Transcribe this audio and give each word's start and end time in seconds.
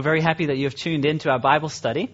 We're 0.00 0.04
very 0.04 0.22
happy 0.22 0.46
that 0.46 0.56
you 0.56 0.64
have 0.64 0.74
tuned 0.74 1.04
into 1.04 1.28
our 1.28 1.38
Bible 1.38 1.68
study. 1.68 2.08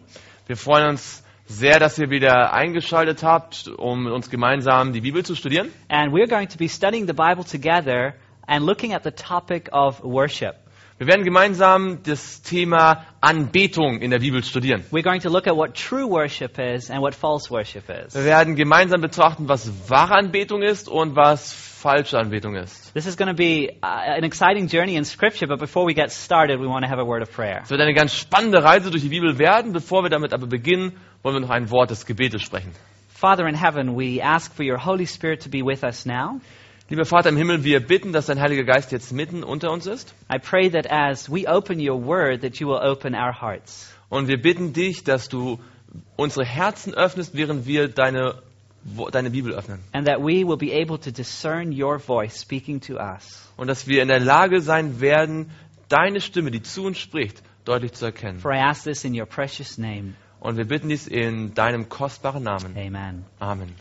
Wir 0.48 0.56
freuen 0.56 0.88
uns 0.88 1.22
sehr, 1.46 1.78
dass 1.78 1.96
ihr 2.00 2.10
wieder 2.10 2.52
eingeschaltet 2.52 3.22
habt, 3.22 3.68
um 3.68 4.02
mit 4.02 4.12
uns 4.12 4.28
gemeinsam 4.28 4.92
die 4.92 5.00
Bibel 5.00 5.24
zu 5.24 5.36
studieren. 5.36 5.70
And 5.88 6.12
we're 6.12 6.26
going 6.26 6.48
to 6.48 6.58
be 6.58 6.66
studying 6.66 7.06
the 7.06 7.12
Bible 7.12 7.44
together 7.44 8.16
and 8.48 8.66
looking 8.66 8.92
at 8.92 9.04
the 9.04 9.12
topic 9.12 9.68
of 9.70 10.02
worship. 10.02 10.56
Wir 10.98 11.08
werden 11.08 11.26
gemeinsam 11.26 12.02
das 12.04 12.40
Thema 12.40 13.04
Anbetung 13.20 14.00
in 14.00 14.10
der 14.10 14.20
Bibel 14.20 14.42
studieren. 14.42 14.82
We're 14.90 15.02
going 15.02 15.20
to 15.20 15.28
look 15.28 15.46
at 15.46 15.54
what 15.54 15.74
true 15.74 16.08
worship 16.08 16.58
is 16.58 16.90
and 16.90 17.02
what 17.02 17.14
false 17.14 17.50
worship 17.50 17.90
is. 17.90 18.14
Wir 18.14 18.24
werden 18.24 18.56
gemeinsam 18.56 19.02
betrachten, 19.02 19.46
was 19.46 19.90
wahre 19.90 20.14
Anbetung 20.14 20.62
ist 20.62 20.88
und 20.88 21.14
was 21.14 21.52
falsche 21.52 22.18
Anbetung 22.18 22.54
ist. 22.54 22.94
This 22.94 23.06
is 23.06 23.18
going 23.18 23.28
to 23.28 23.36
be 23.36 23.74
uh, 23.82 24.16
an 24.16 24.24
exciting 24.24 24.68
journey 24.68 24.96
in 24.96 25.04
Scripture, 25.04 25.46
but 25.46 25.58
before 25.58 25.86
we 25.86 25.92
get 25.92 26.10
started, 26.10 26.60
we 26.60 26.66
want 26.66 26.82
to 26.82 26.90
have 26.90 26.98
a 26.98 27.06
word 27.06 27.20
of 27.20 27.30
prayer. 27.30 27.60
Es 27.62 27.68
wird 27.68 27.82
eine 27.82 27.92
ganz 27.92 28.14
spannende 28.14 28.64
Reise 28.64 28.90
durch 28.90 29.02
die 29.02 29.10
Bibel 29.10 29.38
werden. 29.38 29.74
Bevor 29.74 30.02
wir 30.02 30.08
damit 30.08 30.32
aber 30.32 30.46
beginnen, 30.46 30.96
wollen 31.22 31.34
wir 31.34 31.40
noch 31.40 31.50
ein 31.50 31.70
Wort 31.70 31.90
des 31.90 32.06
Gebetes 32.06 32.40
sprechen. 32.40 32.72
Father 33.08 33.46
in 33.46 33.54
heaven, 33.54 33.98
we 33.98 34.22
ask 34.24 34.54
for 34.54 34.64
your 34.64 34.82
Holy 34.82 35.06
Spirit 35.06 35.42
to 35.42 35.50
be 35.50 35.60
with 35.62 35.82
us 35.82 36.06
now. 36.06 36.40
Lieber 36.88 37.04
Vater 37.04 37.30
im 37.30 37.36
Himmel, 37.36 37.64
wir 37.64 37.80
bitten, 37.80 38.12
dass 38.12 38.26
dein 38.26 38.40
Heiliger 38.40 38.62
Geist 38.62 38.92
jetzt 38.92 39.12
mitten 39.12 39.42
unter 39.42 39.72
uns 39.72 39.86
ist. 39.86 40.14
I 40.32 40.38
pray 40.38 40.70
that 40.70 40.88
as 40.88 41.28
we 41.28 41.48
open 41.48 41.80
your 41.80 42.00
word, 42.00 42.42
that 42.42 42.58
you 42.58 42.68
will 42.68 42.78
open 42.78 43.12
our 43.14 43.32
hearts. 43.32 43.92
Und 44.08 44.28
wir 44.28 44.40
bitten 44.40 44.72
dich, 44.72 45.02
dass 45.02 45.28
du 45.28 45.58
unsere 46.14 46.44
Herzen 46.44 46.94
öffnest, 46.94 47.34
während 47.34 47.66
wir 47.66 47.88
deine, 47.88 48.40
deine 49.10 49.30
Bibel 49.30 49.52
öffnen. 49.52 49.80
And 49.92 50.06
that 50.06 50.20
we 50.20 50.46
will 50.46 50.56
be 50.56 50.72
able 50.72 50.96
to 51.00 51.10
discern 51.10 51.72
your 51.72 51.98
voice 51.98 52.40
speaking 52.40 52.80
to 52.82 52.98
us. 52.98 53.50
Und 53.56 53.66
dass 53.66 53.88
wir 53.88 54.00
in 54.00 54.06
der 54.06 54.20
Lage 54.20 54.60
sein 54.60 55.00
werden, 55.00 55.50
deine 55.88 56.20
Stimme, 56.20 56.52
die 56.52 56.62
zu 56.62 56.84
uns 56.84 56.98
spricht, 56.98 57.42
deutlich 57.64 57.94
zu 57.94 58.04
erkennen. 58.04 58.38
For 58.38 58.52
I 58.52 58.60
ask 58.60 58.84
this 58.84 59.04
in 59.04 59.18
your 59.18 59.26
precious 59.26 59.76
name. 59.76 60.14
Und 60.38 60.56
wir 60.56 60.66
bitten 60.66 60.88
dies 60.88 61.08
in 61.08 61.54
deinem 61.54 61.88
kostbaren 61.88 62.44
Namen. 62.44 62.76
Amen. 62.76 63.24
Amen. 63.40 63.74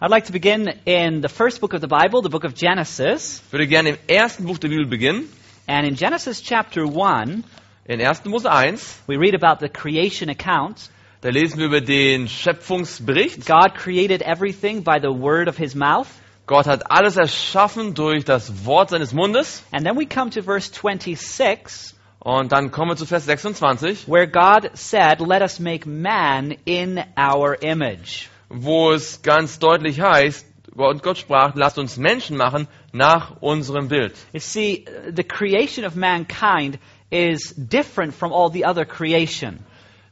I'd 0.00 0.10
like 0.10 0.26
to 0.26 0.32
begin 0.32 0.68
in 0.86 1.22
the 1.22 1.28
first 1.28 1.60
book 1.60 1.72
of 1.74 1.80
the 1.80 1.88
Bible, 1.88 2.22
the 2.22 2.28
book 2.28 2.44
of 2.44 2.54
Genesis. 2.54 3.42
Ich 3.44 3.52
würde 3.52 3.66
gerne 3.66 3.88
im 3.88 3.96
ersten 4.06 4.44
Buch 4.46 4.58
der 4.58 4.68
Bibel 4.68 4.86
beginnen. 4.86 5.28
And 5.66 5.88
in 5.88 5.96
Genesis 5.96 6.40
chapter 6.40 6.84
1, 6.84 7.42
In 7.84 8.00
1. 8.00 8.24
Mose 8.26 8.46
1. 8.48 9.02
we 9.08 9.16
read 9.16 9.34
about 9.34 9.58
the 9.58 9.68
creation 9.68 10.30
account. 10.30 10.88
Da 11.20 11.30
lesen 11.30 11.58
wir 11.58 11.66
über 11.66 11.80
den 11.80 12.28
Schöpfungsbericht. 12.28 13.44
God 13.44 13.74
created 13.74 14.22
everything 14.22 14.84
by 14.84 15.00
the 15.02 15.10
word 15.10 15.48
of 15.48 15.56
his 15.56 15.74
mouth. 15.74 16.06
Gott 16.46 16.66
hat 16.68 16.92
alles 16.92 17.16
erschaffen 17.16 17.94
durch 17.94 18.24
das 18.24 18.64
Wort 18.64 18.90
seines 18.90 19.12
Mundes. 19.12 19.64
And 19.72 19.84
then 19.84 19.96
we 19.96 20.06
come 20.06 20.30
to 20.30 20.42
verse 20.42 20.70
26, 20.72 21.96
Und 22.20 22.52
dann 22.52 22.70
kommen 22.70 22.92
wir 22.92 22.96
zu 22.96 23.04
Vers 23.04 23.24
26, 23.24 24.06
where 24.06 24.28
God 24.28 24.70
said, 24.74 25.18
Let 25.20 25.42
us 25.42 25.58
make 25.58 25.88
man 25.88 26.52
in 26.64 27.02
our 27.16 27.56
image. 27.60 28.28
Wo 28.48 28.92
es 28.92 29.22
ganz 29.22 29.58
deutlich 29.58 30.00
heißt, 30.00 30.46
und 30.74 31.02
Gott 31.02 31.18
sprach, 31.18 31.54
lasst 31.54 31.78
uns 31.78 31.96
Menschen 31.96 32.36
machen 32.36 32.68
nach 32.92 33.40
unserem 33.40 33.88
Bild. 33.88 34.14
You 34.32 34.40
see, 34.40 34.84
the 35.14 35.24
creation 35.24 35.84
of 35.84 35.96
mankind 35.96 36.78
is 37.10 37.54
different 37.56 38.14
from 38.14 38.32
all 38.32 38.50
the 38.50 38.64
other 38.64 38.84
creation. 38.84 39.58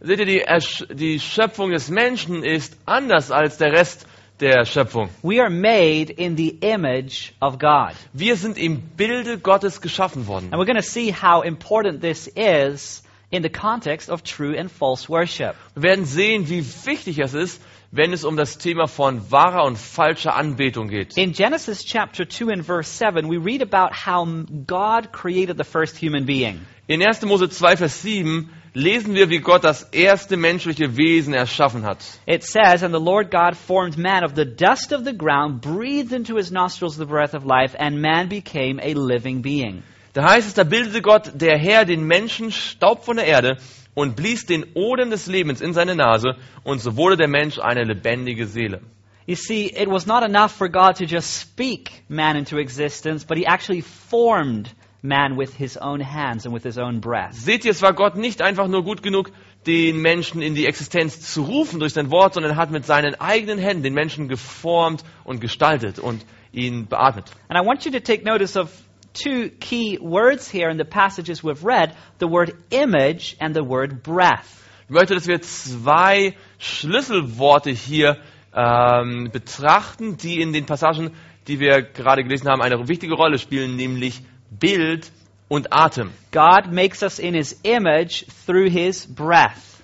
Seht 0.00 0.19
ihr, 0.19 0.26
die, 0.26 0.41
Ersch 0.41 0.84
die 0.91 1.20
Schöpfung 1.20 1.70
des 1.70 1.88
Menschen 1.88 2.42
ist 2.42 2.76
anders 2.84 3.30
als 3.30 3.58
der 3.58 3.72
Rest 3.72 4.06
der 4.41 4.64
Schöpfung. 4.66 5.08
We 5.22 5.41
are 5.41 5.50
made 5.50 6.12
in 6.12 6.36
the 6.36 6.50
image 6.60 7.32
of 7.41 7.58
God. 7.58 7.94
Wir 8.12 8.36
sind 8.36 8.58
im 8.58 8.82
Bilde 8.97 9.38
Gottes 9.38 9.80
geschaffen 9.80 10.26
worden. 10.26 10.53
And 10.53 10.60
we're 10.60 10.66
going 10.66 10.76
to 10.76 10.82
see 10.82 11.12
how 11.12 11.42
important 11.42 12.03
this 12.03 12.26
is 12.26 13.03
in 13.30 13.42
the 13.42 13.48
context 13.48 14.10
of 14.10 14.22
true 14.22 14.58
and 14.58 14.70
false 14.70 15.08
worship. 15.08 15.54
Wir 15.74 15.82
werden 15.82 16.04
sehen, 16.04 16.48
wie 16.48 16.64
wichtig 16.84 17.18
es 17.18 17.34
ist, 17.34 17.62
wenn 17.91 18.12
es 18.12 18.24
um 18.24 18.36
das 18.36 18.58
Thema 18.58 18.86
von 18.86 19.30
wahrer 19.30 19.64
und 19.64 19.78
falscher 19.78 20.34
Anbetung 20.34 20.88
geht. 20.88 21.16
In 21.16 21.32
Genesis 21.32 21.84
chapter 21.84 22.28
2 22.28 22.52
and 22.52 22.64
verse 22.64 22.91
7, 22.91 23.28
we 23.28 23.36
read 23.36 23.62
about 23.62 23.94
how 23.94 24.26
God 24.66 25.12
created 25.12 25.56
the 25.56 25.64
first 25.64 25.97
human 25.97 26.26
being. 26.26 26.60
In 26.88 27.00
1. 27.00 27.22
Mose 27.22 27.48
2, 27.48 27.76
Vers 27.76 28.02
7 28.02 28.48
lesen 28.74 29.14
wir, 29.14 29.30
wie 29.30 29.38
Gott 29.38 29.64
das 29.64 29.82
erste 29.92 30.36
menschliche 30.36 30.97
Wesen 30.97 31.34
erschaffen 31.34 31.84
hat. 31.84 31.98
It 32.26 32.44
says, 32.44 32.82
And 32.82 32.94
the 32.94 33.00
Lord 33.00 33.30
God 33.30 33.56
formed 33.56 33.97
man 33.97 34.22
of 34.22 34.34
the 34.36 34.44
dust 34.44 34.92
of 34.92 35.04
the 35.04 35.14
ground, 35.14 35.62
breathed 35.62 36.12
into 36.12 36.36
his 36.36 36.53
nostrils 36.53 36.97
the 36.97 37.06
breath 37.06 37.34
of 37.34 37.44
life, 37.44 37.74
and 37.78 38.00
man 38.00 38.28
became 38.28 38.78
a 38.80 38.92
living 38.94 39.42
being. 39.42 39.82
Da 40.12 40.30
heißt 40.30 40.47
es, 40.48 40.54
da 40.54 40.64
bildete 40.64 41.03
Gott, 41.03 41.32
der 41.34 41.58
Herr, 41.58 41.84
den 41.84 42.04
Menschen 42.06 42.50
Staub 42.50 43.04
von 43.04 43.16
der 43.16 43.26
Erde 43.26 43.58
und 43.96 44.14
blies 44.14 44.44
den 44.46 44.64
Odem 44.74 45.10
des 45.10 45.26
Lebens 45.26 45.60
in 45.60 45.72
seine 45.72 45.96
Nase 45.96 46.36
und 46.62 46.80
so 46.80 46.96
wurde 46.96 47.16
der 47.16 47.28
Mensch 47.28 47.58
eine 47.58 47.82
lebendige 47.82 48.46
Seele. 48.46 48.82
You 49.26 49.34
see, 49.34 49.66
it 49.66 49.88
was 49.88 50.06
not 50.06 50.22
enough 50.22 50.52
for 50.52 50.68
God 50.68 50.98
to 50.98 51.04
just 51.04 51.40
speak 51.40 52.04
man 52.08 52.36
into 52.36 52.58
existence, 52.58 53.26
but 53.26 53.38
he 53.38 53.46
actually 53.46 53.82
formed 53.82 54.72
man 55.02 55.36
with 55.36 55.54
his 55.54 55.76
own 55.76 56.00
hands 56.00 56.44
and 56.44 56.54
with 56.54 56.62
his 56.62 56.78
own 56.78 57.00
breath. 57.00 57.34
Seht 57.34 57.64
ihr, 57.64 57.72
es 57.72 57.82
war 57.82 57.94
Gott 57.94 58.16
nicht 58.16 58.42
einfach 58.42 58.68
nur 58.68 58.84
gut 58.84 59.02
genug, 59.02 59.32
den 59.66 60.00
Menschen 60.00 60.42
in 60.42 60.54
die 60.54 60.66
Existenz 60.66 61.20
zu 61.32 61.42
rufen 61.42 61.80
durch 61.80 61.94
sein 61.94 62.10
Wort, 62.10 62.34
sondern 62.34 62.52
er 62.52 62.56
hat 62.56 62.70
mit 62.70 62.84
seinen 62.84 63.14
eigenen 63.16 63.58
Händen 63.58 63.82
den 63.82 63.94
Menschen 63.94 64.28
geformt 64.28 65.02
und 65.24 65.40
gestaltet 65.40 65.98
und 65.98 66.24
ihn 66.52 66.86
beatmet. 66.86 67.32
And 67.48 67.58
I 67.58 67.66
want 67.66 67.84
you 67.84 67.90
to 67.92 68.00
take 68.00 68.24
notice 68.24 68.56
of 68.56 68.70
two 69.16 69.50
key 69.60 69.99
words 69.99 70.49
here 70.49 70.69
in 70.71 70.78
the 70.78 70.84
passages 70.84 71.43
we've 71.43 71.65
read 71.65 71.94
the 72.19 72.28
word 72.28 72.54
image 72.71 73.37
and 73.41 73.54
the 73.54 73.65
word 73.65 74.03
breath. 74.03 74.62
Ich 74.88 74.91
möchte, 74.91 75.15
dass 75.15 75.27
wir 75.27 75.41
zwei 75.41 76.34
Schlüsselworte 76.59 77.71
hier 77.71 78.19
ähm, 78.54 79.31
betrachten, 79.32 80.16
die 80.16 80.41
in 80.41 80.53
den 80.53 80.65
Passagen, 80.66 81.10
die 81.49 81.59
wir 81.59 81.82
gerade 81.82 82.22
gelesen 82.22 82.49
haben, 82.49 82.62
eine 82.62 82.87
wichtige 82.88 83.15
Rolle 83.15 83.38
spielen, 83.38 83.77
nämlich 83.77 84.22
Bild 84.50 85.10
und 85.48 85.72
Atem. 85.72 86.12
God 86.31 86.72
makes 86.72 87.03
us 87.03 87.19
in 87.19 87.34
his 87.34 87.59
image 87.65 88.25
through 88.47 88.71
his 88.71 89.06
breath. 89.06 89.83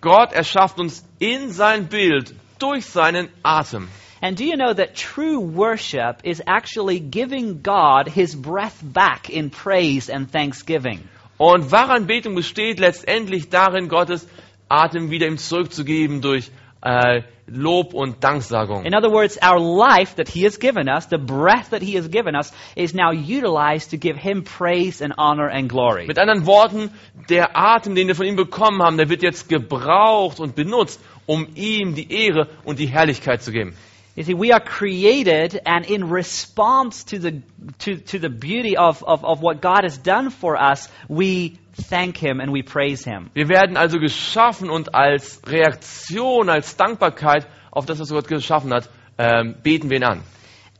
Gott 0.00 0.32
erschafft 0.32 0.78
uns 0.78 1.04
in 1.18 1.50
sein 1.50 1.88
Bild 1.88 2.34
durch 2.58 2.86
seinen 2.86 3.28
Atem. 3.42 3.88
And 4.24 4.38
do 4.38 4.44
you 4.46 4.56
know 4.56 4.72
that 4.72 4.94
true 4.94 5.38
worship 5.38 6.22
is 6.24 6.42
actually 6.46 6.98
giving 6.98 7.60
God 7.60 8.08
his 8.08 8.34
breath 8.34 8.80
back 8.82 9.28
in 9.28 9.50
praise 9.50 10.08
and 10.08 10.32
thanksgiving? 10.32 11.06
Und 11.36 11.70
wahre 11.70 11.92
Anbetung 11.92 12.34
besteht 12.34 12.80
letztendlich 12.80 13.50
darin, 13.50 13.88
Gottes 13.88 14.26
Atem 14.70 15.10
wieder 15.10 15.26
ihm 15.26 15.36
zurückzugeben 15.36 16.22
durch 16.22 16.50
äh, 16.80 17.20
Lob 17.46 17.92
und 17.92 18.24
Danksagung. 18.24 18.86
In 18.86 18.94
other 18.94 19.10
words, 19.10 19.38
our 19.42 19.60
life 19.60 20.16
that 20.16 20.30
he 20.30 20.44
has 20.44 20.58
given 20.58 20.88
us, 20.88 21.06
the 21.10 21.18
breath 21.18 21.68
that 21.68 21.82
he 21.82 21.94
has 21.98 22.08
given 22.08 22.34
us, 22.34 22.50
is 22.76 22.94
now 22.94 23.10
utilized 23.12 23.90
to 23.90 23.98
give 23.98 24.16
him 24.16 24.42
praise 24.42 25.02
and 25.02 25.12
honor 25.18 25.50
and 25.50 25.68
glory. 25.68 26.06
Mit 26.06 26.18
anderen 26.18 26.46
Worten, 26.46 26.90
der 27.28 27.54
Atem, 27.54 27.94
den 27.94 28.08
wir 28.08 28.14
von 28.14 28.24
ihm 28.24 28.36
bekommen 28.36 28.80
haben, 28.82 28.96
der 28.96 29.10
wird 29.10 29.22
jetzt 29.22 29.50
gebraucht 29.50 30.40
und 30.40 30.54
benutzt, 30.54 30.98
um 31.26 31.46
ihm 31.56 31.94
die 31.94 32.10
Ehre 32.10 32.48
und 32.64 32.78
die 32.78 32.86
Herrlichkeit 32.86 33.42
zu 33.42 33.52
geben. 33.52 33.74
You 34.16 34.22
see, 34.22 34.34
we 34.34 34.52
are 34.52 34.60
created, 34.60 35.60
and 35.66 35.84
in 35.84 36.08
response 36.08 37.02
to 37.04 37.18
the, 37.18 37.42
to, 37.80 37.96
to 37.96 38.18
the 38.20 38.28
beauty 38.28 38.76
of, 38.76 39.02
of, 39.02 39.24
of 39.24 39.40
what 39.40 39.60
God 39.60 39.80
has 39.82 39.98
done 39.98 40.30
for 40.30 40.56
us, 40.56 40.88
we 41.08 41.58
thank 41.72 42.16
Him 42.16 42.40
and 42.40 42.52
we 42.52 42.62
praise 42.62 43.04
Him. 43.04 43.30
Wir 43.34 43.48
werden 43.48 43.76
also 43.76 43.98
geschaffen 43.98 44.70
und 44.70 44.94
als 44.94 45.40
Reaktion, 45.44 46.48
als 46.48 46.76
Dankbarkeit 46.76 47.48
auf 47.72 47.86
das, 47.86 47.98
was 47.98 48.10
Gott 48.10 48.28
geschaffen 48.28 48.72
hat, 48.72 48.88
ähm, 49.18 49.56
beten 49.64 49.90
wir 49.90 49.96
ihn 49.96 50.04
an. 50.04 50.22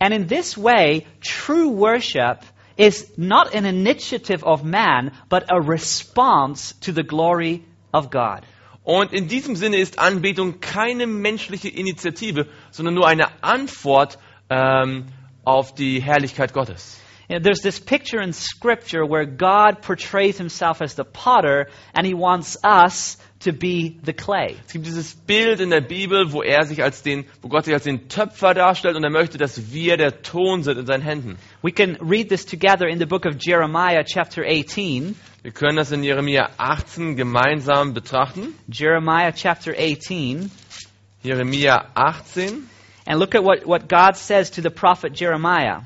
And 0.00 0.14
in 0.14 0.28
this 0.28 0.56
way, 0.56 1.04
true 1.20 1.70
worship 1.70 2.44
is 2.76 3.12
not 3.16 3.52
an 3.54 3.64
initiative 3.64 4.44
of 4.44 4.62
man, 4.62 5.10
but 5.28 5.50
a 5.50 5.60
response 5.60 6.74
to 6.82 6.92
the 6.92 7.02
glory 7.02 7.64
of 7.92 8.10
God. 8.10 8.46
Und 8.84 9.14
in 9.14 9.28
diesem 9.28 9.56
Sinne 9.56 9.78
ist 9.78 9.98
Anbetung 9.98 10.60
keine 10.60 11.06
menschliche 11.06 11.68
Initiative, 11.68 12.46
sondern 12.70 12.94
nur 12.94 13.08
eine 13.08 13.42
Antwort 13.42 14.18
ähm, 14.50 15.06
auf 15.42 15.74
die 15.74 16.02
Herrlichkeit 16.02 16.52
Gottes. 16.52 17.00
You 17.28 17.36
know, 17.36 17.42
there's 17.42 17.62
this 17.62 17.80
picture 17.80 18.20
in 18.20 18.34
Scripture 18.34 19.06
where 19.06 19.24
God 19.24 19.80
portrays 19.80 20.36
Himself 20.36 20.82
as 20.82 20.94
the 20.94 21.04
potter, 21.04 21.68
and 21.94 22.06
He 22.06 22.12
wants 22.12 22.58
us 22.62 23.16
to 23.40 23.52
be 23.52 23.98
the 24.04 24.12
clay. 24.12 24.56
Es 24.66 24.74
gibt 24.74 24.84
dieses 24.84 25.14
Bild 25.14 25.60
in 25.60 25.70
der 25.70 25.80
Bibel, 25.80 26.32
wo 26.32 26.42
er 26.42 26.66
sich 26.66 26.82
als 26.82 27.02
den, 27.02 27.24
wo 27.40 27.48
Gott 27.48 27.64
sich 27.64 27.72
als 27.72 27.84
den 27.84 28.10
Töpfer 28.10 28.52
darstellt 28.52 28.96
und 28.96 29.04
er 29.04 29.10
möchte, 29.10 29.38
dass 29.38 29.72
wir 29.72 29.96
der 29.96 30.20
Ton 30.20 30.62
sind 30.62 30.78
in 30.78 30.84
seinen 30.84 31.02
Händen. 31.02 31.38
We 31.62 31.72
can 31.72 31.96
read 31.96 32.28
this 32.28 32.44
together 32.44 32.86
in 32.86 32.98
the 32.98 33.06
book 33.06 33.24
of 33.24 33.36
Jeremiah, 33.38 34.04
chapter 34.04 34.44
18. 34.44 35.16
Wir 35.44 35.52
können 35.52 35.76
das 35.76 35.92
in 35.92 36.02
Jeremia 36.02 36.48
18 36.56 37.16
gemeinsam 37.16 37.92
betrachten. 37.92 38.54
Jeremiah, 38.66 39.30
chapter 39.30 39.74
18. 39.76 40.50
Jeremia 41.22 41.84
18. 41.94 42.66
And 43.04 43.20
look 43.20 43.34
at 43.34 43.44
what, 43.44 43.66
what 43.66 43.86
God 43.86 44.16
says 44.16 44.48
to 44.52 44.62
the 44.62 44.70
prophet 44.70 45.12
Jeremiah, 45.12 45.82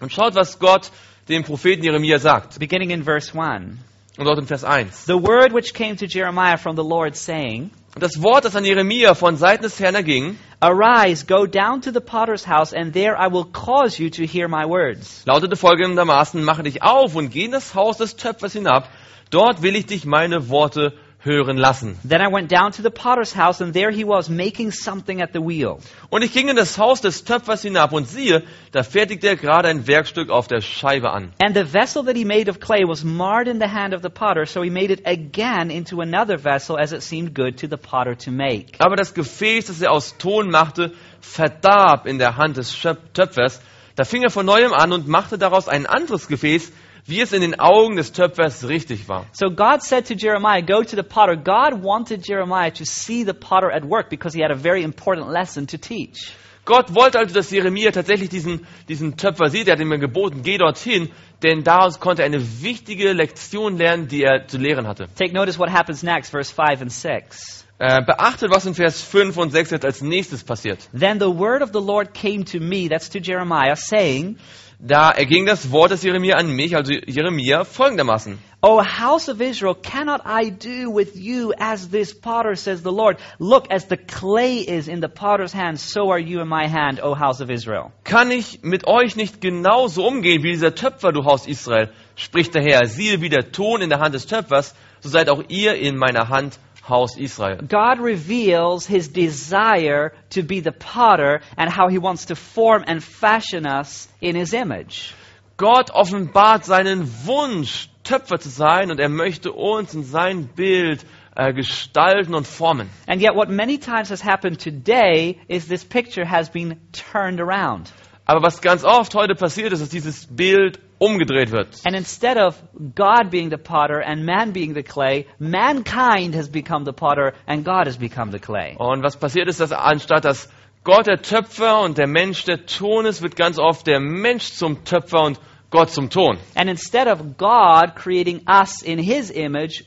Und 0.00 0.12
schaut, 0.12 0.36
was 0.36 0.56
Gott 0.60 0.88
dem 1.28 1.42
Propheten 1.42 1.82
Jeremia 1.82 2.20
sagt. 2.20 2.60
beginning 2.60 2.92
in 2.92 3.02
verse 3.02 3.34
1. 3.34 3.76
Und 4.16 4.24
dort 4.24 4.38
im 4.38 4.46
Vers 4.46 4.62
1. 4.62 5.06
The 5.06 5.18
word 5.18 5.52
which 5.52 5.74
came 5.74 5.96
to 5.96 6.06
Jeremiah 6.06 6.56
from 6.56 6.76
the 6.76 6.84
Lord, 6.84 7.16
saying, 7.16 7.72
das 7.98 8.22
Wort, 8.22 8.44
das 8.44 8.54
an 8.54 8.64
Jeremia 8.64 9.14
von 9.14 9.36
Seiten 9.36 9.62
des 9.64 9.80
Herrn 9.80 9.94
erging, 9.94 10.38
Arise, 10.60 11.26
go 11.26 11.46
down 11.46 11.80
to 11.80 11.90
the 11.90 12.00
potter's 12.00 12.46
house, 12.46 12.72
and 12.72 12.92
there 12.92 13.16
I 13.16 13.32
will 13.32 13.44
cause 13.44 14.00
you 14.00 14.10
to 14.10 14.22
hear 14.24 14.46
my 14.46 14.64
words. 14.64 15.22
lautete 15.26 15.56
folgendermaßen, 15.56 16.44
mache 16.44 16.62
dich 16.62 16.82
auf 16.82 17.16
und 17.16 17.30
geh 17.30 17.46
in 17.46 17.52
das 17.52 17.74
Haus 17.74 17.96
des 17.96 18.16
Töpfers 18.16 18.52
hinab, 18.52 18.88
dort 19.30 19.62
will 19.62 19.74
ich 19.74 19.86
dich 19.86 20.04
meine 20.04 20.48
Worte 20.48 20.92
hören 21.22 21.56
lassen. 21.56 21.98
Then 22.08 22.20
I 22.22 22.32
went 22.32 22.50
down 22.50 22.72
to 22.72 22.82
the 22.82 22.90
potter's 22.90 23.36
house, 23.36 23.60
and 23.60 23.74
there 23.74 23.90
he 23.90 24.04
was 24.04 24.28
making 24.28 24.72
something 24.72 25.20
at 25.20 25.30
the 25.32 25.40
wheel. 25.40 25.78
Und 26.08 26.22
ich 26.22 26.32
ging 26.32 26.48
in 26.48 26.56
das 26.56 26.78
Haus 26.78 27.00
des 27.00 27.24
Töpfers 27.24 27.62
hinab 27.62 27.92
und 27.92 28.08
siehe, 28.08 28.42
da 28.72 28.82
fertigte 28.82 29.28
er 29.28 29.36
gerade 29.36 29.68
ein 29.68 29.86
Werkstück 29.86 30.30
auf 30.30 30.48
der 30.48 30.60
Scheibe 30.62 31.10
an. 31.10 31.32
And 31.38 31.54
the 31.54 31.64
vessel 31.64 32.04
that 32.04 32.16
he 32.16 32.24
made 32.24 32.50
of 32.50 32.60
clay 32.60 32.84
was 32.86 33.04
marred 33.04 33.48
in 33.48 33.60
the 33.60 33.68
hand 33.68 33.94
of 33.94 34.02
the 34.02 34.08
potter, 34.08 34.46
so 34.46 34.62
he 34.62 34.70
made 34.70 34.92
it 34.92 35.06
again 35.06 35.70
into 35.70 36.00
another 36.00 36.38
vessel 36.38 36.78
as 36.78 36.92
it 36.92 37.02
seemed 37.02 37.34
good 37.34 37.58
to 37.58 37.66
the 37.68 37.76
potter 37.76 38.16
to 38.16 38.30
make. 38.30 38.76
Aber 38.78 38.96
das 38.96 39.12
Gefäß, 39.14 39.66
das 39.66 39.82
er 39.82 39.92
aus 39.92 40.16
Ton 40.16 40.50
machte, 40.50 40.92
verdarb 41.20 42.06
in 42.06 42.18
der 42.18 42.36
Hand 42.36 42.56
des 42.56 42.74
Töpfers. 43.12 43.60
Da 43.96 44.04
fing 44.04 44.22
er 44.22 44.30
von 44.30 44.46
neuem 44.46 44.72
an 44.72 44.92
und 44.92 45.08
machte 45.08 45.36
daraus 45.36 45.68
ein 45.68 45.84
anderes 45.84 46.28
Gefäß, 46.28 46.72
wie 47.10 47.20
es 47.20 47.32
in 47.32 47.42
den 47.42 47.58
Augen 47.58 47.96
des 47.96 48.12
Töpfers 48.12 48.68
richtig 48.68 49.08
war. 49.08 49.26
So 49.32 49.50
God 49.50 49.82
said 49.82 50.06
to 50.06 50.14
Jeremiah, 50.14 50.62
Go 50.62 50.82
to 50.82 50.96
the 50.96 51.02
potter. 51.02 51.36
God 51.36 51.82
wanted 51.82 52.26
Jeremiah 52.26 52.70
to 52.70 52.84
see 52.84 53.24
the 53.24 53.34
potter 53.34 53.70
at 53.70 53.84
work 53.84 54.08
because 54.08 54.34
he 54.34 54.42
had 54.42 54.50
a 54.50 54.56
very 54.56 54.82
important 54.82 55.28
lesson 55.28 55.66
to 55.66 55.76
teach. 55.76 56.32
Gott 56.64 56.94
wollte 56.94 57.18
also, 57.18 57.34
dass 57.34 57.50
Jeremia 57.50 57.90
tatsächlich 57.90 58.28
diesen, 58.28 58.66
diesen 58.88 59.16
Töpfer 59.16 59.48
sieht. 59.48 59.66
Er 59.66 59.72
hat 59.72 59.80
ihm 59.80 59.90
geboten, 59.98 60.42
geh 60.42 60.56
dorthin, 60.56 61.10
denn 61.42 61.64
daraus 61.64 61.98
konnte 61.98 62.22
er 62.22 62.26
eine 62.26 62.62
wichtige 62.62 63.12
Lektion 63.12 63.76
lernen, 63.76 64.08
die 64.08 64.22
er 64.22 64.46
zu 64.46 64.58
lehren 64.58 64.86
hatte. 64.86 65.08
Take 65.18 65.32
notice 65.32 65.58
what 65.58 65.70
happens 65.70 66.02
next, 66.02 66.30
verse 66.30 66.54
5 66.54 66.82
and 66.82 66.92
6. 66.92 67.66
Äh, 67.82 68.02
beachtet, 68.04 68.50
was 68.54 68.66
in 68.66 68.74
Vers 68.74 69.00
5 69.00 69.38
und 69.38 69.52
6 69.52 69.70
jetzt 69.70 69.86
als 69.86 70.02
nächstes 70.02 70.44
passiert. 70.44 70.86
Then 70.92 71.18
the 71.18 71.30
word 71.30 71.62
of 71.62 71.70
the 71.72 71.80
Lord 71.80 72.12
came 72.12 72.44
to 72.44 72.60
me, 72.60 72.90
that's 72.90 73.08
to 73.08 73.20
Jeremiah, 73.20 73.74
saying, 73.74 74.36
Da 74.78 75.10
erging 75.10 75.46
das 75.46 75.70
Wort 75.72 75.90
des 75.90 76.02
Jeremia 76.02 76.36
an 76.36 76.54
mich, 76.54 76.76
also 76.76 76.92
Jeremia, 76.92 77.64
folgendermaßen. 77.64 78.38
O 78.60 78.82
house 78.82 79.30
of 79.30 79.40
Israel, 79.40 79.74
cannot 79.74 80.20
I 80.26 80.50
do 80.50 80.90
with 80.90 81.16
you 81.16 81.54
as 81.58 81.88
this 81.88 82.12
potter, 82.12 82.54
says 82.54 82.82
the 82.82 82.92
Lord? 82.92 83.16
Look, 83.38 83.70
as 83.70 83.86
the 83.86 83.96
clay 83.96 84.58
is 84.58 84.86
in 84.86 85.00
the 85.00 85.08
potter's 85.08 85.54
hand, 85.54 85.80
so 85.80 86.10
are 86.10 86.18
you 86.18 86.42
in 86.42 86.48
my 86.48 86.66
hand, 86.66 87.00
O 87.02 87.14
house 87.14 87.40
of 87.40 87.48
Israel. 87.48 87.92
Kann 88.04 88.30
ich 88.30 88.60
mit 88.62 88.86
euch 88.86 89.16
nicht 89.16 89.40
genauso 89.40 90.06
umgehen 90.06 90.42
wie 90.42 90.52
dieser 90.52 90.74
Töpfer, 90.74 91.12
du 91.12 91.24
Haus 91.24 91.46
Israel? 91.46 91.90
Spricht 92.14 92.54
der 92.54 92.62
Herr, 92.62 92.84
siehe 92.84 93.22
wie 93.22 93.30
der 93.30 93.52
Ton 93.52 93.80
in 93.80 93.88
der 93.88 94.00
Hand 94.00 94.14
des 94.14 94.26
Töpfers, 94.26 94.74
so 95.00 95.08
seid 95.08 95.30
auch 95.30 95.42
ihr 95.48 95.76
in 95.76 95.96
meiner 95.96 96.28
Hand, 96.28 96.58
Haus 96.90 97.16
Israel. 97.16 97.58
God 97.66 98.00
reveals 98.00 98.86
his 98.86 99.08
desire 99.08 100.12
to 100.30 100.42
be 100.42 100.60
the 100.60 100.72
potter 100.72 101.40
and 101.56 101.70
how 101.70 101.88
he 101.88 101.98
wants 101.98 102.26
to 102.26 102.36
form 102.36 102.84
and 102.86 103.02
fashion 103.02 103.66
us 103.66 104.08
in 104.20 104.36
his 104.36 104.52
image. 104.52 105.14
Gott 105.56 105.90
offenbart 105.90 106.64
seinen 106.64 107.06
Wunsch, 107.26 107.88
Töpfer 108.02 108.38
zu 108.40 108.48
sein, 108.48 108.90
und 108.90 108.98
er 108.98 109.10
möchte 109.10 109.52
uns 109.52 109.94
in 109.94 110.04
sein 110.04 110.48
Bild 110.56 111.04
äh, 111.36 111.52
gestalten 111.52 112.34
und 112.34 112.46
formen. 112.46 112.90
And 113.06 113.20
yet, 113.20 113.34
what 113.34 113.50
many 113.50 113.78
times 113.78 114.10
has 114.10 114.20
happened 114.20 114.58
today 114.58 115.38
is 115.48 115.68
this 115.68 115.84
picture 115.84 116.24
has 116.24 116.48
been 116.48 116.80
turned 116.92 117.40
around. 117.40 117.90
Aber 118.30 118.44
was 118.44 118.60
ganz 118.60 118.84
oft 118.84 119.16
heute 119.16 119.34
passiert 119.34 119.72
ist, 119.72 119.82
dass 119.82 119.88
dieses 119.88 120.28
Bild 120.28 120.78
umgedreht 121.00 121.50
wird. 121.50 121.66
And 121.84 121.96
instead 121.96 122.36
of 122.36 122.54
God 122.94 123.28
being 123.28 123.50
the 123.50 123.56
potter 123.56 124.06
and 124.06 124.24
man 124.24 124.52
being 124.52 124.72
the 124.72 124.84
clay, 124.84 125.26
mankind 125.40 126.36
has 126.36 126.48
become 126.48 126.84
the 126.84 126.92
potter 126.92 127.32
and 127.48 127.64
God 127.64 127.88
has 127.88 127.96
become 127.96 128.30
the 128.30 128.38
clay. 128.38 128.76
Und 128.78 129.02
was 129.02 129.16
passiert 129.16 129.48
ist, 129.48 129.58
dass 129.58 129.72
anstatt 129.72 130.24
dass 130.24 130.48
Gott 130.84 131.08
der 131.08 131.20
Töpfer 131.20 131.80
und 131.80 131.98
der 131.98 132.06
Mensch 132.06 132.44
der 132.44 132.66
Ton 132.66 133.04
ist, 133.04 133.20
wird 133.20 133.34
ganz 133.34 133.58
oft 133.58 133.88
der 133.88 133.98
Mensch 133.98 134.52
zum 134.52 134.84
Töpfer 134.84 135.24
und 135.24 135.40
Gott 135.70 135.90
zum 135.90 136.08
Ton. 136.08 136.38
And 136.54 136.70
instead 136.70 137.08
of 137.08 137.36
God 137.36 137.96
creating 137.96 138.42
us 138.46 138.80
in 138.82 139.00
his 139.00 139.30
image, 139.30 139.82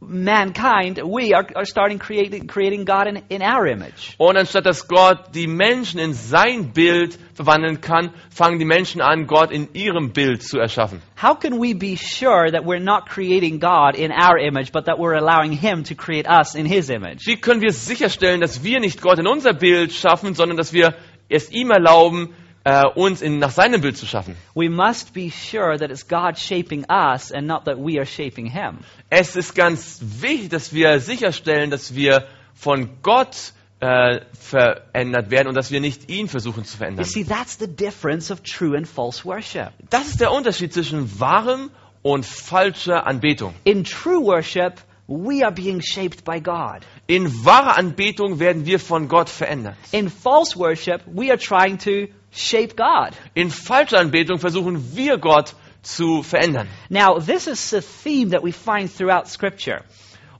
mankind, 0.00 1.00
we 1.04 1.34
are, 1.34 1.46
are 1.54 1.64
starting 1.64 1.98
creating, 1.98 2.46
creating 2.46 2.84
God 2.84 3.06
in, 3.06 3.22
in 3.28 3.42
our 3.42 3.66
image. 3.66 4.14
Und 4.18 4.36
anstatt 4.36 4.64
dass 4.64 4.88
Gott 4.88 5.34
die 5.34 5.46
Menschen 5.46 6.00
in 6.00 6.14
sein 6.14 6.72
Bild 6.72 7.18
verwandeln 7.34 7.80
kann, 7.80 8.10
fangen 8.30 8.58
die 8.58 8.64
Menschen 8.64 9.00
an, 9.00 9.26
Gott 9.26 9.50
in 9.52 9.68
ihrem 9.74 10.12
Bild 10.12 10.42
zu 10.42 10.58
erschaffen. 10.58 11.02
How 11.20 11.38
can 11.38 11.60
we 11.60 11.74
be 11.74 11.96
sure 11.96 12.50
that 12.50 12.64
we're 12.64 12.82
not 12.82 13.08
creating 13.08 13.60
God 13.60 13.94
in 13.94 14.10
our 14.10 14.38
image, 14.38 14.72
but 14.72 14.86
that 14.86 14.98
we're 14.98 15.16
allowing 15.16 15.52
him 15.52 15.84
to 15.84 15.94
create 15.94 16.26
us 16.26 16.54
in 16.54 16.64
his 16.64 16.88
image? 16.88 17.26
Wie 17.26 17.36
können 17.36 17.60
wir 17.60 17.72
sicherstellen, 17.72 18.40
dass 18.40 18.64
wir 18.64 18.80
nicht 18.80 19.02
Gott 19.02 19.18
in 19.18 19.26
unser 19.26 19.52
Bild 19.52 19.92
schaffen, 19.92 20.34
sondern 20.34 20.56
dass 20.56 20.72
wir 20.72 20.94
es 21.28 21.50
ihm 21.50 21.70
erlauben, 21.70 22.34
äh, 22.64 22.84
uns 22.94 23.22
in, 23.22 23.38
nach 23.38 23.50
seinem 23.50 23.80
Bild 23.80 23.96
zu 23.96 24.06
schaffen? 24.06 24.36
We 24.54 24.68
must 24.68 25.12
be 25.14 25.30
sure 25.30 25.78
that 25.78 25.90
it's 25.90 26.06
God 26.06 26.38
shaping 26.38 26.84
us 26.90 27.32
and 27.32 27.46
not 27.46 27.64
that 27.64 27.78
we 27.78 27.98
are 27.98 28.06
shaping 28.06 28.46
him. 28.46 28.78
Es 29.08 29.36
ist 29.36 29.54
ganz 29.54 30.00
wichtig, 30.02 30.50
dass 30.50 30.72
wir 30.72 31.00
sicherstellen, 31.00 31.70
dass 31.70 31.94
wir 31.94 32.26
von 32.54 32.88
Gott 33.02 33.52
äh, 33.80 34.20
verändert 34.38 35.30
werden 35.30 35.48
und 35.48 35.54
dass 35.54 35.70
wir 35.70 35.80
nicht 35.80 36.10
ihn 36.10 36.28
versuchen 36.28 36.64
zu 36.64 36.74
You 36.74 36.78
verändern. 36.78 37.04
see, 37.06 37.24
that's 37.24 37.58
the 37.58 37.66
difference 37.66 38.30
of 38.30 38.42
true 38.42 38.76
and 38.76 38.86
false 38.86 39.24
worship. 39.24 39.70
Das 39.88 40.08
ist 40.08 40.20
der 40.20 40.32
Unterschied 40.32 40.72
zwischen 40.74 41.18
wahrem 41.18 41.70
und 42.02 42.26
falscher 42.26 43.06
Anbetung. 43.06 43.54
In 43.64 43.84
true 43.84 44.22
worship, 44.22 44.80
we 45.06 45.42
are 45.42 45.52
being 45.52 45.80
shaped 45.80 46.24
by 46.24 46.40
God. 46.40 46.80
In 47.06 47.44
wahrer 47.44 47.76
Anbetung 47.76 48.38
werden 48.38 48.66
wir 48.66 48.78
von 48.78 49.08
Gott 49.08 49.28
verändert. 49.30 49.76
In 49.92 50.10
false 50.10 50.58
worship, 50.58 51.00
we 51.06 51.30
are 51.30 51.38
trying 51.38 51.78
to 51.78 52.12
shape 52.32 52.76
God. 52.76 53.12
In 53.34 53.50
falscher 53.50 53.98
Anbetung 53.98 54.38
versuchen 54.38 54.96
wir 54.96 55.18
Gott 55.18 55.54
zu 55.82 56.22
verändern. 56.22 56.68
Now, 56.88 57.18
this 57.18 57.46
is 57.46 57.72
a 57.72 57.80
theme 57.80 58.30
that 58.30 58.42
we 58.42 58.52
find 58.52 58.90
throughout 58.90 59.28
Scripture. 59.28 59.84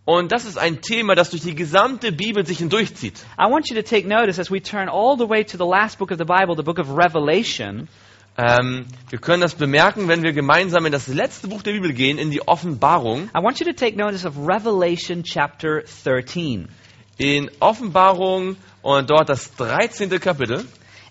Und 0.04 0.32
das 0.32 0.44
ist 0.44 0.58
ein 0.58 0.80
Thema, 0.80 1.14
das 1.14 1.30
durch 1.30 1.42
die 1.42 1.54
gesamte 1.54 2.10
Bibel 2.10 2.44
sich 2.44 2.58
hindurchzieht. 2.58 3.14
I 3.38 3.50
want 3.50 3.68
you 3.70 3.76
to 3.76 3.82
take 3.82 4.08
notice 4.08 4.40
as 4.40 4.50
we 4.50 4.60
turn 4.60 4.88
all 4.88 5.16
the 5.16 5.28
way 5.28 5.44
to 5.44 5.56
the 5.56 5.64
last 5.64 5.98
book 5.98 6.10
of 6.10 6.18
the 6.18 6.24
Bible, 6.24 6.56
the 6.56 6.62
book 6.62 6.78
of 6.78 6.96
Revelation. 6.96 7.88
Ähm, 8.36 8.86
wir 9.10 9.18
können 9.18 9.42
das 9.42 9.54
bemerken, 9.54 10.08
wenn 10.08 10.22
wir 10.22 10.32
gemeinsam 10.32 10.86
in 10.86 10.92
das 10.92 11.08
letzte 11.08 11.48
Buch 11.48 11.62
der 11.62 11.72
Bibel 11.72 11.92
gehen, 11.92 12.18
in 12.18 12.30
die 12.30 12.46
Offenbarung. 12.46 13.28
I 13.36 13.42
want 13.42 13.60
you 13.60 13.66
to 13.66 13.72
take 13.72 13.96
notice 13.96 14.24
of 14.24 14.36
Revelation 14.36 15.22
chapter 15.22 15.82
13. 16.04 16.68
In 17.18 17.50
Offenbarung 17.60 18.56
und 18.82 19.10
dort 19.10 19.28
das 19.28 19.54
13. 19.56 20.08
Kapitel. 20.18 20.64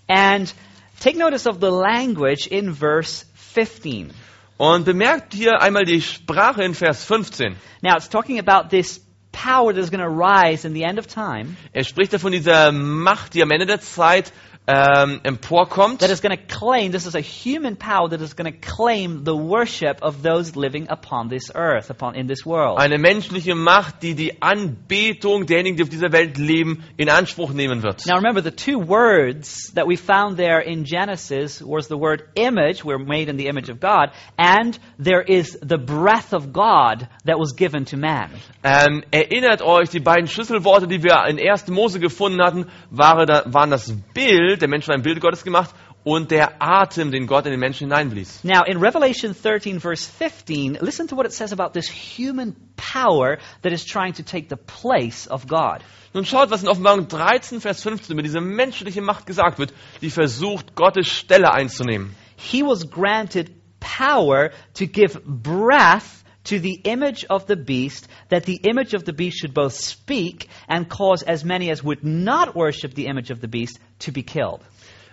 And 0.08 0.52
take 1.00 1.16
notice 1.16 1.46
of 1.46 1.60
the 1.60 1.70
language 1.70 2.46
in 2.46 2.72
verse 2.72 3.26
15. 3.34 4.12
Und 4.58 4.84
bemerkt 4.84 5.32
hier 5.32 5.60
einmal 5.62 5.84
die 5.84 6.02
Sprache 6.02 6.62
in 6.62 6.74
Vers 6.74 7.04
15. 7.04 7.56
Now, 7.82 7.96
it's 7.96 8.08
talking 8.08 8.38
about 8.38 8.68
this 8.68 9.00
power 9.32 9.72
that 9.72 9.80
is 9.80 9.90
going 9.90 10.02
to 10.02 10.08
rise 10.08 10.66
in 10.66 10.74
the 10.74 10.84
end 10.84 10.98
of 10.98 11.06
time 11.06 11.56
Er 11.72 11.84
spricht 11.84 12.12
da 12.12 12.18
von 12.18 12.32
dieser 12.32 12.72
Macht, 12.72 13.34
die 13.34 13.42
am 13.42 13.50
Ende 13.50 13.66
der 13.66 13.80
Zeit 13.80 14.32
ähm, 14.70 15.20
emporkommt. 15.22 16.00
that 16.00 16.10
is 16.10 16.20
going 16.20 16.36
to 16.36 16.42
claim, 16.42 16.92
this 16.92 17.06
is 17.06 17.14
a 17.14 17.20
human 17.20 17.76
power 17.76 18.08
that 18.08 18.20
is 18.20 18.34
going 18.36 18.50
to 18.50 18.58
claim 18.58 19.24
the 19.24 19.34
worship 19.34 20.02
of 20.02 20.22
those 20.22 20.56
living 20.56 20.86
upon 20.88 21.28
this 21.28 21.50
earth, 21.54 21.90
upon 21.90 22.14
in 22.14 22.26
this 22.26 22.44
world. 22.46 22.78
Eine 22.78 22.98
menschliche 22.98 23.54
Macht, 23.54 24.02
die 24.02 24.14
die 24.14 24.40
Anbetung 24.40 25.46
derjenigen, 25.46 25.76
die 25.76 25.82
auf 25.82 25.88
dieser 25.88 26.12
Welt 26.12 26.38
leben, 26.38 26.84
in 26.96 27.08
Anspruch 27.08 27.52
nehmen 27.52 27.82
wird. 27.82 28.06
Now 28.06 28.16
remember, 28.16 28.42
the 28.42 28.50
two 28.50 28.78
words 28.78 29.72
that 29.74 29.86
we 29.86 29.96
found 29.96 30.36
there 30.36 30.60
in 30.60 30.84
Genesis 30.84 31.62
was 31.62 31.88
the 31.88 31.96
word 31.96 32.22
image, 32.34 32.84
we're 32.84 32.98
made 32.98 33.28
in 33.28 33.36
the 33.36 33.46
image 33.46 33.70
of 33.70 33.80
God, 33.80 34.10
and 34.36 34.78
there 34.98 35.22
is 35.22 35.58
the 35.60 35.78
breath 35.78 36.32
of 36.32 36.52
God 36.52 37.08
that 37.24 37.38
was 37.38 37.54
given 37.56 37.84
to 37.86 37.96
man. 37.96 38.30
Ähm, 38.62 39.02
erinnert 39.10 39.62
euch, 39.62 39.90
die 39.90 40.00
beiden 40.00 40.28
Schlüsselworte, 40.28 40.86
die 40.86 41.02
wir 41.02 41.26
in 41.26 41.38
1. 41.38 41.68
Mose 41.68 41.98
gefunden 41.98 42.42
hatten, 42.42 42.66
waren, 42.90 43.26
da, 43.26 43.42
waren 43.46 43.70
das 43.70 43.92
Bild, 44.14 44.59
der 44.60 44.68
Mensch 44.68 44.86
war 44.88 44.94
ein 44.94 45.02
Bild 45.02 45.20
Gottes 45.20 45.44
gemacht, 45.44 45.74
und 46.02 46.30
der 46.30 46.62
Atem, 46.62 47.10
den 47.10 47.26
Gott 47.26 47.44
in 47.44 47.50
den 47.50 47.60
Menschen 47.60 47.88
hineinblies. 47.88 48.42
Now, 48.42 48.62
in 48.64 48.78
Revelation 48.78 49.34
13, 49.34 49.80
verse 49.80 50.06
15, 50.06 50.78
listen 50.80 51.08
to 51.08 51.16
what 51.16 51.26
it 51.26 51.32
says 51.32 51.52
about 51.52 51.72
this 51.74 51.88
human 51.88 52.56
power 52.76 53.38
that 53.62 53.72
is 53.72 53.84
trying 53.84 54.14
to 54.14 54.22
take 54.22 54.48
the 54.48 54.56
place 54.56 55.26
of 55.26 55.46
God. 55.46 55.82
Nun 56.14 56.24
schaut, 56.24 56.50
was 56.50 56.62
in 56.62 56.68
Offenbarung 56.68 57.06
13, 57.06 57.60
Vers 57.60 57.82
15 57.82 58.14
über 58.14 58.22
diese 58.22 58.40
menschliche 58.40 59.02
Macht 59.02 59.26
gesagt 59.26 59.58
wird, 59.58 59.72
die 60.00 60.10
versucht, 60.10 60.74
Gottes 60.74 61.06
Stelle 61.06 61.52
einzunehmen. 61.52 62.16
He 62.36 62.62
was 62.62 62.88
granted 62.90 63.50
power 63.80 64.50
to 64.74 64.86
give 64.86 65.20
breath 65.24 66.19
to 66.44 66.58
the 66.58 66.80
image 66.84 67.24
of 67.28 67.46
the 67.46 67.56
beast, 67.56 68.08
that 68.28 68.44
the 68.44 68.56
image 68.56 68.94
of 68.94 69.04
the 69.04 69.12
beast 69.12 69.38
should 69.38 69.54
both 69.54 69.74
speak 69.74 70.48
and 70.68 70.88
cause 70.88 71.22
as 71.22 71.44
many 71.44 71.70
as 71.70 71.82
would 71.82 72.02
not 72.04 72.54
worship 72.54 72.94
the 72.94 73.06
image 73.06 73.30
of 73.30 73.40
the 73.40 73.48
beast 73.48 73.78
to 74.00 74.12
be 74.12 74.22
killed. 74.22 74.60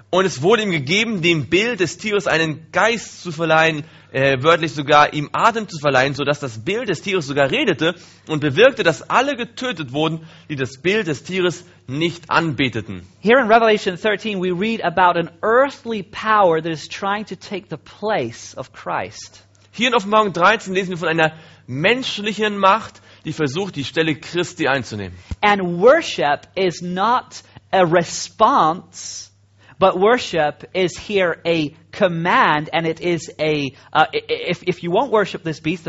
Und 0.10 0.25
es 0.25 0.41
wurde 0.41 0.63
ihm 0.63 0.72
gegeben, 0.72 1.22
dem 1.22 1.48
Bild 1.50 1.81
des 1.81 1.98
Tieres 1.98 2.27
einen 2.27 2.72
Geist 2.72 3.22
zu 3.22 3.34
verleihen, 3.34 3.84
äh, 4.13 4.41
wörtlich 4.41 4.72
sogar 4.72 5.13
ihm 5.13 5.29
Atem 5.34 5.67
zu 5.67 5.79
verleihen, 5.79 6.13
sodass 6.13 6.39
das 6.39 6.63
Bild 6.63 6.88
des 6.88 7.01
Tieres 7.01 7.27
sogar 7.27 7.51
redete 7.51 7.93
und 8.29 8.39
bewirkte, 8.39 8.84
dass 8.84 9.10
alle 9.10 9.36
getötet 9.36 9.91
wurden, 9.91 10.25
die 10.50 10.55
das 10.55 10.77
Bild 10.81 11.07
des 11.07 11.24
Tieres 11.24 11.65
nicht 11.88 12.29
anbeteten. 12.29 13.01
Here 13.19 13.41
in 13.41 13.51
Revelation 13.51 13.98
13, 13.98 14.41
we 14.41 14.51
read 14.51 14.81
about 14.81 15.19
an 15.19 15.29
earthly 15.41 16.03
power 16.03 16.62
that 16.62 16.72
is 16.72 16.88
trying 16.88 17.25
to 17.25 17.36
take 17.36 17.67
the 17.69 17.77
place 17.77 18.55
of 18.55 18.72
Christ. 18.72 19.43
Hier 19.77 19.89
in 19.89 19.93
Offenbarung 19.93 20.34
13 20.34 20.74
lesen 20.74 20.89
wir 20.89 20.98
von 20.98 21.07
einer 21.07 21.34
menschlichen 21.67 22.57
Macht, 22.57 23.00
die 23.25 23.31
versucht, 23.31 23.75
die 23.75 23.84
Stelle 23.84 24.15
Christi 24.15 24.67
einzunehmen. 24.67 25.15
And 25.41 25.79
worship 25.79 26.48
is 26.55 26.81
not 26.81 27.43
a 27.72 27.84
response, 27.84 29.29
but 29.77 29.93
worship 29.93 30.67
is 30.74 30.98
here 30.98 31.39
a 31.46 31.75
command, 31.91 32.74
and 32.74 32.88
it 32.88 33.00
is 33.00 33.31
a, 33.39 33.72
uh, 33.93 34.05
if, 34.13 34.63
if 34.63 34.81
you 34.81 34.89
won't 34.89 35.12
worship 35.12 35.43
this 35.43 35.60
beast, 35.60 35.88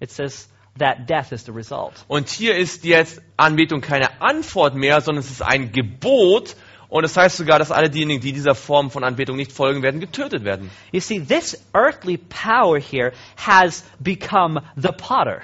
it 0.00 0.12
says 0.12 0.46
that 0.78 1.08
death 1.08 1.32
is 1.32 1.42
the 1.44 1.52
result. 1.52 2.04
Und 2.06 2.28
hier 2.28 2.56
ist 2.56 2.84
jetzt 2.84 3.20
Anbetung 3.36 3.80
keine 3.80 4.22
Antwort 4.22 4.76
mehr, 4.76 5.00
sondern 5.00 5.24
es 5.24 5.32
ist 5.32 5.42
ein 5.42 5.72
Gebot. 5.72 6.54
Und 6.94 7.02
es 7.02 7.16
heißt 7.16 7.38
sogar, 7.38 7.58
dass 7.58 7.72
alle 7.72 7.90
diejenigen, 7.90 8.20
die 8.20 8.32
dieser 8.32 8.54
Form 8.54 8.88
von 8.88 9.02
Anbetung 9.02 9.36
nicht 9.36 9.50
folgen 9.50 9.82
werden, 9.82 9.98
getötet 9.98 10.44
werden. 10.44 10.70
You 10.92 11.00
see, 11.00 11.18
this 11.18 11.60
earthly 11.72 12.18
power 12.18 12.78
here 12.78 13.10
has 13.36 13.82
become 13.98 14.62
the 14.76 14.90
potter. 14.96 15.40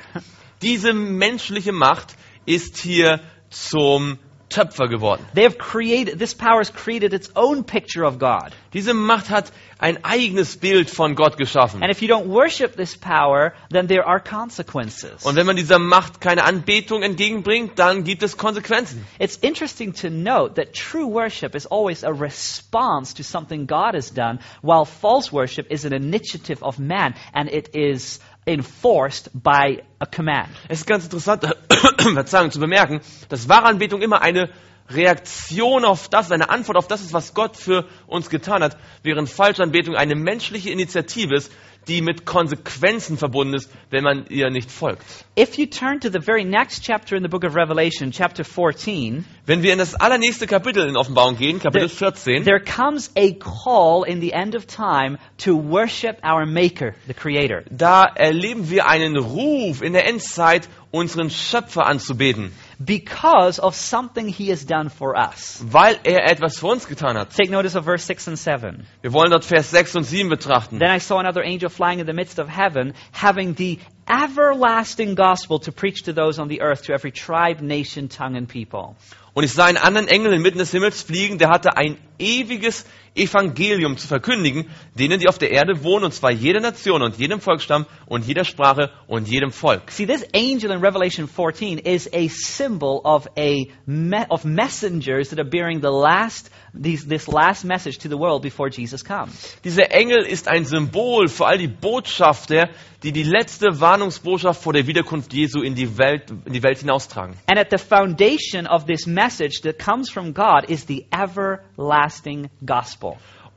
Diese 0.63 0.93
menschliche 0.93 1.73
Macht 1.73 2.15
ist 2.47 2.79
hier 2.79 3.19
zum 3.49 4.21
Töpfer 4.51 4.89
geworden. 4.89 5.25
They 5.35 5.45
have 5.45 5.57
created, 5.59 6.19
this 6.19 6.35
power 6.35 6.59
has 6.59 6.71
created 6.71 7.15
its 7.15 7.31
own 7.35 7.65
picture 7.65 8.05
of 8.05 8.19
God. 8.19 8.53
Diese 8.73 8.93
Macht 8.93 9.31
hat 9.31 9.51
ein 9.79 10.05
eigenes 10.05 10.57
Bild 10.57 10.91
von 10.91 11.15
Gott 11.15 11.37
geschaffen. 11.37 11.83
And 11.83 11.91
if 11.91 12.03
you 12.03 12.09
don't 12.09 12.27
worship 12.29 12.77
this 12.77 12.97
power, 12.97 13.55
then 13.71 13.87
there 13.87 14.07
are 14.07 14.21
consequences. 14.21 15.25
Und 15.25 15.37
wenn 15.37 15.47
man 15.47 15.57
dieser 15.57 15.79
Macht 15.79 16.21
keine 16.21 16.45
Anbetung 16.45 17.03
entgegenbringt, 17.03 17.79
dann 17.79 18.05
gibt 18.05 18.23
es 18.23 18.37
Konsequenzen. 18.37 19.07
It's 19.19 19.37
interesting 19.37 19.95
to 19.95 20.11
note 20.11 20.55
that 20.57 20.75
true 20.75 21.07
worship 21.07 21.55
is 21.55 21.67
always 21.67 22.05
a 22.05 22.13
response 22.13 23.15
to 23.15 23.23
something 23.23 23.67
God 23.67 23.95
has 23.95 24.11
done, 24.13 24.41
while 24.63 24.85
false 24.85 25.33
worship 25.33 25.71
is 25.71 25.85
an 25.85 25.93
initiative 25.93 26.63
of 26.63 26.79
man 26.79 27.15
and 27.33 27.49
it 27.49 27.75
is 27.75 28.21
enforced 28.47 29.31
by 29.35 29.83
a 29.99 30.07
command. 30.07 30.49
Es 30.69 30.81
ist 30.81 30.87
ganz 30.87 31.05
interessant, 31.05 31.45
Verzeihung, 31.99 32.51
zu 32.51 32.61
bemerken, 32.61 33.01
dass 33.29 33.49
wahre 33.49 33.67
Anbetung 33.67 34.03
immer 34.03 34.23
eine 34.23 34.51
Reaktion 34.89 35.85
auf 35.85 36.09
das, 36.09 36.31
eine 36.33 36.51
Antwort 36.51 36.77
auf 36.77 36.89
das 36.89 37.01
ist, 37.01 37.13
was 37.13 37.35
Gott 37.35 37.57
für 37.57 37.87
uns 38.07 38.29
getan 38.29 38.63
hat, 38.63 38.77
während 39.03 39.29
Falschanbetung 39.29 39.95
eine 39.95 40.17
menschliche 40.17 40.71
Initiative 40.71 41.37
ist, 41.37 41.53
die 41.89 42.03
mit 42.03 42.25
Konsequenzen 42.27 43.17
verbunden 43.17 43.55
ist, 43.55 43.71
wenn 43.91 44.05
man 44.05 44.27
ihr 44.29 44.51
nicht 44.51 44.71
folgt. 44.71 45.03
If 45.39 45.57
you 45.59 45.67
turn 45.67 46.01
to 46.01 46.11
the 46.11 46.21
very 46.21 46.45
next 46.45 46.83
chapter 46.85 47.17
in 47.17 47.23
the 47.23 47.29
book 47.29 47.45
of 47.45 47.55
Revelation, 47.55 48.11
chapter 48.13 48.45
14, 48.45 49.25
Wenn 49.47 49.63
wir 49.63 49.73
in 49.73 49.79
das 49.79 49.95
allernächste 49.95 50.47
Kapitel 50.47 50.89
in 50.89 50.97
Offenbarung 50.97 51.37
gehen, 51.37 51.59
Kapitel 51.59 51.89
there, 51.89 52.13
14, 52.13 52.45
there 52.45 52.61
comes 52.61 53.11
a 53.17 53.33
call 53.33 54.05
in 54.05 54.21
the 54.21 54.33
end 54.33 54.55
of 54.55 54.67
time 54.67 55.19
to 55.39 55.57
worship 55.57 56.19
our 56.25 56.47
Maker, 56.47 56.95
the 57.07 57.15
Creator. 57.15 57.65
da 57.71 58.05
erleben 58.05 58.71
wir 58.71 58.87
einen 58.87 59.17
Ruf 59.17 59.83
in 59.83 59.93
der 59.93 60.07
Endzeit, 60.07 60.69
unseren 60.93 61.31
Schöpfer 61.31 61.87
anzubeten, 61.87 62.53
Because 62.83 63.61
of 63.61 63.75
something 63.75 64.27
He 64.27 64.51
has 64.51 64.65
done 64.65 64.89
for 64.89 65.15
us. 65.15 65.63
weil 65.71 65.99
er 66.03 66.25
etwas 66.31 66.59
für 66.59 66.69
uns 66.69 66.87
getan 66.89 67.15
hat. 67.19 67.37
Take 67.37 67.51
notice 67.51 67.77
of 67.77 67.85
verse 67.85 68.07
6 68.07 68.29
and 68.29 68.39
7. 68.39 68.87
Wir 69.03 69.13
wollen 69.13 69.31
dort 69.31 69.45
Vers 69.45 69.71
6 69.71 69.97
und 69.97 70.05
7 70.05 70.31
betrachten. 70.31 70.79
Then 70.79 70.91
I 70.91 70.99
saw 70.99 71.19
another 71.19 71.43
angel 71.43 71.69
flying 71.69 71.99
in 71.99 72.07
the 72.07 72.15
midst 72.15 72.39
of 72.39 72.49
heaven, 72.49 72.95
having 73.13 73.55
the 73.55 73.79
everlasting 74.09 75.15
gospel 75.15 75.61
to 75.61 75.73
preach 75.73 76.05
to 76.05 76.15
those 76.15 76.41
on 76.41 76.49
the 76.49 76.63
earth, 76.63 76.85
to 76.87 76.93
every 76.95 77.13
tribe, 77.13 77.61
nation, 77.61 78.09
tongue, 78.09 78.35
and 78.37 78.49
people. 78.49 78.97
Und 79.35 79.45
ich 79.45 79.53
sah 79.53 79.67
einen 79.67 79.77
anderen 79.77 80.09
Engel 80.09 80.33
inmitten 80.33 80.59
des 80.59 80.71
Himmels 80.73 81.03
fliegen, 81.03 81.39
der 81.39 81.51
hatte 81.51 81.77
ein 81.77 81.99
ewiges 82.19 82.85
Evangelium 83.15 83.97
zu 83.97 84.07
verkündigen, 84.07 84.67
denen, 84.95 85.21
die 85.21 85.29
auf 85.29 85.39
der 85.39 85.51
Erde 85.51 85.83
wohnen, 85.83 86.05
und 86.05 86.15
zwar 86.15 86.31
jeder 86.31 86.61
Nation 86.61 87.03
und 87.03 87.17
jedem 87.17 87.41
Volksstamm 87.41 87.87
und 88.07 88.27
jeder 88.27 88.45
Sprache 88.45 88.91
und 89.07 89.29
jedem 89.29 89.51
Volk. 89.51 89.91
See, 89.91 90.07
this 90.07 90.25
angel 90.35 90.71
in 90.71 90.81
Revelation 90.81 91.29
14 91.29 91.79
is 91.79 92.09
a 92.13 92.29
symbol 92.29 93.01
of 93.05 93.27
a 93.37 93.67
me- 93.87 94.27
of 94.29 94.45
messengers 94.45 95.31
that 95.31 95.39
are 95.39 95.49
bearing 95.49 95.81
the 95.81 95.91
last 95.91 96.51
these, 96.73 97.05
this 97.07 97.29
last 97.29 97.65
message 97.65 97.99
to 97.99 98.09
the 98.09 98.17
world 98.17 98.43
before 98.43 98.71
Jesus 98.71 99.03
comes. 99.03 99.57
Dieser 99.65 99.91
Engel 99.93 100.25
ist 100.25 100.49
ein 100.49 100.65
Symbol 100.65 101.29
für 101.29 101.47
all 101.47 101.59
die 101.59 101.69
Botschafter, 101.69 102.69
die 103.03 103.13
die 103.13 103.23
letzte 103.23 103.81
Warnungsbotschaft 103.81 104.63
vor 104.63 104.73
der 104.73 104.87
Wiederkunft 104.87 105.33
Jesu 105.33 105.63
in 105.63 105.75
die 105.75 105.99
Welt, 105.99 106.31
in 106.45 106.53
die 106.53 106.63
Welt 106.63 106.79
hinaustragen. 106.79 107.35
And 107.47 107.59
at 107.59 107.71
the 107.71 107.79
foundation 107.79 108.67
of 108.67 108.85
this 108.85 109.07
message 109.07 109.63
that 109.63 109.79
comes 109.79 110.11
from 110.11 110.35
God 110.35 110.69
is 110.69 110.87
the 110.87 111.07
everlasting 111.11 112.51
gospel. 112.65 113.00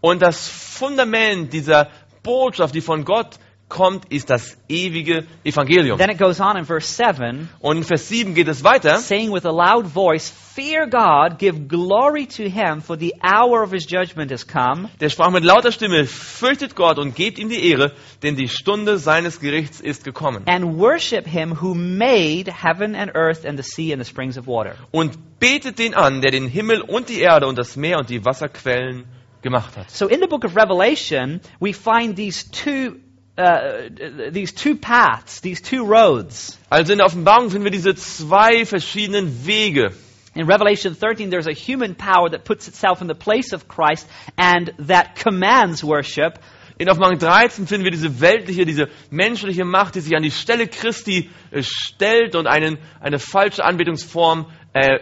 Und 0.02 0.22
das 0.22 0.48
Fundament 0.50 1.54
dieser 1.54 1.90
Botschaft, 2.24 2.76
die 2.76 2.82
von 2.82 3.06
Gott 3.06 3.40
kommt, 3.70 4.12
ist 4.12 4.30
das 4.30 4.58
ewige 4.70 5.26
Evangelium. 5.44 5.98
Then 5.98 6.12
it 6.12 6.20
goes 6.20 6.40
on 6.40 6.58
in 6.58 6.66
verse 6.66 6.88
7 6.88 7.50
Und 7.60 7.78
in 7.78 7.84
Vers 7.84 8.08
7 8.08 8.36
geht 8.36 8.48
es 8.48 8.64
weiter. 8.64 8.98
saying 8.98 9.32
with 9.34 9.46
a 9.46 9.52
loud 9.52 9.88
voice, 9.88 10.32
Fear 10.54 10.88
God, 10.88 11.40
give 11.40 11.68
glory 11.68 12.28
to 12.28 12.44
him, 12.44 12.82
for 12.82 12.96
the 12.96 13.16
hour 13.24 13.64
of 13.64 13.72
his 13.72 13.88
judgment 13.90 14.30
has 14.32 14.46
come. 14.46 14.90
Der 15.00 15.10
sprach 15.10 15.32
mit 15.32 15.44
lauter 15.44 15.72
Stimme, 15.72 16.06
fürchtet 16.06 16.76
Gott 16.76 17.00
und 17.00 17.16
gebt 17.16 17.40
ihm 17.40 17.50
die 17.50 17.68
Ehre, 17.72 17.94
denn 18.22 18.36
die 18.36 18.48
Stunde 18.48 19.00
seines 19.00 19.40
Gerichts 19.40 19.80
ist 19.82 20.04
gekommen. 20.04 20.44
And 20.46 20.78
worship 20.78 21.26
him 21.26 21.60
who 21.60 21.74
made 21.74 22.52
heaven 22.52 22.94
and 22.94 23.16
earth 23.16 23.44
and 23.44 23.58
the 23.58 23.64
sea 23.64 23.94
and 23.94 24.04
the 24.04 24.08
springs 24.08 24.38
of 24.38 24.46
water. 24.46 24.76
Und 24.92 25.40
betet 25.40 25.80
den 25.80 25.96
an, 25.96 26.22
der 26.22 26.30
den 26.30 26.48
Himmel 26.48 26.82
und 26.82 27.10
die 27.10 27.22
Erde 27.22 27.48
und 27.48 27.58
das 27.58 27.76
Meer 27.76 27.98
und 27.98 28.12
die 28.12 28.24
Wasserquellen 28.24 29.06
gemacht 29.44 29.78
hat. 29.78 29.92
So 29.92 30.08
in 30.08 30.20
the 30.20 30.28
book 30.28 30.44
of 30.44 30.56
Revelation, 30.56 31.42
we 31.60 31.74
find 31.74 32.16
these 32.16 32.50
two, 32.50 32.96
uh, 33.38 33.90
these 34.32 34.54
two 34.54 34.76
paths, 34.76 35.42
these 35.42 35.62
two 35.62 35.86
roads. 35.86 36.58
Also 36.70 36.94
in 36.94 36.98
der 36.98 37.06
Offenbarung 37.06 37.52
finden 37.52 37.66
wir 37.66 37.72
diese 37.72 37.96
zwei 37.96 38.66
verschiedenen 38.66 39.46
Wege. 39.46 39.92
In 40.36 40.48
Revelation 40.48 40.96
13, 40.96 41.30
there's 41.30 41.46
a 41.46 41.54
human 41.54 41.94
power 41.94 42.30
that 42.32 42.44
puts 42.44 42.68
itself 42.68 43.02
in 43.02 43.08
the 43.08 43.14
place 43.14 43.54
of 43.54 43.68
Christ 43.68 44.08
and 44.36 44.74
that 44.80 45.16
commands 45.16 45.84
worship. 45.84 46.40
In 46.80 46.90
Offenbarung 46.90 47.20
13 47.20 47.68
finden 47.68 47.84
wir 47.84 47.92
diese 47.92 48.20
weltliche, 48.20 48.66
diese 48.66 48.90
menschliche 49.12 49.64
Macht, 49.64 49.94
die 49.94 50.00
sich 50.00 50.16
an 50.16 50.24
die 50.24 50.32
Stelle 50.32 50.68
Christi 50.68 51.30
äh, 51.52 51.62
stellt 51.62 52.36
und 52.36 52.48
einen, 52.48 52.80
eine 53.00 53.20
falsche 53.20 53.64
Anbetungsform 53.64 54.48
äh, 54.74 55.00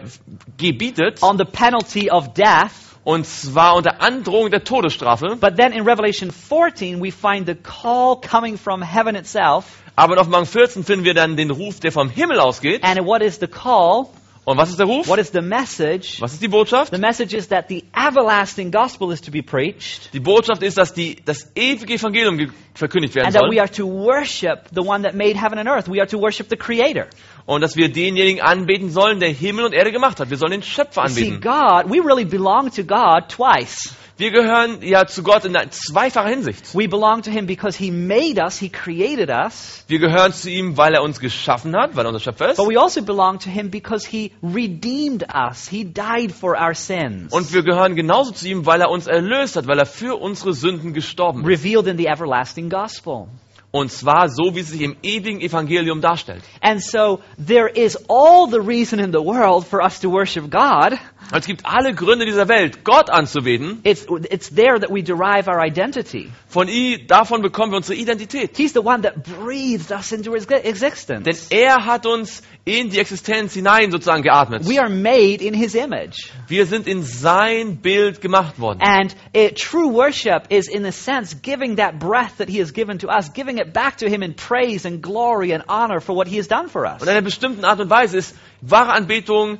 gebietet. 0.58 1.22
on 1.22 1.38
the 1.38 1.46
penalty 1.46 2.10
of 2.10 2.34
death. 2.34 2.91
Und 3.04 3.26
zwar 3.26 3.74
unter 3.74 4.00
Androhung 4.00 4.50
der 4.50 4.62
Todesstrafe. 4.62 5.36
But 5.36 5.56
then 5.56 5.72
in 5.72 5.88
Revelation 5.88 6.30
14, 6.30 7.02
we 7.02 7.10
find 7.10 7.46
the 7.46 7.56
call 7.56 8.20
coming 8.20 8.56
from 8.56 8.82
heaven 8.82 9.16
itself. 9.16 9.82
Aber 9.96 10.14
in 10.14 10.20
Offenbarung 10.20 10.46
14 10.46 10.84
finden 10.84 11.04
wir 11.04 11.14
dann 11.14 11.36
den 11.36 11.50
Ruf, 11.50 11.80
der 11.80 11.92
vom 11.92 12.08
Himmel 12.08 12.38
ausgeht. 12.38 12.84
And 12.84 13.04
what 13.04 13.20
is 13.22 13.38
the 13.40 13.48
call? 13.48 14.08
Und 14.44 14.56
was 14.58 14.70
ist 14.70 14.78
der 14.80 14.86
Ruf? 14.86 15.06
What 15.06 15.20
is 15.20 15.30
the 15.32 15.40
message? 15.40 16.20
Was 16.20 16.32
ist 16.32 16.42
die 16.42 16.48
Botschaft? 16.48 16.92
The 16.92 17.00
message 17.00 17.32
is 17.32 17.46
that 17.48 17.66
the 17.68 17.84
everlasting 17.94 18.72
gospel 18.72 19.12
is 19.12 19.20
to 19.20 19.30
be 19.30 19.40
preached 19.40 20.12
Die 20.12 20.18
Botschaft 20.18 20.64
ist, 20.64 20.76
dass 20.78 20.92
die, 20.92 21.14
das 21.24 21.52
ewige 21.54 21.94
Evangelium 21.94 22.36
ge- 22.38 22.48
verkündigt 22.74 23.14
werden 23.14 23.26
and 23.26 23.36
that 23.36 23.44
we 23.44 23.54
soll. 23.54 23.60
are 23.60 23.70
to 23.70 23.86
worship 23.86 24.68
the 24.74 24.80
one 24.80 25.04
that 25.04 25.14
made 25.14 25.36
heaven 25.40 25.58
and 25.58 25.68
earth. 25.68 25.88
We 25.88 26.00
are 26.00 26.08
to 26.08 26.18
worship 26.18 26.48
the 26.50 26.56
Creator. 26.56 27.06
Und 27.46 27.60
dass 27.60 27.76
wir 27.76 27.88
denjenigen 27.92 28.40
anbeten 28.42 28.90
sollen, 28.90 29.20
der 29.20 29.30
Himmel 29.30 29.64
und 29.64 29.74
Erde 29.74 29.92
gemacht 29.92 30.18
hat. 30.18 30.28
Wir 30.30 30.36
sollen 30.36 30.52
den 30.52 30.62
Schöpfer 30.64 31.02
You 31.02 31.08
see, 31.08 31.24
anbeten. 31.34 31.40
God, 31.40 31.88
we 31.92 32.04
really 32.04 32.24
belong 32.24 32.68
to 32.74 32.82
God 32.82 33.28
twice. 33.28 33.94
Wir 34.22 34.30
gehören 34.30 34.82
ja 34.82 35.04
zu 35.04 35.24
Gott 35.24 35.44
in 35.44 35.56
zweifacher 35.70 36.28
Hinsicht. 36.28 36.76
We 36.76 36.86
belong 36.86 37.22
to 37.22 37.30
Him 37.32 37.44
because 37.48 37.76
He 37.76 37.90
made 37.90 38.40
us, 38.40 38.56
He 38.56 38.68
created 38.68 39.30
us. 39.30 39.82
Wir 39.88 39.98
gehören 39.98 40.32
zu 40.32 40.48
ihm, 40.48 40.76
weil 40.76 40.94
er 40.94 41.02
uns 41.02 41.18
geschaffen 41.18 41.74
hat, 41.74 41.96
weil 41.96 42.06
er 42.06 42.10
unser 42.10 42.20
Schöpfer 42.20 42.50
ist. 42.50 42.56
But 42.56 42.68
we 42.68 42.80
also 42.80 43.02
belong 43.02 43.40
to 43.40 43.50
Him 43.50 43.68
because 43.68 44.08
He 44.08 44.30
redeemed 44.40 45.26
us. 45.34 45.66
He 45.66 45.82
died 45.82 46.30
for 46.30 46.56
our 46.56 46.72
sins. 46.72 47.32
Und 47.32 47.52
wir 47.52 47.64
gehören 47.64 47.96
genauso 47.96 48.30
zu 48.30 48.46
ihm, 48.46 48.64
weil 48.64 48.80
er 48.80 48.90
uns 48.90 49.08
erlöst 49.08 49.56
hat, 49.56 49.66
weil 49.66 49.80
er 49.80 49.86
für 49.86 50.14
unsere 50.20 50.52
Sünden 50.52 50.92
gestorben 50.92 51.40
ist. 51.40 51.48
revealed 51.48 51.88
in 51.88 51.98
the 51.98 52.06
everlasting 52.06 52.70
gospel. 52.70 53.26
Und 53.72 53.90
zwar 53.90 54.28
so, 54.28 54.54
wie 54.54 54.60
es 54.60 54.68
sich 54.68 54.82
im 54.82 54.96
ewigen 55.02 55.40
Evangelium 55.40 56.00
darstellt. 56.00 56.44
And 56.60 56.80
so 56.80 57.20
there 57.44 57.68
is 57.68 57.96
all 58.08 58.46
the 58.48 58.60
reason 58.60 59.00
in 59.00 59.12
the 59.12 59.24
world 59.24 59.66
for 59.66 59.82
us 59.82 59.98
to 59.98 60.10
worship 60.10 60.48
God. 60.48 60.98
Und 61.30 61.38
es 61.38 61.46
gibt 61.46 61.64
alle 61.64 61.94
Gründe 61.94 62.26
dieser 62.26 62.48
Welt, 62.48 62.84
Gott 62.84 63.08
anzubeten. 63.08 63.80
It's, 63.84 64.06
it's 64.30 64.54
there 64.54 64.78
that 64.78 64.90
we 64.90 65.02
derive 65.02 65.48
our 65.48 65.64
identity. 65.64 66.30
Von 66.48 66.68
ihm, 66.68 67.06
davon 67.06 67.40
bekommen 67.40 67.72
wir 67.72 67.78
unsere 67.78 67.98
Identität. 67.98 68.56
He's 68.56 68.74
the 68.74 68.84
one 68.84 69.02
that 69.02 69.22
breathed 69.24 69.90
us 69.90 70.12
into 70.12 70.34
his 70.34 70.46
existence. 70.46 71.24
Denn 71.24 71.58
er 71.58 71.86
hat 71.86 72.04
uns 72.04 72.42
in 72.64 72.90
die 72.90 72.98
Existenz 72.98 73.54
hinein 73.54 73.90
sozusagen 73.90 74.22
geatmet. 74.22 74.68
We 74.68 74.78
are 74.78 74.90
made 74.90 75.42
in 75.42 75.54
his 75.54 75.74
image. 75.74 76.30
Wir 76.48 76.66
sind 76.66 76.86
in 76.86 77.02
sein 77.02 77.78
Bild 77.78 78.20
gemacht 78.20 78.60
worden. 78.60 78.80
And 78.82 79.14
it, 79.32 79.56
true 79.56 79.88
worship 79.88 80.50
is, 80.50 80.68
in 80.68 80.84
a 80.84 80.92
sense, 80.92 81.34
giving 81.40 81.76
that 81.76 81.98
breath 81.98 82.36
that 82.38 82.48
he 82.48 82.60
has 82.60 82.72
given 82.72 82.98
to 82.98 83.08
us, 83.08 83.32
giving 83.32 83.58
it 83.58 83.72
back 83.72 83.96
to 83.98 84.08
him 84.08 84.22
in 84.22 84.34
praise 84.34 84.84
and 84.86 85.02
glory 85.02 85.52
and 85.52 85.64
honor 85.68 86.00
for 86.00 86.14
what 86.14 86.28
he 86.28 86.36
has 86.36 86.46
done 86.46 86.68
for 86.68 86.84
us. 86.84 87.00
Und 87.00 87.08
in 87.08 87.14
einer 87.14 87.22
bestimmten 87.22 87.64
Art 87.64 87.80
und 87.80 87.88
Weise 87.88 88.18
ist 88.18 88.36
wahre 88.60 88.92
Anbetung 88.92 89.58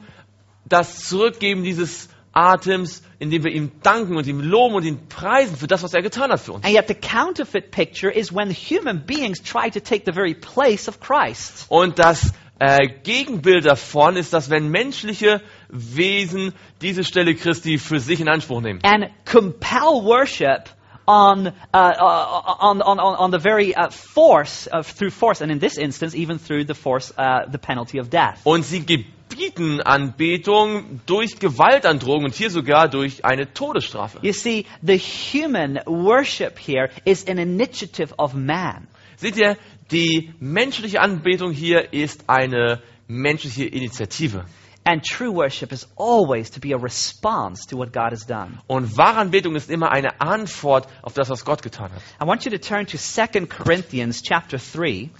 das 0.72 1.00
Zurückgeben 1.08 1.62
dieses 1.62 2.08
Atems, 2.32 3.02
indem 3.18 3.44
wir 3.44 3.52
ihm 3.52 3.72
danken 3.82 4.16
und 4.16 4.26
ihm 4.26 4.40
loben 4.40 4.74
und 4.76 4.84
ihn 4.84 5.06
preisen 5.08 5.56
für 5.56 5.66
das, 5.66 5.82
was 5.82 5.92
er 5.92 6.02
getan 6.02 6.30
hat 6.30 6.40
für 6.40 6.52
uns. 6.52 6.64
And 6.64 6.74
yet 6.74 6.88
the 6.88 6.94
counterfeit 6.94 7.70
picture 7.70 8.10
is 8.10 8.34
when 8.34 8.50
human 8.50 9.04
beings 9.04 9.40
try 9.42 9.70
to 9.70 9.80
take 9.80 10.04
the 10.06 10.12
very 10.12 10.34
place 10.34 10.88
of 10.88 10.98
Christ. 11.00 11.66
Und 11.68 11.98
das 11.98 12.32
äh, 12.58 12.88
Gegenbild 13.02 13.66
davon 13.66 14.16
ist, 14.16 14.32
dass 14.32 14.48
wenn 14.48 14.70
menschliche 14.70 15.42
Wesen 15.68 16.54
diese 16.80 17.04
Stelle 17.04 17.34
Christi 17.34 17.78
für 17.78 18.00
sich 18.00 18.20
in 18.20 18.28
Anspruch 18.28 18.60
nehmen 18.60 18.80
and 18.82 19.10
compel 19.24 20.02
worship 20.04 20.70
on, 21.06 21.48
uh, 21.48 21.50
uh, 21.74 22.56
on, 22.60 22.80
on, 22.80 22.98
on, 22.98 23.30
the 23.32 23.38
very 23.38 23.74
uh, 23.74 23.90
force 23.90 24.68
of, 24.68 24.86
through 24.86 25.10
force, 25.10 25.40
and 25.40 25.50
in 25.50 25.58
this 25.58 25.76
instance, 25.76 26.14
even 26.14 26.38
through 26.38 26.64
the 26.64 26.74
force, 26.74 27.12
uh, 27.18 27.46
the 27.50 27.58
penalty 27.58 27.98
of 27.98 28.08
death. 28.08 28.40
und 28.44 28.64
sie 28.64 28.80
gebieten 29.32 29.80
Anbetung 29.80 31.00
durch 31.06 31.38
Gewaltandrohung 31.38 32.24
und 32.24 32.34
hier 32.34 32.50
sogar 32.50 32.88
durch 32.88 33.24
eine 33.24 33.52
Todesstrafe. 33.52 34.18
You 34.22 34.32
see, 34.32 34.66
the 34.82 34.98
human 34.98 35.80
worship 35.86 36.58
here 36.58 36.90
is 37.04 37.26
an 37.26 37.38
initiative 37.38 38.14
of 38.18 38.34
man. 38.34 38.88
Seht 39.16 39.36
ihr, 39.36 39.56
die 39.90 40.32
menschliche 40.40 41.00
Anbetung 41.00 41.52
hier 41.52 41.92
ist 41.92 42.24
eine 42.28 42.82
menschliche 43.06 43.64
Initiative. 43.64 44.44
And 44.84 45.04
true 45.04 45.32
worship 45.32 45.72
is 45.72 45.86
always 45.96 46.50
to 46.50 46.60
be 46.60 46.72
a 46.72 46.78
response 46.78 47.66
to 47.68 47.76
what 47.76 47.92
God 47.92 48.10
has 48.10 48.26
done. 48.26 48.58
Und 48.66 48.96
wahre 48.96 49.18
Anbetung 49.20 49.54
ist 49.54 49.70
immer 49.70 49.92
eine 49.92 50.20
Antwort 50.20 50.88
auf 51.02 51.14
das, 51.14 51.30
was 51.30 51.44
Gott 51.44 51.62
getan 51.62 51.92
hat. 51.92 52.02
I 52.20 52.26
want 52.26 52.44
you 52.44 52.50
to 52.50 52.58
turn 52.58 52.86
to 52.86 52.98
2 52.98 53.46
Corinthians 53.46 54.22
chapter 54.22 54.58
3. 54.58 54.88
Ich 54.90 55.10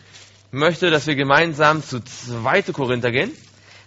möchte, 0.51 0.91
dass 0.91 1.07
wir 1.07 1.15
gemeinsam 1.15 1.83
zu 1.83 2.01
2. 2.01 2.73
Korinther 2.73 3.13
gehen. 3.13 3.31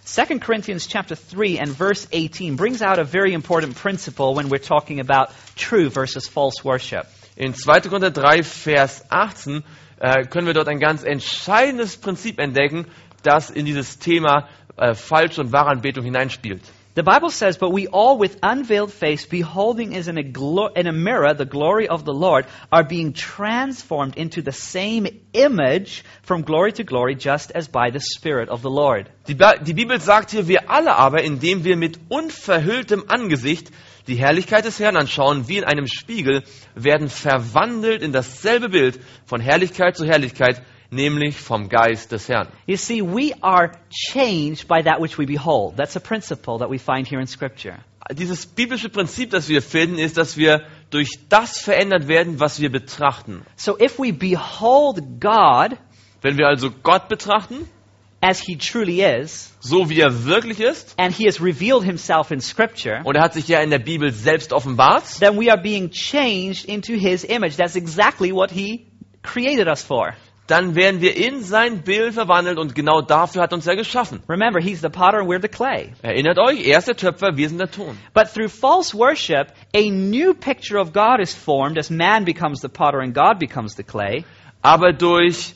2 0.06 0.38
Corinthians 0.38 0.86
chapter 0.86 1.16
3 1.16 1.58
and 1.58 1.68
verse 1.68 2.06
18 2.12 2.54
brings 2.54 2.80
out 2.80 3.00
a 3.00 3.04
very 3.04 3.32
important 3.32 3.74
principle 3.74 4.36
when 4.36 4.48
we're 4.48 4.58
talking 4.58 5.00
about 5.00 5.32
true 5.56 5.90
versus 5.90 6.28
false 6.28 6.64
worship. 6.64 7.08
In 7.36 7.54
2. 7.54 7.80
Korinther 7.80 8.10
3, 8.10 8.42
Vers 8.42 9.02
18 9.10 9.64
äh, 9.98 10.22
können 10.26 10.46
wir 10.46 10.54
dort 10.54 10.68
ein 10.68 10.78
ganz 10.78 11.02
entscheidendes 11.02 11.96
Prinzip 11.96 12.38
entdecken, 12.38 12.86
das 13.24 13.50
in 13.50 13.66
dieses 13.66 13.98
Thema 13.98 14.48
äh, 14.76 14.94
falsche 14.94 15.40
und 15.40 15.50
wahre 15.50 15.70
Anbetung 15.70 16.04
hineinspielt. 16.04 16.62
The 16.96 17.02
Bible 17.02 17.28
says, 17.28 17.58
But 17.58 17.72
we 17.72 17.88
all 17.88 18.16
with 18.16 18.38
unveiled 18.42 18.90
face, 18.90 19.26
beholding 19.26 19.94
as 19.94 20.08
in 20.08 20.16
a, 20.16 20.22
glo- 20.22 20.72
in 20.74 20.86
a 20.86 20.92
mirror 20.92 21.34
the 21.34 21.44
glory 21.44 21.88
of 21.88 22.06
the 22.06 22.14
Lord, 22.14 22.46
are 22.72 22.84
being 22.84 23.12
transformed 23.12 24.16
into 24.16 24.40
the 24.40 24.52
same 24.52 25.06
image 25.34 26.04
from 26.22 26.40
glory 26.40 26.72
to 26.72 26.84
glory, 26.84 27.14
just 27.14 27.50
as 27.50 27.68
by 27.68 27.90
the 27.90 28.00
Spirit 28.00 28.48
of 28.48 28.62
the 28.62 28.70
Lord. 28.70 29.10
Die, 29.26 29.34
Ba- 29.34 29.58
die 29.62 29.74
Bibel 29.74 30.00
sagt 30.00 30.30
hier, 30.30 30.48
wir 30.48 30.70
alle 30.70 30.96
aber, 30.96 31.22
indem 31.22 31.64
wir 31.64 31.76
mit 31.76 31.98
unverhülltem 32.08 33.04
Angesicht 33.08 33.70
die 34.06 34.14
Herrlichkeit 34.14 34.64
des 34.64 34.80
Herrn 34.80 34.96
anschauen, 34.96 35.48
wie 35.48 35.58
in 35.58 35.64
einem 35.64 35.88
Spiegel, 35.88 36.44
werden 36.74 37.10
verwandelt 37.10 38.00
in 38.00 38.12
dasselbe 38.12 38.70
Bild 38.70 38.98
von 39.26 39.42
Herrlichkeit 39.42 39.98
zu 39.98 40.06
Herrlichkeit, 40.06 40.62
nämlich 40.90 41.36
vom 41.36 41.68
Geist 41.68 42.12
des 42.12 42.28
Herrn. 42.28 42.48
You 42.66 42.76
see, 42.76 43.02
we 43.02 43.32
are 43.40 43.72
changed 43.90 44.68
by 44.68 44.82
that 44.82 45.00
which 45.00 45.18
we 45.18 45.26
behold. 45.26 45.76
That's 45.76 45.96
a 45.96 46.00
principle 46.00 46.58
that 46.58 46.70
we 46.70 46.78
find 46.78 47.06
here 47.08 47.20
in 47.20 47.26
Scripture. 47.26 47.78
Dieses 48.12 48.46
biblische 48.46 48.88
Prinzip, 48.88 49.30
das 49.30 49.48
wir 49.48 49.62
finden, 49.62 49.98
ist, 49.98 50.16
dass 50.16 50.36
wir 50.36 50.62
durch 50.90 51.08
das 51.28 51.58
verändert 51.58 52.06
werden, 52.06 52.38
was 52.38 52.60
wir 52.60 52.70
betrachten. 52.70 53.42
So 53.56 53.76
if 53.78 53.98
we 53.98 54.12
behold 54.12 55.20
God 55.20 55.76
Wenn 56.22 56.38
wir 56.38 56.46
also 56.46 56.70
Gott 56.70 57.08
betrachten, 57.08 57.68
as 58.20 58.40
He 58.40 58.56
truly 58.56 59.02
is, 59.02 59.52
so 59.60 59.88
wie 59.90 60.00
er 60.00 60.24
wirklich 60.24 60.60
ist, 60.60 60.94
and 60.98 61.14
He 61.14 61.26
has 61.26 61.40
revealed 61.40 61.84
Himself 61.84 62.30
in 62.30 62.40
Scripture, 62.40 63.00
und 63.04 63.16
er 63.16 63.22
hat 63.22 63.34
sich 63.34 63.48
ja 63.48 63.60
in 63.60 63.70
der 63.70 63.78
Bibel 63.78 64.12
selbst 64.12 64.52
offenbart, 64.52 65.04
then 65.20 65.38
we 65.38 65.50
are 65.50 65.60
being 65.60 65.90
changed 65.90 66.64
into 66.64 66.94
His 66.94 67.24
image. 67.24 67.56
That's 67.56 67.76
exactly 67.76 68.32
what 68.32 68.50
He 68.50 68.86
created 69.22 69.68
us 69.68 69.82
for. 69.82 70.14
Dann 70.46 70.74
werden 70.74 71.00
wir 71.00 71.16
in 71.16 71.42
sein 71.42 71.82
Bild 71.82 72.14
verwandelt 72.14 72.58
und 72.58 72.74
genau 72.74 73.00
dafür 73.00 73.42
hat 73.42 73.52
uns 73.52 73.66
er 73.66 73.76
geschaffen. 73.76 74.22
Remember, 74.28 74.60
He's 74.60 74.80
the 74.80 74.88
potter 74.88 75.18
and 75.18 75.28
we're 75.28 75.42
the 75.42 75.48
clay. 75.48 75.92
Erinnert 76.02 76.38
euch, 76.38 76.66
er 76.66 76.78
ist 76.78 76.88
der 76.88 76.96
Töpfer, 76.96 77.36
wir 77.36 77.48
sind 77.48 77.58
der 77.58 77.70
Ton. 77.70 77.98
But 78.14 78.32
through 78.32 78.48
false 78.48 78.96
worship, 78.96 79.52
a 79.74 79.90
new 79.90 80.34
picture 80.34 80.80
of 80.80 80.92
God 80.92 81.20
is 81.20 81.34
formed 81.34 81.78
as 81.78 81.90
man 81.90 82.24
becomes 82.24 82.60
the 82.60 82.68
potter 82.68 83.00
and 83.00 83.14
God 83.14 83.38
becomes 83.38 83.74
the 83.76 83.82
clay. 83.82 84.24
Aber 84.62 84.92
durch 84.92 85.54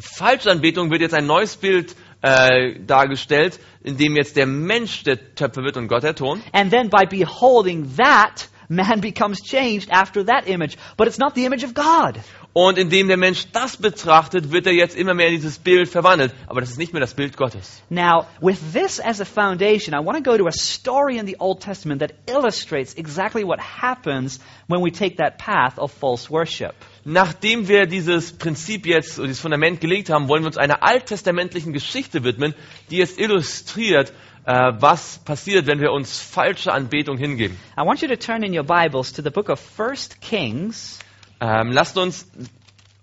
Falschanbetung 0.00 0.90
wird 0.90 1.00
jetzt 1.00 1.14
ein 1.14 1.26
neues 1.26 1.56
Bild 1.56 1.96
äh, 2.22 2.80
dargestellt, 2.80 3.60
in 3.82 3.96
dem 3.96 4.16
jetzt 4.16 4.36
der 4.36 4.46
Mensch 4.46 5.04
der 5.04 5.34
Töpfer 5.34 5.62
wird 5.62 5.76
und 5.76 5.88
Gott 5.88 6.02
der 6.02 6.14
Ton. 6.14 6.42
And 6.52 6.70
then 6.70 6.90
by 6.90 7.06
beholding 7.06 7.96
that, 7.96 8.48
man 8.68 9.00
becomes 9.00 9.42
changed 9.42 9.90
after 9.90 10.24
that 10.26 10.48
image. 10.48 10.76
But 10.96 11.06
it's 11.06 11.18
not 11.18 11.34
the 11.34 11.44
image 11.44 11.64
of 11.64 11.74
God. 11.74 12.20
Und 12.58 12.78
indem 12.78 13.08
der 13.08 13.18
Mensch 13.18 13.48
das 13.52 13.76
betrachtet, 13.76 14.50
wird 14.50 14.66
er 14.66 14.72
jetzt 14.72 14.96
immer 14.96 15.12
mehr 15.12 15.26
in 15.26 15.34
dieses 15.34 15.58
Bild 15.58 15.90
verwandelt. 15.90 16.32
Aber 16.46 16.62
das 16.62 16.70
ist 16.70 16.78
nicht 16.78 16.94
mehr 16.94 17.00
das 17.00 17.12
Bild 17.12 17.36
Gottes. 17.36 17.82
Now, 17.90 18.24
with 18.40 18.72
this 18.72 18.98
as 18.98 19.20
a 19.20 19.26
foundation, 19.26 19.92
I 19.92 20.02
want 20.02 20.16
to 20.16 20.22
go 20.22 20.38
to 20.38 20.46
a 20.46 20.52
story 20.52 21.18
in 21.18 21.26
the 21.26 21.36
Old 21.38 21.60
Testament 21.60 22.00
that 22.00 22.14
illustrates 22.26 22.94
exactly 22.94 23.44
what 23.44 23.60
happens 23.60 24.40
when 24.68 24.82
we 24.82 24.90
take 24.90 25.18
that 25.18 25.36
path 25.36 25.78
of 25.78 25.92
false 25.92 26.30
worship. 26.30 26.72
Nachdem 27.04 27.68
wir 27.68 27.84
dieses 27.84 28.32
Prinzip 28.32 28.86
jetzt, 28.86 29.18
dieses 29.18 29.38
Fundament 29.38 29.82
gelegt 29.82 30.08
haben, 30.08 30.26
wollen 30.28 30.42
wir 30.42 30.46
uns 30.46 30.56
einer 30.56 30.82
alttestamentlichen 30.82 31.74
Geschichte 31.74 32.24
widmen, 32.24 32.54
die 32.88 32.96
jetzt 32.96 33.20
illustriert, 33.20 34.14
äh, 34.46 34.72
was 34.80 35.18
passiert, 35.18 35.66
wenn 35.66 35.80
wir 35.80 35.92
uns 35.92 36.18
falsche 36.18 36.72
Anbetung 36.72 37.18
hingeben. 37.18 37.58
I 37.76 37.82
want 37.82 38.00
you 38.00 38.08
to 38.08 38.16
turn 38.16 38.42
in 38.42 38.56
your 38.56 38.64
Bibles 38.64 39.12
to 39.12 39.20
the 39.20 39.28
book 39.28 39.50
of 39.50 39.60
1 39.78 40.20
Kings. 40.22 41.00
Ähm, 41.38 41.70
lasst 41.70 41.98
uns 41.98 42.30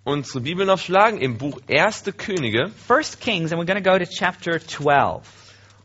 unsere 0.03 0.41
Bibeln 0.41 0.69
aufschlagen 0.69 1.19
im 1.19 1.37
Buch 1.37 1.59
1. 1.69 2.05
Könige. 2.17 2.71
1 2.89 3.19
Kings, 3.19 3.51
and 3.51 3.61
we're 3.61 3.65
going 3.65 3.81
to 3.81 3.89
go 3.89 3.97
to 3.97 4.05
chapter 4.05 4.59
12. 4.59 5.21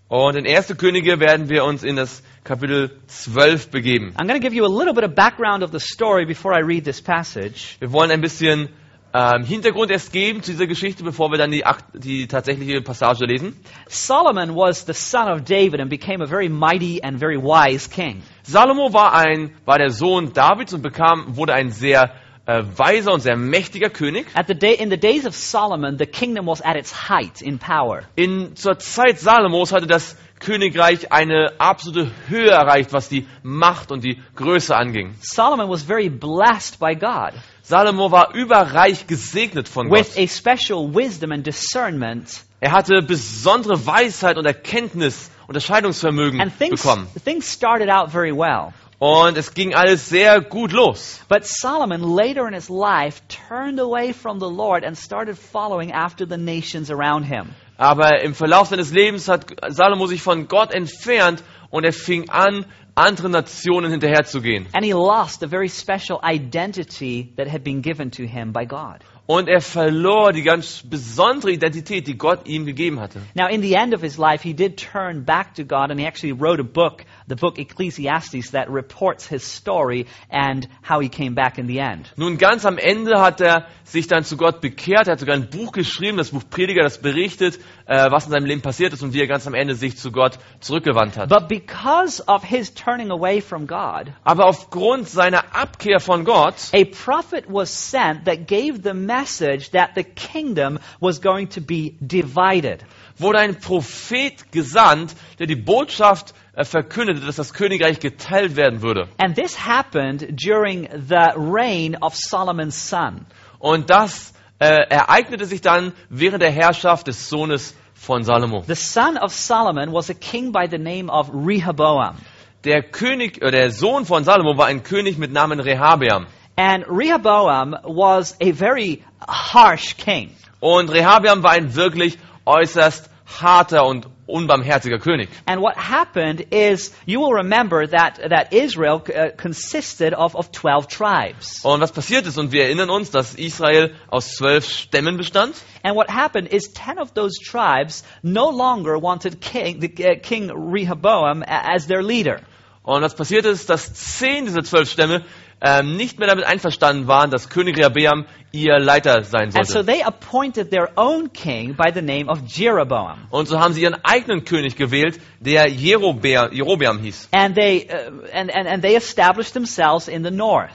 Und 0.09 0.37
in 0.37 0.47
1. 0.47 0.75
Könige 0.79 1.21
werden 1.21 1.51
wir 1.51 1.65
uns 1.65 1.85
in 1.85 1.97
das 1.97 2.23
Kapitel 2.45 2.99
12 3.07 3.71
begeben. 3.71 4.15
I'm 4.17 4.27
going 4.27 4.41
to 4.41 4.47
give 4.47 4.55
you 4.55 4.65
a 4.65 4.69
little 4.69 4.95
bit 4.95 5.05
of 5.05 5.15
background 5.15 5.63
of 5.63 5.73
the 5.73 5.81
story 5.81 6.25
before 6.25 6.55
I 6.55 6.63
read 6.63 6.85
this 6.85 7.03
passage. 7.03 7.77
Wir 7.81 7.93
wollen 7.93 8.11
ein 8.11 8.23
bisschen 8.23 8.71
ähm, 9.13 9.45
Hintergrund 9.45 9.91
erst 9.91 10.11
geben 10.11 10.43
zu 10.43 10.53
dieser 10.53 10.67
Geschichte, 10.67 11.05
bevor 11.05 11.31
wir 11.31 11.37
dann 11.37 11.51
die, 11.51 11.63
die 11.93 12.27
tatsächliche 12.27 12.81
Passage 12.81 13.27
lesen. 13.27 13.55
Solomon 13.89 14.57
was 14.57 14.87
the 14.87 14.95
son 14.95 15.29
of 15.29 15.45
David 15.45 15.81
and 15.81 15.91
became 15.91 16.25
a 16.25 16.27
very 16.27 16.49
mighty 16.49 17.03
and 17.03 17.19
very 17.19 17.37
wise 17.37 17.91
king. 17.91 18.23
Salomo 18.43 18.91
war, 18.95 19.13
ein, 19.13 19.55
war 19.67 19.77
der 19.77 19.91
Sohn 19.91 20.33
Davids 20.33 20.73
und 20.73 20.81
bekam, 20.81 21.37
wurde 21.37 21.53
ein 21.53 21.71
sehr 21.71 22.15
weiser 22.49 23.13
und 23.13 23.21
sehr 23.21 23.37
mächtiger 23.37 23.91
König. 23.91 24.27
At 24.35 24.47
the 24.49 24.55
day, 24.55 24.75
in 24.75 24.91
the 24.91 24.97
days 24.99 25.27
of 25.27 25.35
Solomon, 25.35 25.99
the 25.99 26.07
kingdom 26.07 26.47
was 26.47 26.63
at 26.63 26.77
its 26.77 27.09
height 27.09 27.43
in 27.43 27.59
power. 27.59 28.03
In, 28.17 28.57
zur 28.57 28.79
Zeit 28.79 29.21
Salomos 29.21 29.73
hatte 29.73 29.87
das 29.87 30.17
Königreich 30.41 31.13
eine 31.13 31.53
absolute 31.59 32.11
Höhe 32.29 32.51
erreicht, 32.51 32.93
was 32.93 33.09
die 33.09 33.27
Macht 33.43 33.91
und 33.93 34.03
die 34.05 34.23
Größe 34.37 34.75
anging. 34.75 35.15
Solomon 35.21 35.69
was 35.69 35.83
very 35.83 36.09
blessed 36.09 36.79
by 36.79 36.95
God 36.95 37.33
Salomo 37.63 38.11
war 38.11 38.35
überreich 38.35 39.07
gesegnet 39.07 39.69
von 39.69 39.91
with 39.91 40.15
Gott. 40.15 40.25
a 40.25 40.27
special 40.27 40.95
wisdom 40.95 41.33
and 41.33 41.47
discernment. 41.47 42.45
Er 42.61 42.73
hatte 42.73 43.03
besondere 43.03 43.85
Weisheit 43.87 44.39
und 44.39 44.47
Erkenntnis, 44.47 45.31
Unterscheidungsvermögen 45.49 46.41
And 46.41 46.57
things, 46.59 46.83
bekommen. 46.83 47.09
things 47.25 47.53
started 47.53 47.91
out 47.91 48.11
very 48.11 48.33
well. 48.33 48.73
Und 49.01 49.39
es 49.39 49.55
ging 49.55 49.75
alles 49.75 50.09
sehr 50.09 50.41
gut 50.41 50.73
los. 50.73 51.21
But 51.29 51.47
Solomon, 51.47 52.03
later 52.03 52.49
in 52.49 52.55
his 52.55 52.69
life, 52.69 53.23
turned 53.29 53.79
away 53.79 54.13
from 54.13 54.41
the 54.41 54.51
Lord 54.51 54.85
and 54.85 54.99
started 54.99 55.39
following 55.39 55.93
after 55.93 56.27
the 56.27 56.37
nations 56.37 56.91
around 56.91 57.25
him. 57.25 57.55
Aber 57.77 58.23
im 58.25 58.35
Verlauf 58.35 58.69
seines 58.69 58.91
Lebens 58.91 59.29
hat 59.29 59.55
Salomo 59.69 60.09
sich 60.09 60.21
von 60.21 60.49
Gott 60.49 60.75
entfernt 60.75 61.45
und 61.71 61.85
er 61.85 61.93
fing 61.93 62.29
an, 62.29 62.67
anderen 62.97 63.31
Nationen 63.31 63.93
hinterherzugehen. 63.93 64.67
And 64.75 64.85
he 64.85 64.95
lost 64.95 65.45
a 65.45 65.47
very 65.47 65.69
special 65.69 66.19
identity 66.25 67.33
that 67.37 67.47
had 67.47 67.63
been 67.63 67.83
given 67.83 68.11
to 68.11 68.27
him 68.27 68.53
by 68.53 68.65
God. 68.65 69.05
Und 69.31 69.47
er 69.47 69.61
verlor 69.61 70.33
die 70.33 70.43
ganz 70.43 70.83
besondere 70.83 71.53
Identität, 71.53 72.07
die 72.07 72.17
Gott 72.17 72.47
ihm 72.47 72.65
gegeben 72.65 72.99
hatte. 72.99 73.21
Now, 73.35 73.47
in 73.47 73.61
the 73.61 73.75
end 73.75 73.95
of 73.95 74.01
his 74.01 74.17
life, 74.17 74.43
he 74.43 74.55
did 74.55 74.79
turn 74.79 75.27
back 75.27 75.55
to 75.57 75.65
God 75.65 75.91
and 75.91 76.01
he 76.01 76.07
actually 76.07 76.33
wrote 76.33 76.59
a 76.59 76.65
book, 76.65 77.05
the 77.29 77.35
book 77.35 77.59
Ecclesiastes, 77.59 78.53
that 78.53 78.71
reports 78.71 79.29
his 79.29 79.43
story 79.43 80.07
and 80.31 80.67
how 80.83 81.03
he 81.03 81.11
came 81.11 81.35
back 81.35 81.59
in 81.59 81.67
the 81.67 81.79
end. 81.79 82.11
Nun 82.17 82.39
ganz 82.39 82.65
am 82.65 82.79
Ende 82.79 83.21
hat 83.21 83.43
er 83.43 83.67
sich 83.85 84.07
dann 84.07 84.25
zu 84.25 84.39
Gott 84.39 84.63
bekehrt, 84.63 85.09
er 85.09 85.13
hat 85.13 85.21
sogar 85.21 85.37
ein 85.37 85.51
Buch 85.51 85.73
geschrieben, 85.73 86.17
das 86.17 86.31
Buch 86.31 86.45
Prediger, 86.49 86.83
das 86.83 87.03
berichtet, 87.03 87.59
äh, 87.85 88.11
was 88.11 88.25
in 88.25 88.31
seinem 88.31 88.47
Leben 88.47 88.63
passiert 88.63 88.95
ist 88.95 89.03
und 89.03 89.13
wie 89.13 89.21
er 89.21 89.27
ganz 89.27 89.47
am 89.47 89.53
Ende 89.53 89.75
sich 89.75 89.99
zu 89.99 90.11
Gott 90.11 90.39
zurückgewandt 90.61 91.19
hat. 91.19 91.29
But 91.29 91.49
because 91.49 92.23
of 92.27 92.45
his 92.45 92.73
turning 92.73 93.11
away 93.11 93.43
from 93.43 93.67
God, 93.67 94.13
Aber 94.25 94.47
aufgrund 94.47 95.07
seiner 95.07 95.55
Abkehr 95.55 96.01
von 96.01 96.25
Gott 96.25 96.55
a 96.73 96.85
prophet 96.85 97.45
was 97.47 97.91
sent 97.91 98.25
that 98.25 98.47
gave 98.47 98.81
the 98.83 98.95
message 99.19 99.71
that 99.71 99.91
the 99.95 100.05
kingdom 100.05 100.79
was 101.01 101.21
going 101.21 101.49
to 101.49 101.61
be 101.61 101.97
divided. 102.01 102.85
wurde 103.19 103.39
ein 103.39 103.59
Prophet 103.59 104.53
gesandt, 104.53 105.15
der 105.39 105.47
die 105.47 105.57
Botschaft 105.57 106.35
äh, 106.55 106.65
verkündete, 106.65 107.27
dass 107.27 107.37
das 107.37 107.53
Königreich 107.53 108.01
geteilt 108.01 108.57
werden 108.57 108.83
würde. 108.83 109.09
And 109.19 109.35
this 109.35 109.67
happened 109.67 110.27
during 110.31 110.89
the 110.93 111.33
reign 111.37 111.97
of 112.01 112.15
Solomon's 112.15 112.89
son. 112.89 113.27
Und 113.59 113.91
das 113.91 114.33
äh, 114.61 114.87
ereignete 114.89 115.47
sich 115.47 115.61
dann 115.61 115.93
während 116.09 116.43
der 116.43 116.51
Herrschaft 116.51 117.09
des 117.09 117.29
Sohnes 117.29 117.75
von 117.95 118.23
Salomo. 118.23 118.63
The 118.67 118.75
son 118.75 119.17
of 119.19 119.33
Solomon 119.33 119.93
was 119.93 120.11
a 120.11 120.15
king 120.15 120.53
by 120.53 120.67
the 120.71 120.79
name 120.79 121.11
of 121.11 121.31
Rehoboam. 121.33 122.17
Der 122.65 122.83
König, 122.83 123.43
äh, 123.43 123.51
der 123.51 123.71
Sohn 123.71 124.05
von 124.05 124.25
Salomo 124.25 124.57
war 124.57 124.67
ein 124.67 124.83
König 124.83 125.19
mit 125.19 125.33
Namen 125.33 125.61
Rehabeam. 125.61 126.27
And 126.59 126.85
Rehoboam 126.89 127.77
was 127.85 128.35
a 128.41 128.51
very 128.51 129.05
harsh 129.29 129.95
king. 129.97 130.35
Und 130.61 130.91
Rehabeam 130.91 131.45
war 131.45 131.53
ein 131.53 131.77
wirklich 131.77 132.19
äußerst 132.47 133.09
harter 133.27 133.87
und 133.87 134.09
unbarmherziger 134.27 134.99
König. 134.99 135.29
And 135.47 135.63
what 135.63 135.77
happened 135.77 136.49
is, 136.51 136.93
you 137.07 137.21
will 137.21 137.33
remember 137.33 137.87
that, 137.87 138.19
that 138.29 138.53
Israel 138.53 138.97
uh, 138.97 139.31
consisted 139.37 140.13
of, 140.13 140.35
of 140.35 140.51
12 140.51 140.89
tribes. 140.89 141.65
Und 141.65 141.81
was 141.81 141.93
passiert 141.93 142.27
ist, 142.27 142.39
und 142.39 142.51
wir 142.51 142.65
erinnern 142.65 142.91
uns, 142.91 143.13
dass 143.13 143.35
Israel 143.35 143.95
aus 144.09 144.33
zwölf 144.35 144.69
Stämmen 144.69 145.17
bestand. 145.17 145.55
And 145.85 145.95
what 145.95 146.11
happened 146.11 146.49
is 146.49 146.73
10 146.73 146.99
of 146.99 147.15
those 147.15 147.39
tribes 147.39 148.03
no 148.25 148.51
longer 148.51 149.01
wanted 149.01 149.41
king, 149.41 149.79
the, 149.81 149.95
uh, 150.05 150.19
King 150.21 150.51
Rehoboam 150.51 151.45
as 151.47 151.87
their 151.87 152.03
leader. 152.03 152.41
Und 152.83 153.03
was 153.03 153.15
passiert 153.15 153.45
ist, 153.45 153.69
dass 153.69 153.93
zehn 153.93 154.47
dieser 154.47 154.65
zwölf 154.65 154.91
Stämme 154.91 155.23
ähm, 155.61 155.97
nicht 155.97 156.19
mehr 156.19 156.29
damit 156.29 156.45
einverstanden 156.45 157.09
waren, 157.09 157.31
dass 157.31 157.49
König 157.49 157.77
Rehabeam 157.77 158.27
ihr 158.53 158.79
Leiter 158.79 159.25
sein 159.25 159.55
And 159.55 159.67
so 159.67 159.75
sollte. 159.75 159.93
they 159.93 160.03
appointed 160.03 160.71
their 160.71 160.91
own 160.97 161.33
king 161.33 161.75
by 161.75 161.91
the 161.93 162.03
name 162.03 162.29
of 162.29 162.41
Jeroboam. 162.47 163.27
Und 163.31 163.49
so 163.49 163.59
haben 163.59 163.75
sie 163.75 163.83
ihren 163.83 163.97
eigenen 164.05 164.45
König 164.45 164.77
gewählt, 164.77 165.21
der 165.41 165.69
Jerobeam, 165.69 166.53
Jerobeam 166.53 166.99
hieß. 167.01 167.29
And 167.33 167.55
they, 167.55 167.89
uh, 167.91 168.25
and, 168.33 168.55
and, 168.55 168.69
and 168.69 168.83
they 168.83 168.95
established 168.97 169.53
themselves 169.53 170.09
in 170.09 170.25
the 170.25 170.31
north. 170.31 170.71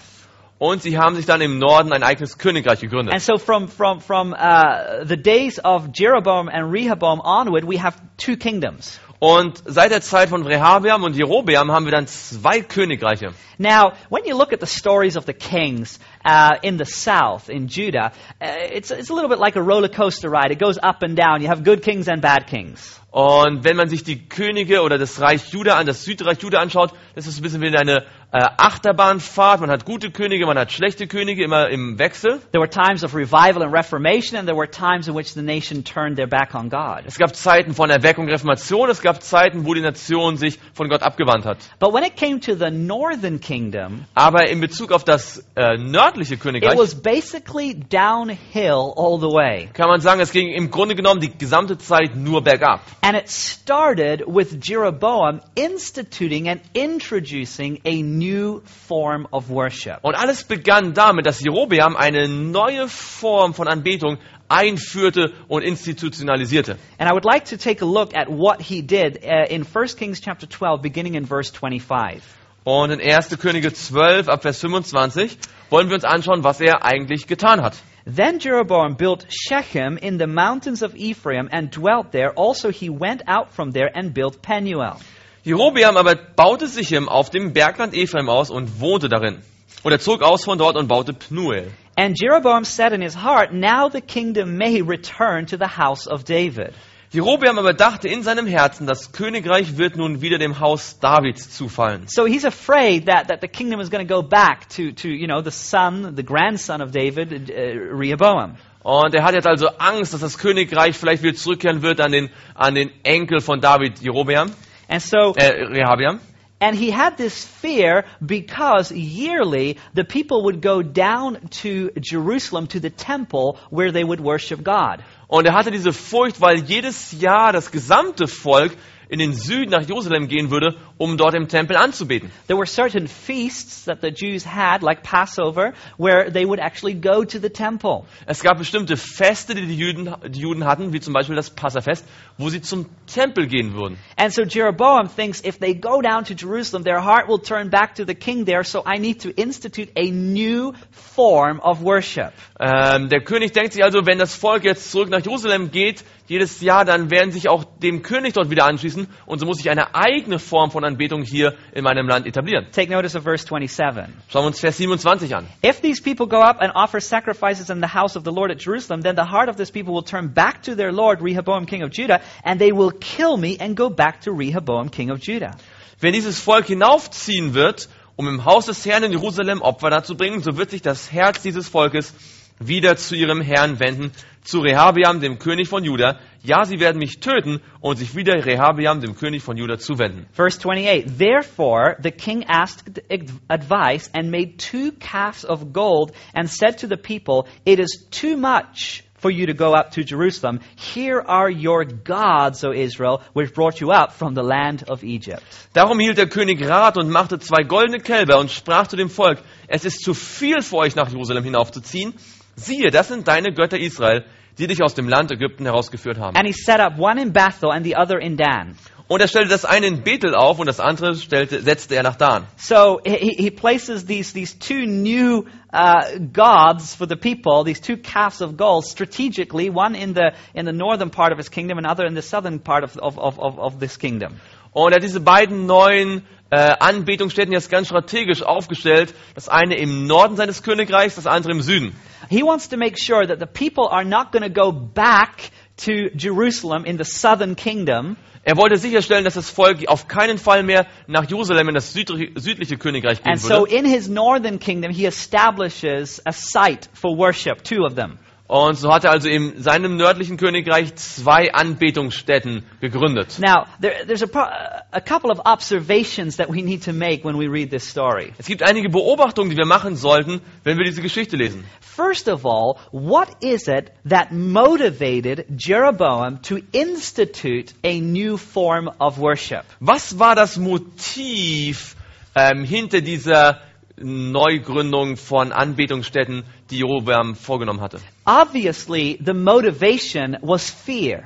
Und 0.59 0.81
sie 0.81 0.97
haben 0.97 1.15
sich 1.15 1.25
dann 1.25 1.41
im 1.41 1.59
Norden 1.59 1.91
ein 1.91 2.03
eigenes 2.03 2.37
Königreich 2.37 2.79
gegründet. 2.79 3.13
And 3.13 3.21
so 3.21 3.37
from, 3.37 3.67
from, 3.67 3.99
from 3.99 4.33
uh, 4.33 5.03
the 5.05 5.17
days 5.17 5.59
of 5.63 5.89
Jeroboam 5.93 6.47
and 6.47 6.71
Rehoboam 6.71 7.19
onward, 7.21 7.65
we 7.65 7.77
have 7.81 7.95
two 8.17 8.37
kingdoms. 8.37 8.99
Und 9.23 9.63
seit 9.65 9.89
der 9.89 10.01
Zeit 10.01 10.27
von 10.27 10.45
Rehabeam 10.45 11.05
und 11.05 11.15
Jerobeam 11.15 11.71
haben 11.71 11.85
wir 11.85 11.93
dann 11.93 12.07
zwei 12.07 12.59
Königreiche. 12.59 13.31
Now, 13.57 13.93
when 14.09 14.25
you 14.25 14.37
look 14.37 14.51
at 14.51 14.59
the 14.59 14.65
stories 14.65 15.15
of 15.15 15.25
the 15.25 15.33
kings 15.33 15.97
uh, 16.25 16.57
in 16.61 16.77
the 16.77 16.83
south, 16.83 17.47
in 17.47 17.69
Judah, 17.69 18.11
uh, 18.41 18.47
it's, 18.69 18.91
it's 18.91 19.09
a 19.09 19.13
little 19.13 19.29
bit 19.29 19.39
like 19.39 19.55
a 19.55 19.61
roller 19.61 19.87
coaster 19.87 20.29
ride. 20.29 20.51
It 20.51 20.59
goes 20.59 20.77
up 20.77 21.03
and 21.03 21.15
down. 21.15 21.41
You 21.41 21.47
have 21.47 21.63
good 21.63 21.83
kings 21.83 22.09
and 22.09 22.21
bad 22.21 22.47
kings. 22.47 22.99
Und 23.13 23.63
wenn 23.63 23.77
man 23.77 23.89
sich 23.89 24.03
die 24.03 24.27
Könige 24.27 24.81
oder 24.81 24.97
das 24.97 25.21
Reich 25.21 25.49
Juda 25.49 25.77
an, 25.77 25.85
das 25.85 26.03
Südreich 26.03 26.41
Juda 26.41 26.59
anschaut, 26.59 26.93
das 27.13 27.27
ist 27.27 27.37
ein 27.37 27.43
bisschen 27.43 27.61
wie 27.61 27.67
eine 27.67 28.05
äh, 28.31 28.39
Achterbahnfahrt. 28.57 29.61
Man 29.61 29.69
hat 29.69 29.85
gute 29.85 30.09
Könige, 30.09 30.47
man 30.47 30.57
hat 30.57 30.71
schlechte 30.71 31.05
Könige, 31.05 31.43
immer 31.43 31.69
im 31.69 31.99
Wechsel. 31.99 32.39
There 32.51 32.59
were 32.59 32.67
times 32.67 33.03
of 33.03 33.13
revival 33.13 33.61
and 33.61 33.71
reformation, 33.71 34.35
and 34.35 34.47
there 34.47 34.57
were 34.57 34.67
times 34.67 35.07
in 35.07 35.13
which 35.13 35.35
the 35.35 35.43
nation 35.43 35.83
turned 35.83 36.17
their 36.17 36.25
back 36.25 36.55
on 36.55 36.69
God. 36.69 37.03
Es 37.05 37.19
gab 37.19 37.35
Zeiten 37.35 37.75
von 37.75 37.91
Erweckung, 37.91 38.27
Reformation, 38.27 38.89
es 38.89 39.03
gab 39.03 39.21
Zeiten, 39.21 39.67
wo 39.67 39.75
die 39.75 39.81
Nation 39.81 40.37
sich 40.37 40.57
von 40.73 40.89
Gott 40.89 41.03
abgewandt 41.03 41.45
hat. 41.45 41.59
But 41.79 41.93
when 41.93 42.03
it 42.03 42.15
came 42.17 42.39
to 42.39 42.55
the 42.55 42.71
northern 42.71 43.39
kingdom, 43.39 44.05
Aber 44.15 44.49
in 44.49 44.59
Bezug 44.59 44.91
auf 44.91 45.03
das 45.03 45.45
äh, 45.55 45.77
nördliche 45.77 46.33
it 46.33 46.39
Königreich 46.39 46.79
was 46.79 46.95
basically 46.95 47.75
downhill 47.75 48.91
all 48.95 49.19
the 49.19 49.27
way. 49.27 49.69
kann 49.71 49.87
man 49.87 50.01
sagen, 50.01 50.19
es 50.19 50.31
ging 50.31 50.49
im 50.49 50.71
Grunde 50.71 50.95
genommen 50.95 51.21
die 51.21 51.37
gesamte 51.37 51.77
Zeit 51.77 52.15
nur 52.15 52.41
bergab. 52.41 52.81
And 53.05 53.17
it 53.17 53.27
started 53.27 54.23
with 54.25 54.61
Jeroboam 54.61 55.41
instituting 55.57 56.47
and 56.47 56.61
introducing 56.73 57.81
a 57.83 58.01
new 58.01 58.61
form 58.87 59.27
of 59.33 59.49
worship. 59.49 59.99
Und 60.03 60.15
alles 60.15 60.45
begann 60.45 60.93
damit, 60.93 61.25
dass 61.25 61.41
Jerobeam 61.41 61.97
eine 61.97 62.29
neue 62.29 62.87
Form 62.87 63.53
von 63.53 63.67
Anbetung 63.67 64.19
einführte 64.47 65.33
und 65.49 65.63
institutionalisierte. 65.63 66.77
And 66.97 67.09
I 67.09 67.13
would 67.13 67.25
like 67.25 67.43
to 67.49 67.57
take 67.57 67.81
a 67.81 67.85
look 67.85 68.15
at 68.15 68.29
what 68.29 68.61
he 68.61 68.81
did 68.81 69.25
uh, 69.25 69.47
in 69.49 69.65
1 69.65 69.97
Kings 69.97 70.21
chapter 70.21 70.47
12 70.47 70.81
beginning 70.81 71.15
in 71.15 71.25
verse 71.25 71.51
25. 71.51 72.23
Und 72.63 72.91
in 72.91 73.01
1. 73.01 73.37
Könige 73.37 73.73
12 73.73 74.29
ab 74.29 74.43
Vers 74.43 74.61
25 74.61 75.37
wollen 75.69 75.89
wir 75.89 75.95
uns 75.95 76.05
anschauen, 76.05 76.45
was 76.45 76.61
er 76.61 76.85
eigentlich 76.85 77.27
getan 77.27 77.61
hat. 77.61 77.75
Then 78.05 78.39
Jeroboam 78.39 78.95
built 78.95 79.25
Shechem 79.29 79.97
in 79.97 80.17
the 80.17 80.27
mountains 80.27 80.81
of 80.81 80.95
Ephraim 80.95 81.47
and 81.51 81.71
dwelt 81.71 82.11
there. 82.11 82.31
Also 82.31 82.69
he 82.69 82.89
went 82.89 83.21
out 83.27 83.53
from 83.53 83.71
there 83.71 83.89
and 83.93 84.13
built 84.13 84.41
Penuel. 84.41 84.99
Jerobeam 85.45 85.95
aber 85.95 86.15
baute 86.15 86.67
Sichem 86.67 87.07
auf 87.07 87.29
dem 87.29 87.53
Bergland 87.53 87.93
Ephraim 87.93 88.27
aus 88.27 88.49
und 88.49 88.81
wohnte 88.81 89.07
darin. 89.07 89.41
Und 89.83 89.91
er 89.91 89.99
zog 89.99 90.21
aus 90.21 90.43
von 90.43 90.57
dort 90.57 90.75
und 90.75 90.87
baute 90.87 91.13
Pnuel. 91.13 91.71
And 91.95 92.19
Jeroboam 92.19 92.65
said 92.65 92.91
in 92.91 93.01
his 93.01 93.15
heart, 93.15 93.53
Now 93.53 93.89
the 93.89 94.01
kingdom 94.01 94.57
may 94.57 94.81
return 94.81 95.45
to 95.47 95.57
the 95.57 95.67
house 95.67 96.07
of 96.07 96.25
David. 96.25 96.73
Jerobeam 97.13 97.59
aber 97.59 97.73
dachte 97.73 98.07
in 98.07 98.23
seinem 98.23 98.47
Herzen, 98.47 98.87
das 98.87 99.11
Königreich 99.11 99.77
wird 99.77 99.95
nun 99.97 100.21
wieder 100.23 100.39
dem 100.39 100.59
Haus 100.59 100.97
Davids 100.99 101.55
zufallen. 101.55 102.05
So 102.07 102.25
he's 102.25 102.43
afraid 102.43 103.05
that, 103.05 103.27
that 103.27 103.39
the 103.41 103.47
kingdom 103.47 103.79
is 103.79 103.91
going 103.91 104.07
to 104.07 104.11
go 104.11 104.23
back 104.27 104.67
to, 104.69 104.91
to, 104.93 105.09
you 105.09 105.27
know, 105.27 105.39
the 105.39 105.51
son, 105.51 106.15
the 106.15 106.23
grandson 106.23 106.81
of 106.81 106.91
David, 106.91 107.51
uh, 107.51 107.95
Rehoboam. 107.95 108.55
Und 108.81 109.13
er 109.13 109.23
hat 109.23 109.35
jetzt 109.35 109.45
also 109.45 109.67
Angst, 109.77 110.13
dass 110.15 110.21
das 110.21 110.39
Königreich 110.39 110.97
vielleicht 110.97 111.21
wieder 111.21 111.35
zurückkehren 111.35 111.83
wird 111.83 112.01
an 112.01 112.11
den, 112.11 112.29
an 112.55 112.73
den 112.73 112.89
Enkel 113.03 113.41
von 113.41 113.61
David, 113.61 113.99
Jerobeam, 114.01 114.51
And 114.89 115.01
so, 115.01 115.35
äh, 115.35 115.65
Rehabeam. 115.65 116.19
and 116.59 116.75
he 116.75 116.89
had 116.91 117.17
this 117.17 117.45
fear 117.45 118.05
because 118.25 118.91
yearly 118.91 119.77
the 119.93 120.03
people 120.03 120.43
would 120.45 120.61
go 120.61 120.81
down 120.81 121.37
to 121.61 121.91
Jerusalem 121.99 122.67
to 122.67 122.79
the 122.79 122.89
temple 122.89 123.57
where 123.69 123.91
they 123.91 124.03
would 124.03 124.21
worship 124.21 124.63
God. 124.63 125.03
Und 125.33 125.47
er 125.47 125.55
hatte 125.55 125.71
diese 125.71 125.93
Furcht, 125.93 126.41
weil 126.41 126.59
jedes 126.59 127.11
Jahr 127.11 127.51
das 127.53 127.71
gesamte 127.71 128.27
Volk 128.27 128.77
in 129.13 129.19
den 129.19 129.33
Süden 129.33 129.69
nach 129.69 129.87
Jerusalem 129.87 130.27
gehen 130.27 130.49
würde, 130.49 130.75
um 130.97 131.17
dort 131.17 131.35
im 131.35 131.47
Tempel 131.47 131.77
anzubeten. 131.77 132.31
There 132.47 132.57
were 132.57 132.65
certain 132.65 133.07
feasts 133.07 133.85
that 133.85 133.99
the 134.01 134.09
Jews 134.09 134.43
had, 134.43 134.81
like 134.81 135.03
Passover, 135.03 135.73
where 135.99 136.31
they 136.31 136.47
would 136.47 136.59
actually 136.59 136.95
go 136.95 137.23
to 137.23 137.37
the 137.37 137.51
temple. 137.51 138.05
Es 138.25 138.41
gab 138.41 138.57
bestimmte 138.57 138.97
Feste, 138.97 139.53
die 139.53 139.67
die 139.67 139.77
Juden, 139.77 140.15
die 140.29 140.39
Juden 140.39 140.65
hatten, 140.65 140.93
wie 140.93 140.99
zum 140.99 141.13
Beispiel 141.13 141.35
das 141.35 141.51
Passafest, 141.51 142.03
wo 142.39 142.49
sie 142.49 142.61
zum 142.61 142.87
Tempel 143.05 143.45
gehen 143.45 143.75
würden. 143.75 143.99
And 144.17 144.33
so 144.33 144.45
Jeroboam 144.45 145.07
thinks 145.15 145.43
if 145.45 145.59
they 145.59 145.75
go 145.75 146.01
down 146.01 146.25
to 146.25 146.33
Jerusalem, 146.33 146.83
their 146.83 147.05
heart 147.05 147.27
will 147.27 147.39
turn 147.39 147.69
back 147.69 147.93
to 147.97 148.05
the 148.07 148.15
king 148.15 148.45
there, 148.45 148.63
so 148.63 148.83
I 148.83 148.97
need 148.97 149.21
to 149.21 149.29
institute 149.29 149.91
a 149.95 150.09
new 150.09 150.73
form 150.89 151.59
of 151.59 151.83
worship. 151.83 152.33
Ähm, 152.59 153.09
der 153.09 153.21
König 153.21 153.51
denkt 153.51 153.73
sich 153.73 153.83
also, 153.83 154.07
wenn 154.07 154.17
das 154.17 154.33
Volk 154.33 154.63
jetzt 154.63 154.91
zurück 154.91 155.09
nach 155.09 155.23
Jerusalem 155.23 155.69
geht, 155.69 156.03
jedes 156.27 156.61
Jahr, 156.61 156.85
dann 156.85 157.11
werden 157.11 157.31
sich 157.31 157.49
auch 157.49 157.65
dem 157.65 158.01
König 158.01 158.33
dort 158.33 158.49
wieder 158.49 158.65
anschließen 158.65 159.02
und 159.25 159.39
so 159.39 159.45
muss 159.45 159.59
ich 159.59 159.69
eine 159.69 159.95
eigene 159.95 160.39
Form 160.39 160.71
von 160.71 160.83
Anbetung 160.83 161.23
hier 161.23 161.53
in 161.73 161.83
meinem 161.83 162.07
Land 162.07 162.25
etablieren. 162.25 162.67
Take 162.71 162.91
notice 162.91 163.15
of 163.15 163.23
verse 163.23 163.45
27. 163.45 164.05
Schauen 164.29 164.43
wir 164.43 164.47
uns 164.47 164.59
Vers 164.59 164.77
27 164.77 165.35
an. 165.35 165.47
If 165.63 165.81
these 165.81 166.01
people 166.01 166.27
go 166.27 166.41
up 166.41 166.61
and 166.61 166.73
offer 166.75 166.99
sacrifices 166.99 167.69
in 167.69 167.81
the 167.81 167.93
house 167.93 168.15
of 168.15 168.23
the 168.23 168.31
Lord 168.31 168.51
at 168.51 168.59
Jerusalem, 168.59 169.01
then 169.01 169.15
the 169.15 169.29
heart 169.31 169.49
of 169.49 169.57
this 169.57 169.71
people 169.71 169.93
will 169.93 170.05
turn 170.05 170.33
back 170.33 170.63
to 170.63 170.75
their 170.75 170.91
Lord, 170.91 171.21
Rehoboam, 171.21 171.65
king 171.65 171.83
of 171.83 171.91
Judah, 171.91 172.21
and 172.43 172.59
they 172.59 172.71
will 172.71 172.91
kill 172.91 173.37
me 173.37 173.57
and 173.59 173.75
go 173.75 173.89
back 173.89 174.21
to 174.21 174.31
Rehoboam, 174.31 174.89
king 174.89 175.09
of 175.11 175.19
Judah. 175.19 175.55
Wenn 175.99 176.13
dieses 176.13 176.39
Volk 176.39 176.65
hinaufziehen 176.67 177.53
wird, 177.53 177.87
um 178.15 178.27
im 178.27 178.45
Haus 178.45 178.65
des 178.65 178.85
Herrn 178.85 179.03
in 179.03 179.11
Jerusalem 179.11 179.61
Opfer 179.61 179.89
darzubringen, 179.89 180.41
so 180.41 180.57
wird 180.57 180.69
sich 180.69 180.81
das 180.81 181.11
Herz 181.11 181.41
dieses 181.41 181.69
Volkes 181.69 182.13
wieder 182.59 182.95
zu 182.97 183.15
ihrem 183.15 183.41
Herrn 183.41 183.79
wenden, 183.79 184.11
zu 184.43 184.59
Rehabiam, 184.59 185.21
dem 185.21 185.39
König 185.39 185.69
von 185.69 185.83
Juda. 185.83 186.19
Ja, 186.43 186.65
sie 186.65 186.79
werden 186.79 186.99
mich 186.99 187.19
töten 187.19 187.61
und 187.79 187.97
sich 187.97 188.15
wieder 188.15 188.45
Rehabiam, 188.45 188.99
dem 188.99 189.15
König 189.15 189.41
von 189.41 189.55
Juda, 189.55 189.77
zuwenden. 189.77 190.27
Verse 190.33 190.59
28 190.59 191.17
Therefore 191.17 191.95
the 192.03 192.11
king 192.11 192.43
asked 192.47 193.01
ad- 193.09 193.31
advice 193.47 194.09
and 194.13 194.29
made 194.29 194.57
two 194.57 194.91
calves 194.99 195.45
of 195.45 195.71
gold 195.71 196.11
and 196.33 196.49
said 196.49 196.77
to 196.79 196.87
the 196.87 196.97
people, 196.97 197.47
It 197.65 197.79
is 197.79 198.07
too 198.11 198.35
much 198.35 199.03
for 199.23 199.31
you 199.31 199.45
to 199.45 199.53
go 199.53 199.73
up 199.73 199.91
to 199.91 200.03
Jerusalem. 200.03 200.59
Here 200.75 201.21
are 201.25 201.49
your 201.49 201.85
gods, 201.85 202.65
O 202.65 202.73
Israel, 202.73 203.21
which 203.31 203.53
brought 203.53 203.79
you 203.79 203.91
up 203.91 204.11
from 204.11 204.35
the 204.35 204.43
land 204.43 204.83
of 204.89 205.01
Egypt. 205.05 205.43
Darum 205.73 205.97
hielt 205.99 206.17
der 206.17 206.27
König 206.27 206.61
Rat 206.67 206.97
und 206.97 207.09
machte 207.09 207.39
zwei 207.39 207.63
goldene 207.63 207.99
Kälber 207.99 208.37
und 208.37 208.51
sprach 208.51 208.87
zu 208.87 208.97
dem 208.97 209.09
Volk, 209.09 209.39
es 209.69 209.85
ist 209.85 210.03
zu 210.03 210.13
viel 210.13 210.61
für 210.61 210.75
euch 210.75 210.95
nach 210.97 211.09
Jerusalem 211.09 211.45
hinaufzuziehen. 211.45 212.13
Siehe, 212.55 212.91
das 212.91 213.07
sind 213.07 213.27
deine 213.27 213.53
Götter 213.53 213.79
Israel, 213.79 214.25
die 214.57 214.67
dich 214.67 214.81
aus 214.83 214.93
dem 214.93 215.07
Land 215.09 215.31
Ägypten 215.31 215.65
herausgeführt 215.65 216.19
haben. 216.19 216.37
And 216.37 216.47
he 216.47 216.53
set 216.53 216.79
up 216.79 216.99
one 216.99 217.21
in 217.21 217.33
Bethel 217.33 217.71
and 217.71 217.85
the 217.85 217.95
other 217.95 218.19
in 218.19 218.37
Dan. 218.37 218.75
Und 219.07 219.21
er 219.21 219.27
stellte 219.27 219.49
das 219.49 219.65
eine 219.65 219.87
in 219.87 220.03
Bethel 220.03 220.33
auf 220.33 220.59
und 220.59 220.65
das 220.65 220.79
andere 220.79 221.15
stellte, 221.15 221.61
setzte 221.61 221.95
er 221.95 222.03
nach 222.03 222.15
Dan. 222.15 222.47
So 222.55 222.99
he, 223.05 223.35
he 223.37 223.51
places 223.51 224.05
these, 224.05 224.33
these 224.33 224.57
two 224.57 224.85
new 224.85 225.45
uh, 225.73 226.19
gods 226.31 226.95
for 226.95 227.05
the 227.05 227.15
people, 227.15 227.63
these 227.65 227.81
two 227.81 227.97
calves 227.97 228.41
of 228.41 228.55
gold, 228.55 228.85
strategically, 228.85 229.69
one 229.69 229.93
in 229.95 230.13
the, 230.13 230.33
in 230.53 230.65
the 230.65 230.71
northern 230.71 231.09
part 231.09 231.31
of 231.31 231.37
his 231.37 231.49
kingdom, 231.49 231.77
another 231.77 232.05
in 232.05 232.15
the 232.15 232.21
southern 232.21 232.59
part 232.59 232.83
of, 232.83 232.97
of, 232.97 233.19
of, 233.19 233.39
of, 233.39 233.59
of 233.59 233.79
this 233.79 233.97
kingdom. 233.97 234.39
Und 234.73 234.91
er 234.91 234.97
hat 234.97 235.03
diese 235.03 235.21
beiden 235.21 235.65
neuen 235.65 236.23
äh, 236.49 236.75
Anbetungsstätten 236.79 237.53
jetzt 237.53 237.69
ganz 237.69 237.87
strategisch 237.87 238.43
aufgestellt. 238.43 239.13
Das 239.35 239.49
eine 239.49 239.75
im 239.75 240.05
Norden 240.05 240.35
seines 240.35 240.63
Königreichs, 240.63 241.15
das 241.15 241.27
andere 241.27 241.53
im 241.53 241.61
Süden. 241.61 241.95
He 242.29 242.43
wants 242.43 242.69
to 242.69 242.77
make 242.77 242.95
sure 242.97 243.27
that 243.27 243.39
the 243.39 243.45
people 243.45 243.91
are 243.91 244.05
not 244.05 244.31
going 244.31 244.43
to 244.43 244.49
go 244.49 244.71
back 244.71 245.51
to 245.85 246.09
Jerusalem 246.15 246.85
in 246.85 246.97
the 246.97 247.03
southern 247.03 247.55
kingdom, 247.55 248.17
Er 248.45 248.57
wollte 248.57 248.75
sicherstellen, 248.75 249.23
dass 249.23 249.35
das 249.35 249.49
Volk 249.49 249.87
auf 249.87 250.09
keinen 250.09 250.37
Fall 250.37 250.63
mehr 250.63 250.85
nach 251.07 251.29
Jerusalem 251.29 251.69
in 251.69 251.75
das 251.75 251.93
südliche, 251.93 252.77
Königreich 252.77 253.23
gehen 253.23 253.31
and 253.31 253.41
so 253.41 253.65
in 253.65 253.85
his 253.85 254.09
northern 254.09 254.59
kingdom 254.59 254.91
he 254.91 255.05
establishes 255.05 256.21
a 256.25 256.33
site 256.33 256.89
for 256.93 257.17
worship, 257.17 257.63
two 257.63 257.85
of 257.85 257.95
them. 257.95 258.19
Und 258.47 258.77
so 258.77 258.93
hat 258.93 259.05
er 259.05 259.11
also 259.11 259.29
in 259.29 259.61
seinem 259.61 259.95
nördlichen 259.95 260.35
Königreich 260.35 260.95
zwei 260.95 261.53
Anbetungsstätten 261.53 262.63
gegründet. 262.81 263.39
Now, 263.39 263.65
there, 263.81 264.05
there's 264.05 264.21
a, 264.21 264.83
a 264.91 264.99
couple 264.99 265.31
of 265.31 265.39
observations 265.45 266.35
that 266.37 266.49
we 266.49 266.61
need 266.61 266.83
to 266.83 266.91
make 266.91 267.23
when 267.23 267.39
we 267.39 267.47
read 267.47 267.71
this 267.71 267.89
story. 267.89 268.33
Es 268.37 268.47
gibt 268.47 268.61
einige 268.61 268.89
Beobachtungen, 268.89 269.49
die 269.49 269.57
wir 269.57 269.65
machen 269.65 269.95
sollten, 269.95 270.41
wenn 270.63 270.77
wir 270.77 270.83
diese 270.83 271.01
Geschichte 271.01 271.37
lesen. 271.37 271.63
First 271.79 272.27
of 272.27 272.45
all, 272.45 272.75
what 272.91 273.29
is 273.41 273.67
it 273.67 273.91
that 274.09 274.31
motivated 274.33 275.45
Jeroboam 275.57 276.41
to 276.41 276.57
institute 276.73 277.73
a 277.85 278.01
new 278.01 278.35
form 278.35 278.89
of 278.99 279.19
worship? 279.19 279.63
Was 279.79 280.19
war 280.19 280.35
das 280.35 280.57
Motiv 280.57 281.95
ähm, 282.35 282.65
hinter 282.65 282.99
dieser 282.99 283.61
Neugründung 283.95 285.17
von 285.17 285.51
Anbetungsstätten, 285.51 286.43
die 286.73 286.79
Jerobeam 286.79 287.35
vorgenommen 287.35 287.81
hatte? 287.81 287.99
Obviously, 288.25 289.19
the 289.23 289.33
motivation 289.33 290.37
was 290.41 290.69
fear. 290.69 291.23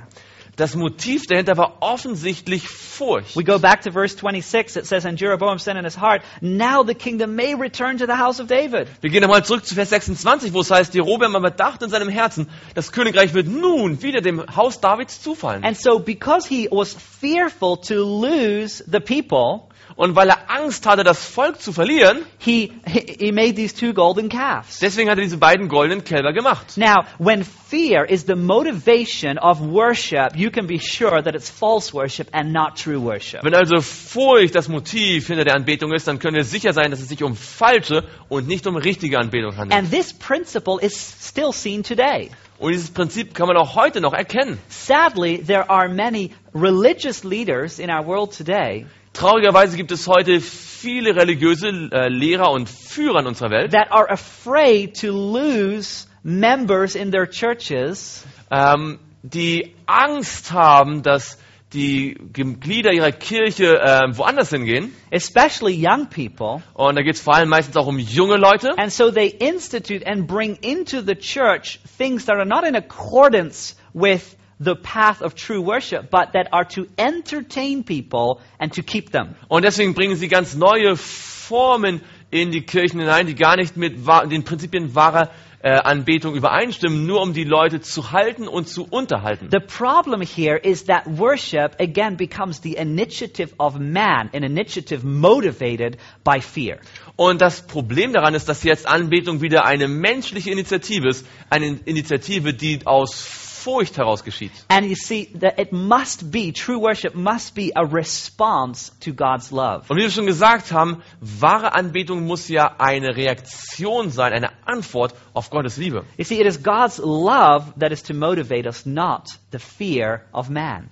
Das 0.58 0.76
Motiv 0.76 1.28
dahinter 1.28 1.56
war 1.56 1.78
offensichtlich 1.82 2.68
Furcht. 2.68 3.36
We 3.36 3.44
go 3.44 3.60
back 3.60 3.84
to 3.84 3.92
verse 3.92 4.18
26. 4.18 4.76
It 4.76 4.88
says, 4.88 5.06
And 5.06 5.22
Jeroboam 5.22 5.60
said 5.60 5.78
in 5.78 5.86
his 5.86 5.96
heart, 5.96 6.24
Now 6.42 6.84
the 6.84 6.96
kingdom 6.96 7.36
may 7.36 7.54
return 7.54 8.00
to 8.00 8.08
the 8.08 8.16
house 8.16 8.40
of 8.40 8.48
David. 8.48 8.88
Wir 9.02 9.12
gehen 9.12 9.22
nochmal 9.22 9.46
zurück 9.46 9.64
zu 9.68 9.76
Vers 9.76 9.92
26, 9.92 10.54
wo 10.54 10.62
es 10.62 10.72
heißt, 10.72 10.96
Jerobeam 10.96 11.36
aber 11.36 11.52
dachte 11.52 11.86
in 11.86 11.92
seinem 11.92 12.10
Herzen, 12.10 12.50
das 12.74 12.92
Königreich 12.92 13.36
wird 13.36 13.46
nun 13.48 14.02
wieder 14.02 14.22
dem 14.22 14.44
Haus 14.56 14.82
Davids 14.82 15.22
zufallen. 15.22 15.64
And 15.64 15.78
so, 15.78 16.00
because 16.00 16.50
he 16.50 16.68
was 16.72 16.96
fearful 16.96 17.78
to 17.78 17.94
lose 18.04 18.84
the 18.92 19.00
people, 19.00 19.67
Und 19.98 20.16
weil 20.16 20.30
er 20.30 20.52
Angst 20.52 20.86
hatte, 20.86 21.04
das 21.04 21.26
Volk 21.26 21.60
zu 21.60 21.74
verlieren, 21.74 22.20
he, 22.38 22.72
he 22.86 23.32
made 23.32 23.56
these 23.56 23.76
two 23.76 23.94
golden 23.94 24.30
calves. 24.30 24.78
deswegen 24.78 25.10
hat 25.10 25.18
er 25.18 25.24
diese 25.24 25.38
beiden 25.38 25.70
goldenen 25.70 26.04
Kälber 26.04 26.34
gemacht. 26.34 26.78
Now, 26.78 27.06
when 27.18 27.44
fear 27.44 28.06
is 28.06 28.24
the 28.28 28.36
motivation 28.36 29.40
of 29.40 29.60
worship, 29.60 30.36
you 30.36 30.52
can 30.52 30.68
be 30.68 30.78
sure 30.78 31.24
that 31.24 31.34
it's 31.34 31.50
false 31.50 31.96
worship 31.96 32.30
and 32.32 32.54
not 32.54 32.76
true 32.76 33.02
worship. 33.02 33.44
Wenn 33.44 33.56
also 33.56 33.82
Furcht 33.82 34.54
das 34.54 34.68
Motiv 34.68 35.26
hinter 35.26 35.46
der 35.46 35.56
Anbetung 35.56 35.92
ist, 35.92 36.08
dann 36.08 36.20
können 36.20 36.36
wir 36.36 36.44
sicher 36.44 36.74
sein, 36.74 36.92
dass 36.92 37.00
es 37.00 37.10
sich 37.10 37.24
um 37.24 37.36
falsche 37.36 38.04
und 38.30 38.48
nicht 38.48 38.68
um 38.68 38.76
richtige 38.76 39.18
Anbetung 39.18 39.58
handelt. 39.58 39.74
And 39.74 39.90
this 39.90 40.14
principle 40.14 40.78
is 40.80 40.94
still 41.28 41.52
seen 41.52 41.82
today. 41.82 42.30
Und 42.60 42.72
dieses 42.72 42.92
Prinzip 42.92 43.34
kann 43.34 43.48
man 43.48 43.58
auch 43.58 43.74
heute 43.74 44.00
noch 44.00 44.14
erkennen. 44.14 44.60
Sadly, 44.70 45.40
there 45.44 45.68
are 45.72 45.90
many 45.90 46.34
religious 46.54 47.24
leaders 47.24 47.80
in 47.80 47.90
our 47.90 48.06
world 48.06 48.38
today 48.38 48.86
Traurigerweise 49.18 49.78
gibt 49.78 49.92
es 49.92 50.08
heute 50.08 50.40
viele 50.42 51.16
religiöse 51.16 51.70
äh, 51.70 52.08
Lehrer 52.08 52.52
und 52.52 52.70
Führer 52.70 53.22
in 53.22 53.26
unserer 53.26 53.50
Welt, 53.50 53.72
that 53.72 53.92
are 53.92 54.08
afraid 54.12 54.96
to 55.02 55.08
lose 55.08 56.06
members 56.22 56.94
in 56.94 57.12
their 57.12 57.28
churches 57.28 58.24
ähm, 58.52 59.00
die 59.24 59.74
Angst 59.88 60.52
haben, 60.52 61.02
dass 61.02 61.40
die 61.74 62.16
Glieder 62.32 62.94
ihrer 62.94 63.12
Kirche 63.12 63.80
äh, 63.80 64.16
woanders 64.16 64.52
hingehen. 64.52 64.94
especially 65.10 65.74
young 65.74 66.06
people. 66.10 66.62
Und 66.76 66.96
da 66.96 67.02
geht 67.02 67.16
es 67.16 67.22
vor 67.22 67.34
allem 67.34 67.50
meistens 67.50 67.76
auch 67.76 67.88
um 67.88 67.98
junge 67.98 68.38
Leute. 68.38 68.78
And 68.78 68.92
so 68.94 69.10
they 69.10 69.30
institute 69.30 70.06
and 70.06 70.28
bring 70.28 70.58
into 70.62 71.02
the 71.02 71.16
church 71.16 71.80
things 71.98 72.26
that 72.26 72.36
are 72.36 72.46
not 72.46 72.64
in 72.68 72.76
accordance 72.76 73.76
with 73.96 74.38
the 74.60 74.76
path 74.76 75.22
of 75.22 75.36
true 75.36 75.62
worship, 75.62 76.10
but 76.10 76.34
that 76.34 76.50
are 76.52 76.66
to 76.66 76.88
entertain 76.98 77.84
people 77.84 78.42
and 78.60 78.74
to 78.74 78.82
keep 78.82 79.12
them. 79.12 79.36
Und 79.48 79.64
deswegen 79.64 79.94
bringen 79.94 80.16
sie 80.16 80.28
ganz 80.28 80.56
neue 80.56 80.96
Formen 80.98 82.02
in 82.30 82.52
die 82.52 82.62
Kirchen 82.62 83.00
hinein, 83.00 83.28
die 83.28 83.36
gar 83.36 83.56
nicht 83.56 83.78
mit 83.78 83.96
den 84.30 84.44
Prinzipien 84.44 84.96
wahrer 84.96 85.30
äh, 85.64 85.70
Anbetung 85.70 86.36
übereinstimmen, 86.36 87.06
nur 87.06 87.22
um 87.22 87.34
die 87.34 87.44
Leute 87.44 87.82
zu 87.82 88.12
halten 88.12 88.48
und 88.48 88.68
zu 88.68 88.86
unterhalten. 88.90 89.50
The 89.52 89.60
problem 89.60 90.22
here 90.22 90.58
is 90.58 90.86
that 90.86 91.04
worship 91.06 91.80
again 91.80 92.16
becomes 92.16 92.62
the 92.62 92.76
initiative 92.76 93.54
of 93.58 93.80
man, 93.80 94.30
an 94.34 94.44
initiative 94.44 95.04
motivated 95.04 95.98
by 96.24 96.42
fear. 96.42 96.78
Und 97.16 97.42
das 97.42 97.66
Problem 97.66 98.14
daran 98.14 98.36
ist, 98.36 98.48
dass 98.50 98.64
jetzt 98.64 98.88
Anbetung 98.88 99.42
wieder 99.42 99.66
eine 99.66 99.88
menschliche 99.88 100.52
Initiative 100.52 101.10
ist, 101.10 101.26
eine 101.50 101.80
Initiative, 101.86 102.54
die 102.54 102.86
aus 102.86 103.47
Furcht 103.58 103.98
heraus 103.98 104.24
geschieht. 104.24 104.52
And 104.70 104.86
you 104.86 104.96
see 104.96 105.26
that 105.40 105.60
it 105.60 105.72
must 105.72 106.32
be, 106.32 106.52
true 106.52 106.80
worship 106.80 107.16
must 107.16 107.56
be 107.56 107.72
a 107.76 107.84
response 107.84 108.92
to 109.02 109.14
God's 109.14 109.52
love. 109.52 109.86
Und 109.90 109.98
wie 109.98 110.04
wir 110.04 110.12
schon 110.12 110.26
gesagt 110.26 110.72
haben, 110.72 111.02
wahre 111.20 111.74
Anbetung 111.74 112.26
muss 112.26 112.48
ja 112.48 112.76
eine 112.78 113.16
Reaktion 113.16 114.10
sein, 114.10 114.34
eine 114.34 114.52
Antwort 114.66 115.14
auf 115.34 115.50
Gottes 115.50 115.78
Liebe. 115.78 116.06
You 116.18 116.24
see, 116.24 116.40
it 116.40 116.48
is 116.48 116.62
God's 116.62 117.00
love 117.00 117.74
that 117.80 117.92
is 117.92 118.04
to 118.04 118.14
motivate 118.14 118.68
us, 118.68 118.86
not 118.86 119.40
the 119.52 119.60
fear 119.60 120.26
of 120.32 120.50
man. 120.50 120.90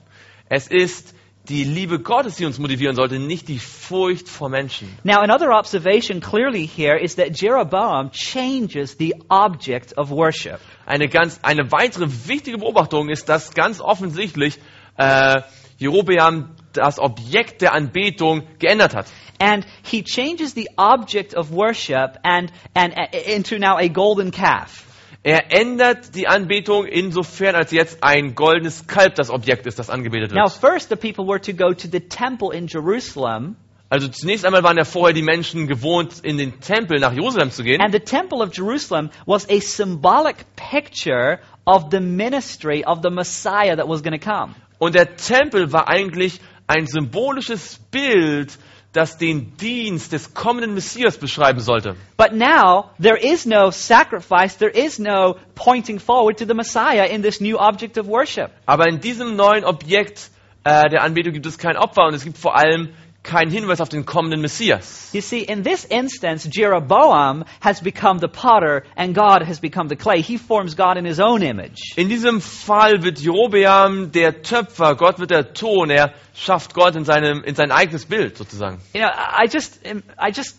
Es 0.49 0.67
ist 0.67 1.15
die 1.49 1.63
Liebe 1.63 1.99
Gottes, 1.99 2.35
die 2.35 2.45
uns 2.45 2.59
motivieren 2.59 2.95
sollte, 2.95 3.19
nicht 3.19 3.47
die 3.47 3.59
Furcht 3.59 4.27
vor 4.27 4.49
Menschen. 4.49 4.89
Now, 5.03 5.19
another 5.19 5.51
observation 5.51 6.19
clearly 6.19 6.67
here 6.67 6.97
is 6.97 7.15
that 7.15 7.39
Jeroboam 7.39 8.11
changes 8.11 8.97
the 8.97 9.15
object 9.29 9.97
of 9.97 10.09
worship. 10.09 10.59
Eine 10.85 11.07
ganz, 11.07 11.39
eine 11.41 11.71
weitere 11.71 12.07
wichtige 12.27 12.57
Beobachtung 12.57 13.09
ist, 13.09 13.29
dass 13.29 13.53
ganz 13.53 13.79
offensichtlich 13.79 14.59
äh, 14.97 15.41
Jerobeam 15.77 16.55
das 16.73 16.99
Objekt 16.99 17.61
der 17.61 17.73
Anbetung 17.73 18.43
geändert 18.59 18.95
hat. 18.95 19.07
And 19.39 19.65
he 19.83 20.01
changes 20.03 20.53
the 20.53 20.69
object 20.77 21.35
of 21.35 21.51
worship 21.51 22.17
and, 22.23 22.51
and 22.73 22.93
uh, 22.97 23.17
into 23.29 23.57
now 23.59 23.77
a 23.77 23.87
golden 23.87 24.31
calf. 24.31 24.85
Er 25.27 25.51
ändert 25.51 26.13
die 26.13 26.27
Anbetung 26.27 26.85
insofern, 26.85 27.55
als 27.55 27.71
jetzt 27.71 28.03
ein 28.03 28.35
goldenes 28.35 28.85
Kalb 28.85 29.15
das 29.15 29.31
Objekt 29.31 29.65
ist, 29.65 29.79
das 29.79 29.89
angebetet 29.89 30.31
Now, 30.31 30.43
wird. 30.43 30.51
first, 30.53 30.89
the 30.89 30.95
people 30.95 31.25
were 31.25 31.41
to 31.41 31.51
go 31.51 31.73
to 31.73 31.87
the 31.91 31.99
temple 31.99 32.55
in 32.55 32.67
Jerusalem, 32.67 33.55
Also 33.89 34.07
zunächst 34.07 34.45
einmal 34.45 34.61
waren 34.61 34.77
ja 34.77 34.83
vorher 34.83 35.15
die 35.15 35.23
Menschen 35.23 35.67
gewohnt, 35.67 36.19
in 36.21 36.37
den 36.37 36.59
Tempel 36.59 36.99
nach 36.99 37.11
Jerusalem 37.11 37.49
zu 37.49 37.63
gehen. 37.63 37.81
and 37.81 37.91
the 37.91 37.99
temple 37.99 38.43
of 38.43 38.55
Jerusalem 38.55 39.09
was 39.25 39.49
a 39.49 39.59
symbolic 39.61 40.45
picture 40.55 41.39
of 41.65 41.85
the 41.89 41.99
ministry 41.99 42.83
of 42.85 42.99
the 43.01 43.09
Messiah 43.09 43.75
that 43.75 43.87
was 43.89 44.03
going 44.03 44.19
to 44.19 44.23
come. 44.23 44.53
Und 44.77 44.93
der 44.93 45.15
Tempel 45.15 45.71
war 45.71 45.87
eigentlich 45.87 46.39
ein 46.67 46.85
symbolisches 46.85 47.79
Bild, 47.89 48.59
das 48.95 49.17
den 49.17 49.55
Dienst 49.57 50.11
des 50.11 50.33
kommenden 50.33 50.73
Messias 50.73 51.17
beschreiben 51.17 51.59
sollte. 51.59 51.95
But 52.17 52.33
now, 52.33 52.91
there 53.01 53.17
is 53.17 53.45
no 53.45 53.71
sacrifice, 53.71 54.57
there 54.57 54.71
is 54.71 54.99
no 54.99 55.35
pointing 55.55 55.99
forward 55.99 56.37
to 56.39 56.45
the 56.45 56.53
Messiah 56.53 57.05
in 57.05 57.21
this 57.21 57.41
new 57.41 57.57
object 57.57 57.97
of 57.97 58.07
worship. 58.07 58.51
Aber 58.65 58.87
in 58.87 58.99
diesem 58.99 59.35
neuen 59.35 59.65
Objekt 59.65 60.29
äh, 60.63 60.89
der 60.89 61.03
Anbetung 61.03 61.33
gibt 61.33 61.45
es 61.45 61.57
kein 61.57 61.77
Opfer 61.77 62.05
und 62.05 62.13
es 62.13 62.23
gibt 62.23 62.37
vor 62.37 62.55
allem 62.55 62.89
kein 63.25 63.49
Hinweis 63.49 63.81
auf 63.81 63.89
den 63.89 64.05
kommenden 64.05 64.41
Messias. 64.41 65.09
You 65.13 65.21
see, 65.21 65.41
in 65.41 65.63
this 65.63 65.85
instance, 65.85 66.47
Jeroboam 66.51 67.43
has 67.61 67.81
become 67.81 68.19
the 68.19 68.27
potter 68.27 68.83
and 68.95 69.15
God 69.15 69.43
has 69.43 69.59
become 69.59 69.89
the 69.89 69.95
clay. 69.95 70.21
He 70.21 70.37
forms 70.37 70.75
God 70.75 70.97
in 70.97 71.05
his 71.05 71.19
own 71.19 71.41
image. 71.41 71.93
In 71.97 72.07
diesem 72.07 72.41
Fall 72.41 73.03
wird 73.03 73.19
Jerobeam 73.19 74.11
der 74.11 74.41
Töpfer, 74.41 74.95
Gott 74.95 75.19
wird 75.19 75.31
der 75.31 75.53
Ton, 75.53 75.89
er 75.89 76.13
schafft 76.33 76.73
Gott 76.73 76.95
in, 76.95 77.05
seinem, 77.05 77.43
in 77.43 77.55
sein 77.55 77.71
eigenes 77.71 78.05
Bild 78.05 78.37
sozusagen. 78.37 78.79
You 78.93 79.01
know, 79.01 79.09
I 79.09 79.45
I 79.45 79.47
just, 79.47 79.79
I 80.17 80.31
just 80.31 80.57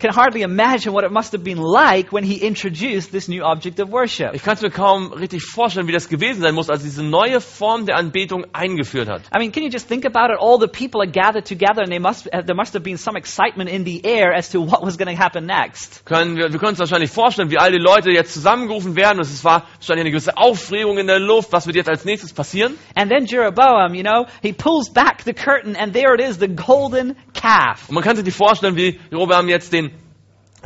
can 0.00 0.12
hardly 0.12 0.42
imagine 0.42 0.92
what 0.92 1.04
it 1.04 1.12
must 1.12 1.32
have 1.32 1.44
been 1.44 1.58
like 1.58 2.10
when 2.10 2.24
he 2.24 2.36
introduced 2.36 3.12
this 3.12 3.28
new 3.28 3.42
object 3.42 3.78
of 3.80 3.90
worship. 3.90 4.34
Ich 4.34 4.42
kann 4.42 4.54
es 4.54 4.62
mir 4.62 4.70
kaum 4.70 5.12
richtig 5.12 5.42
vorstellen, 5.44 5.86
wie 5.86 5.92
das 5.92 6.08
gewesen 6.08 6.40
sein 6.40 6.54
muss, 6.54 6.70
als 6.70 6.82
diese 6.82 7.02
neue 7.02 7.40
Form 7.40 7.86
der 7.86 7.96
Anbetung 7.96 8.46
eingeführt 8.52 9.08
hat. 9.08 9.22
I 9.34 9.38
mean, 9.38 9.52
can 9.52 9.62
you 9.62 9.70
just 9.70 9.88
think 9.88 10.04
about 10.04 10.32
it? 10.32 10.38
All 10.40 10.58
the 10.58 10.68
people 10.68 11.00
are 11.00 11.10
gathered 11.10 11.44
together, 11.44 11.82
and 11.82 11.90
they 11.90 11.98
must, 11.98 12.26
uh, 12.28 12.42
there 12.42 12.56
must 12.56 12.74
have 12.74 12.82
been 12.82 12.96
some 12.96 13.16
excitement 13.16 13.70
in 13.70 13.84
the 13.84 14.00
air 14.04 14.32
as 14.34 14.50
to 14.50 14.60
what 14.60 14.82
was 14.82 14.96
going 14.96 15.14
to 15.14 15.22
happen 15.22 15.46
next. 15.46 16.04
Können 16.06 16.36
wir, 16.36 16.50
wir 16.50 16.58
können 16.58 16.70
uns 16.70 16.78
wahrscheinlich 16.78 17.10
vorstellen, 17.10 17.50
wie 17.50 17.58
all 17.58 17.70
die 17.70 17.78
Leute 17.78 18.10
jetzt 18.10 18.32
zusammengerufen 18.32 18.96
werden. 18.96 19.18
Und 19.18 19.26
es 19.26 19.44
war 19.44 19.64
wahrscheinlich 19.76 20.04
eine 20.04 20.10
gewisse 20.10 20.36
Aufregung 20.36 20.98
in 20.98 21.06
der 21.06 21.20
Luft. 21.20 21.52
Was 21.52 21.66
wird 21.66 21.76
jetzt 21.76 21.90
als 21.90 22.04
nächstes 22.04 22.32
passieren? 22.32 22.74
And 22.94 23.10
then 23.10 23.26
Jeroboam, 23.26 23.94
you 23.94 24.02
know, 24.02 24.26
he 24.42 24.52
pulls 24.52 24.90
back 24.90 25.22
the 25.24 25.34
curtain, 25.34 25.76
and 25.76 25.92
there 25.92 26.14
it 26.14 26.20
is, 26.20 26.38
the 26.38 26.48
golden 26.48 27.16
calf. 27.34 27.88
Und 27.88 27.94
man 27.94 28.04
kann 28.04 28.16
sich 28.16 28.24
nicht 28.24 28.36
vorstellen, 28.36 28.76
wie 28.76 28.98
Jerobeam 29.10 29.48
jetzt 29.48 29.72
den, 29.72 29.89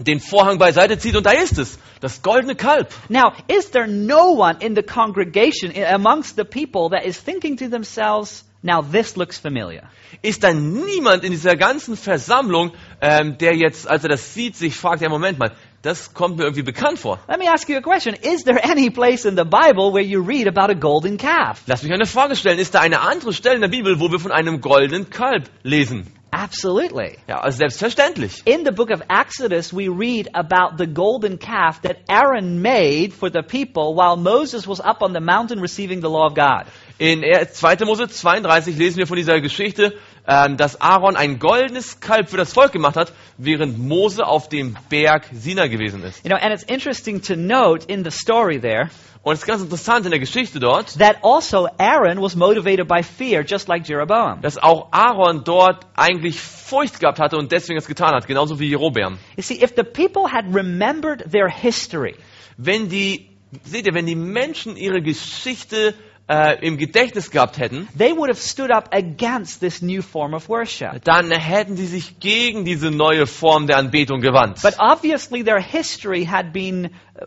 den 0.01 0.21
Vorhang 0.21 0.59
beiseite 0.59 0.99
zieht 0.99 1.17
und 1.17 1.27
da 1.27 1.33
ist 1.33 1.59
es, 1.59 1.79
das 2.01 2.23
goldene 2.23 2.55
Kalb. 2.55 2.89
Now, 3.09 3.33
is 3.49 3.71
there 3.71 3.87
no 3.87 4.33
one 4.33 4.57
in 4.61 4.75
the 4.75 4.83
congregation, 4.83 5.73
amongst 5.93 6.37
the 6.37 6.45
people, 6.45 6.91
that 6.91 7.07
is 7.07 7.19
thinking 7.23 7.57
to 7.59 7.69
themselves, 7.69 8.45
now 8.63 8.83
this 8.83 9.17
looks 9.17 9.39
familiar? 9.39 9.85
Ist 10.23 10.43
da 10.43 10.53
niemand 10.53 11.25
in 11.25 11.33
dieser 11.33 11.57
ganzen 11.57 11.97
Versammlung, 11.97 12.73
ähm, 13.01 13.37
der 13.39 13.57
jetzt, 13.57 13.89
als 13.89 14.05
er 14.05 14.11
das 14.11 14.35
sieht, 14.35 14.57
sich 14.57 14.77
fragt, 14.77 15.03
ja 15.03 15.09
Moment 15.09 15.39
mal, 15.39 15.53
das 15.83 16.15
kommt 16.15 16.39
mir 16.39 16.45
irgendwie 16.45 16.63
bekannt 16.63 16.99
vor. 16.99 17.19
Let 17.29 17.39
me 17.39 17.51
ask 17.53 17.69
you 17.69 17.77
a 17.77 17.83
question. 17.83 18.15
Is 18.15 18.45
there 18.45 18.59
any 18.65 18.91
place 18.91 19.27
in 19.27 19.37
the 19.37 19.45
Bible 19.45 19.93
where 19.93 20.05
you 20.05 20.23
read 20.23 20.49
about 20.49 20.71
a 20.71 20.75
golden 20.75 21.19
calf? 21.19 21.63
Lass 21.67 21.83
mich 21.83 21.93
eine 21.93 22.07
Frage 22.07 22.37
stellen, 22.37 22.59
ist 22.59 22.75
da 22.75 22.81
eine 22.81 23.01
andere 23.01 23.33
Stelle 23.33 23.57
in 23.57 23.61
der 23.61 23.69
Bibel, 23.69 24.01
wo 24.01 24.11
wir 24.11 24.19
von 24.19 24.33
einem 24.33 24.61
goldenen 24.61 25.11
Kalb 25.11 25.51
lesen? 25.63 26.07
Absolutely. 26.35 27.17
Ja, 27.29 27.41
also 27.43 27.59
selbstverständlich. 27.59 28.43
In 28.45 28.65
the 28.65 28.73
book 28.73 28.91
of 28.91 29.03
Exodus, 29.09 29.73
we 29.73 29.89
read 29.89 30.29
about 30.35 30.79
the 30.79 30.87
golden 30.87 31.39
calf 31.39 31.83
that 31.83 31.99
Aaron 32.09 32.61
made 32.61 33.13
for 33.13 33.31
the 33.31 33.43
people 33.43 33.95
while 33.95 34.17
Moses 34.17 34.67
was 34.67 34.81
up 34.81 35.01
on 35.01 35.13
the 35.13 35.21
mountain 35.21 35.61
receiving 35.61 36.01
the 36.01 36.11
law 36.11 36.27
of 36.27 36.35
God. 36.35 36.67
In 36.99 37.23
er- 37.23 37.47
2. 37.47 37.85
Mose 37.85 38.09
32 38.09 38.77
lesen 38.77 38.99
wir 38.99 39.07
von 39.07 39.17
dieser 39.17 39.41
Geschichte, 39.41 39.95
dass 40.27 40.81
Aaron 40.81 41.17
ein 41.17 41.39
goldenes 41.39 42.01
Kalb 42.01 42.31
für 42.31 42.37
das 42.37 42.53
Volk 42.53 42.73
gemacht 42.73 42.97
hat, 42.97 43.13
während 43.37 43.79
Mose 43.79 44.27
auf 44.27 44.49
dem 44.49 44.77
Berg 44.89 45.29
Sina 45.33 45.67
gewesen 45.67 46.03
ist. 46.03 46.25
You 46.25 46.31
know, 46.31 46.39
and 46.39 46.53
it's 46.53 46.65
interesting 46.65 47.21
to 47.23 47.37
note 47.37 47.87
in 47.93 48.05
the 48.05 48.11
story 48.11 48.59
there 48.59 48.89
Und 49.25 49.33
es 49.33 49.41
ist 49.41 49.47
ganz 49.47 49.63
interessant 49.63 50.05
in 50.05 50.11
der 50.11 50.21
Geschichte 50.21 50.61
dort, 50.61 50.99
that 50.99 51.17
also 51.23 51.67
Aaron 51.79 52.21
was 52.21 52.37
motivated 52.37 52.87
by 52.87 53.03
fear, 53.03 53.43
just 53.43 53.69
like 53.69 53.89
Jeroboam. 53.89 54.43
dass 54.43 54.59
auch 54.59 54.89
Aaron 54.93 55.45
dort 55.45 55.87
eigentlich 55.97 56.39
Furcht 56.41 57.01
gehabt 57.01 57.19
hatte 57.19 57.39
und 57.39 57.51
deswegen 57.51 57.79
es 57.79 57.87
getan 57.87 58.15
hat, 58.15 58.27
genauso 58.27 58.61
wie 58.61 58.69
Jerobeam. 58.69 59.19
You 59.37 59.43
see, 59.43 59.63
if 59.63 59.73
the 59.77 59.83
people 59.83 60.31
had 60.31 60.55
remembered 60.55 61.25
their 61.31 61.49
history, 61.49 62.17
Wenn 62.59 62.91
die, 62.91 63.31
seht 63.65 63.87
ihr, 63.87 63.95
wenn 63.95 64.05
die 64.07 64.15
Menschen 64.15 64.77
ihre 64.77 65.01
Geschichte 65.01 65.95
äh, 66.29 66.65
im 66.67 66.79
Gedächtnis 66.79 67.31
gehabt 67.31 67.59
hätten, 67.59 67.87
they 67.99 68.13
would 68.17 68.31
have 68.31 68.41
stood 68.41 68.71
up 68.71 68.89
against 68.95 69.61
this 69.61 69.83
new 69.83 70.01
form 70.03 70.33
of 70.35 70.49
worship. 70.49 71.05
dann 71.05 71.31
hätten 71.31 71.77
sie 71.77 71.87
sich 71.87 72.19
gegen 72.19 72.65
diese 72.65 72.91
neue 72.91 73.27
Form 73.27 73.67
der 73.67 73.77
Anbetung 73.77 74.21
gewandt. 74.21 74.63
But 74.63 74.77
obviously, 74.79 75.45
their 75.45 75.61
history 75.61 76.25
had 76.25 76.53
been 76.53 76.87
uh, 77.21 77.27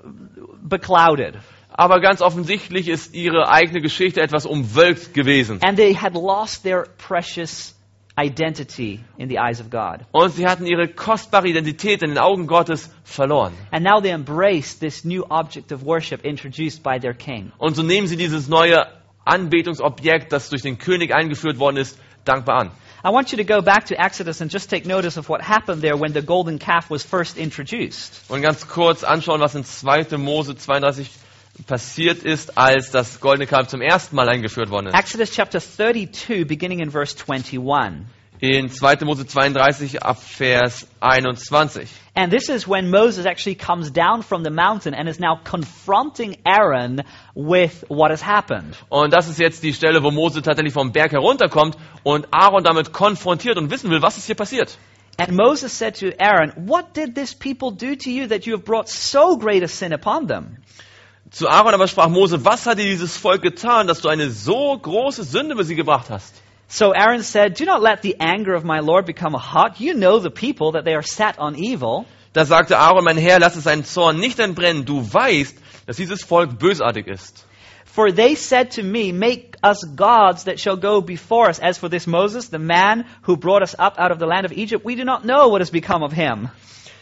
beclouded, 0.63 1.35
Aber 1.69 1.99
ganz 2.01 2.21
offensichtlich 2.21 2.87
ist 2.87 3.13
ihre 3.13 3.49
eigene 3.49 3.81
Geschichte 3.81 4.19
etwas 4.21 4.47
umwölkt 4.47 5.13
gewesen. 5.13 5.59
and 5.61 5.77
they 5.77 5.93
had 5.93 6.13
lost 6.15 6.63
their 6.63 6.85
precious 6.97 7.75
identity 8.17 8.99
in 9.17 9.29
the 9.29 9.37
eyes 9.37 9.59
of 9.59 9.69
God. 9.69 10.05
Und 10.11 10.33
sie 10.33 10.47
hatten 10.47 10.65
ihre 10.65 10.87
kostbare 10.87 11.47
Identität 11.47 12.01
in 12.01 12.09
den 12.09 12.17
Augen 12.17 12.47
Gottes 12.47 12.89
verloren. 13.03 13.53
And 13.71 13.83
now 13.83 14.01
they 14.01 14.11
embrace 14.11 14.79
this 14.79 15.05
new 15.05 15.23
object 15.29 15.71
of 15.71 15.83
worship 15.83 16.25
introduced 16.25 16.81
by 16.83 16.99
their 16.99 17.13
king. 17.13 17.51
Und 17.57 17.75
so 17.75 17.83
nehmen 17.83 18.07
sie 18.07 18.17
dieses 18.17 18.47
neue 18.47 18.87
Anbetungsobjekt, 19.25 20.31
das 20.31 20.49
durch 20.49 20.61
den 20.61 20.77
König 20.77 21.13
eingeführt 21.13 21.59
worden 21.59 21.77
ist, 21.77 21.99
dankbar 22.25 22.59
an. 22.59 22.71
I 23.03 23.09
want 23.09 23.31
you 23.31 23.37
to 23.37 23.43
go 23.43 23.61
back 23.61 23.85
to 23.85 23.95
Exodus 23.95 24.41
and 24.41 24.51
just 24.51 24.69
take 24.69 24.87
notice 24.87 25.17
of 25.17 25.29
what 25.29 25.41
happened 25.41 25.81
there 25.81 25.97
when 25.97 26.13
the 26.13 26.21
golden 26.21 26.57
calf 26.57 26.89
was 26.89 27.03
first 27.03 27.37
introduced. 27.37 28.21
Und 28.27 28.41
ganz 28.41 28.67
kurz 28.67 29.03
anschauen, 29.03 29.39
was 29.39 29.53
in 29.53 29.63
2. 29.63 30.17
Mose 30.17 30.55
32 30.55 31.07
passiert 31.65 32.23
ist, 32.23 32.57
als 32.57 32.91
das 32.91 33.19
goldene 33.19 33.47
Kalb 33.47 33.69
zum 33.69 33.81
ersten 33.81 34.15
Mal 34.15 34.29
eingeführt 34.29 34.69
worden 34.69 34.87
ist. 34.87 34.95
Exodus 34.95 35.31
chapter 35.31 35.59
32, 35.59 36.45
beginning 36.47 36.79
in 36.79 36.91
verse 36.91 37.15
21. 37.15 38.05
In 38.39 38.69
2. 38.69 38.97
Mose 39.03 39.25
32 39.25 40.03
ab 40.03 40.21
Vers 40.21 40.87
21. 40.99 41.89
And 42.13 42.31
this 42.31 42.49
is 42.49 42.67
when 42.67 42.91
Moses 42.91 43.25
actually 43.25 43.55
comes 43.55 43.91
down 43.91 44.21
from 44.21 44.43
the 44.43 44.51
mountain 44.51 44.93
and 44.93 45.09
is 45.09 45.19
now 45.19 45.39
confronting 45.43 46.37
Aaron 46.45 47.03
with 47.33 47.83
what 47.87 48.11
has 48.11 48.21
happened. 48.21 48.75
Und 48.89 49.11
das 49.11 49.27
ist 49.27 49.39
jetzt 49.39 49.63
die 49.63 49.73
Stelle, 49.73 50.03
wo 50.03 50.11
Mose 50.11 50.43
tatsächlich 50.43 50.73
vom 50.73 50.91
Berg 50.91 51.13
herunterkommt 51.13 51.77
und 52.03 52.27
Aaron 52.31 52.63
damit 52.63 52.93
konfrontiert 52.93 53.57
und 53.57 53.71
wissen 53.71 53.89
will, 53.89 54.03
was 54.03 54.17
ist 54.17 54.27
hier 54.27 54.35
passiert. 54.35 54.77
And 55.19 55.31
Moses 55.31 55.75
said 55.75 55.95
to 55.95 56.11
Aaron, 56.19 56.53
What 56.67 56.93
did 56.93 57.15
this 57.15 57.33
people 57.33 57.71
do 57.71 57.95
to 57.95 58.11
you 58.11 58.27
that 58.27 58.45
you 58.45 58.53
have 58.53 58.65
brought 58.65 58.87
so 58.87 59.35
great 59.35 59.63
a 59.63 59.67
sin 59.67 59.93
upon 59.93 60.27
them? 60.27 60.57
Zu 61.29 61.49
Aaron 61.49 61.73
aber 61.73 61.87
sprach 61.87 62.07
Mose, 62.07 62.45
was 62.45 62.65
hat 62.65 62.77
dir 62.77 62.85
dieses 62.85 63.17
Volk 63.17 63.41
getan, 63.41 63.87
dass 63.87 64.01
du 64.01 64.07
eine 64.07 64.29
so 64.29 64.77
große 64.77 65.23
Sünde 65.23 65.53
über 65.53 65.63
sie 65.63 65.75
gebracht 65.75 66.09
hast? 66.09 66.41
So 66.69 66.93
Aaron 66.93 67.21
said, 67.21 67.59
Do 67.59 67.65
not 67.65 67.81
let 67.81 68.01
the 68.01 68.19
anger 68.19 68.55
of 68.55 68.63
my 68.63 68.79
Lord 68.79 69.05
become 69.05 69.33
hot. 69.33 69.79
You 69.79 69.93
know 69.93 70.19
the 70.19 70.29
people 70.29 70.73
that 70.73 70.85
they 70.85 70.95
are 70.95 71.03
set 71.03 71.37
on 71.39 71.55
evil. 71.55 72.05
Da 72.33 72.45
sagte 72.45 72.77
Aaron, 72.77 73.03
mein 73.03 73.17
Herr, 73.17 73.39
lass 73.39 73.55
es 73.55 73.63
seinen 73.63 73.83
Zorn 73.83 74.19
nicht 74.19 74.39
entbrennen. 74.39 74.85
Du 74.85 75.01
weißt, 75.01 75.57
dass 75.85 75.97
dieses 75.97 76.23
Volk 76.23 76.59
bösartig 76.59 77.07
ist. 77.07 77.45
For 77.85 78.11
they 78.11 78.35
said 78.35 78.71
to 78.75 78.83
me, 78.83 79.11
Make 79.11 79.57
us 79.63 79.83
gods 79.95 80.43
that 80.43 80.59
shall 80.59 80.77
go 80.77 81.01
before 81.01 81.49
us. 81.49 81.59
As 81.59 81.77
for 81.77 81.89
this 81.89 82.05
Moses, 82.05 82.49
the 82.49 82.59
man 82.59 83.05
who 83.23 83.37
brought 83.37 83.63
us 83.63 83.75
up 83.79 83.97
out 83.97 84.11
of 84.11 84.19
the 84.19 84.27
land 84.27 84.45
of 84.45 84.51
Egypt, 84.51 84.85
we 84.85 84.95
do 84.95 85.03
not 85.03 85.25
know 85.25 85.47
what 85.47 85.61
has 85.61 85.71
become 85.71 86.03
of 86.03 86.11
him. 86.11 86.49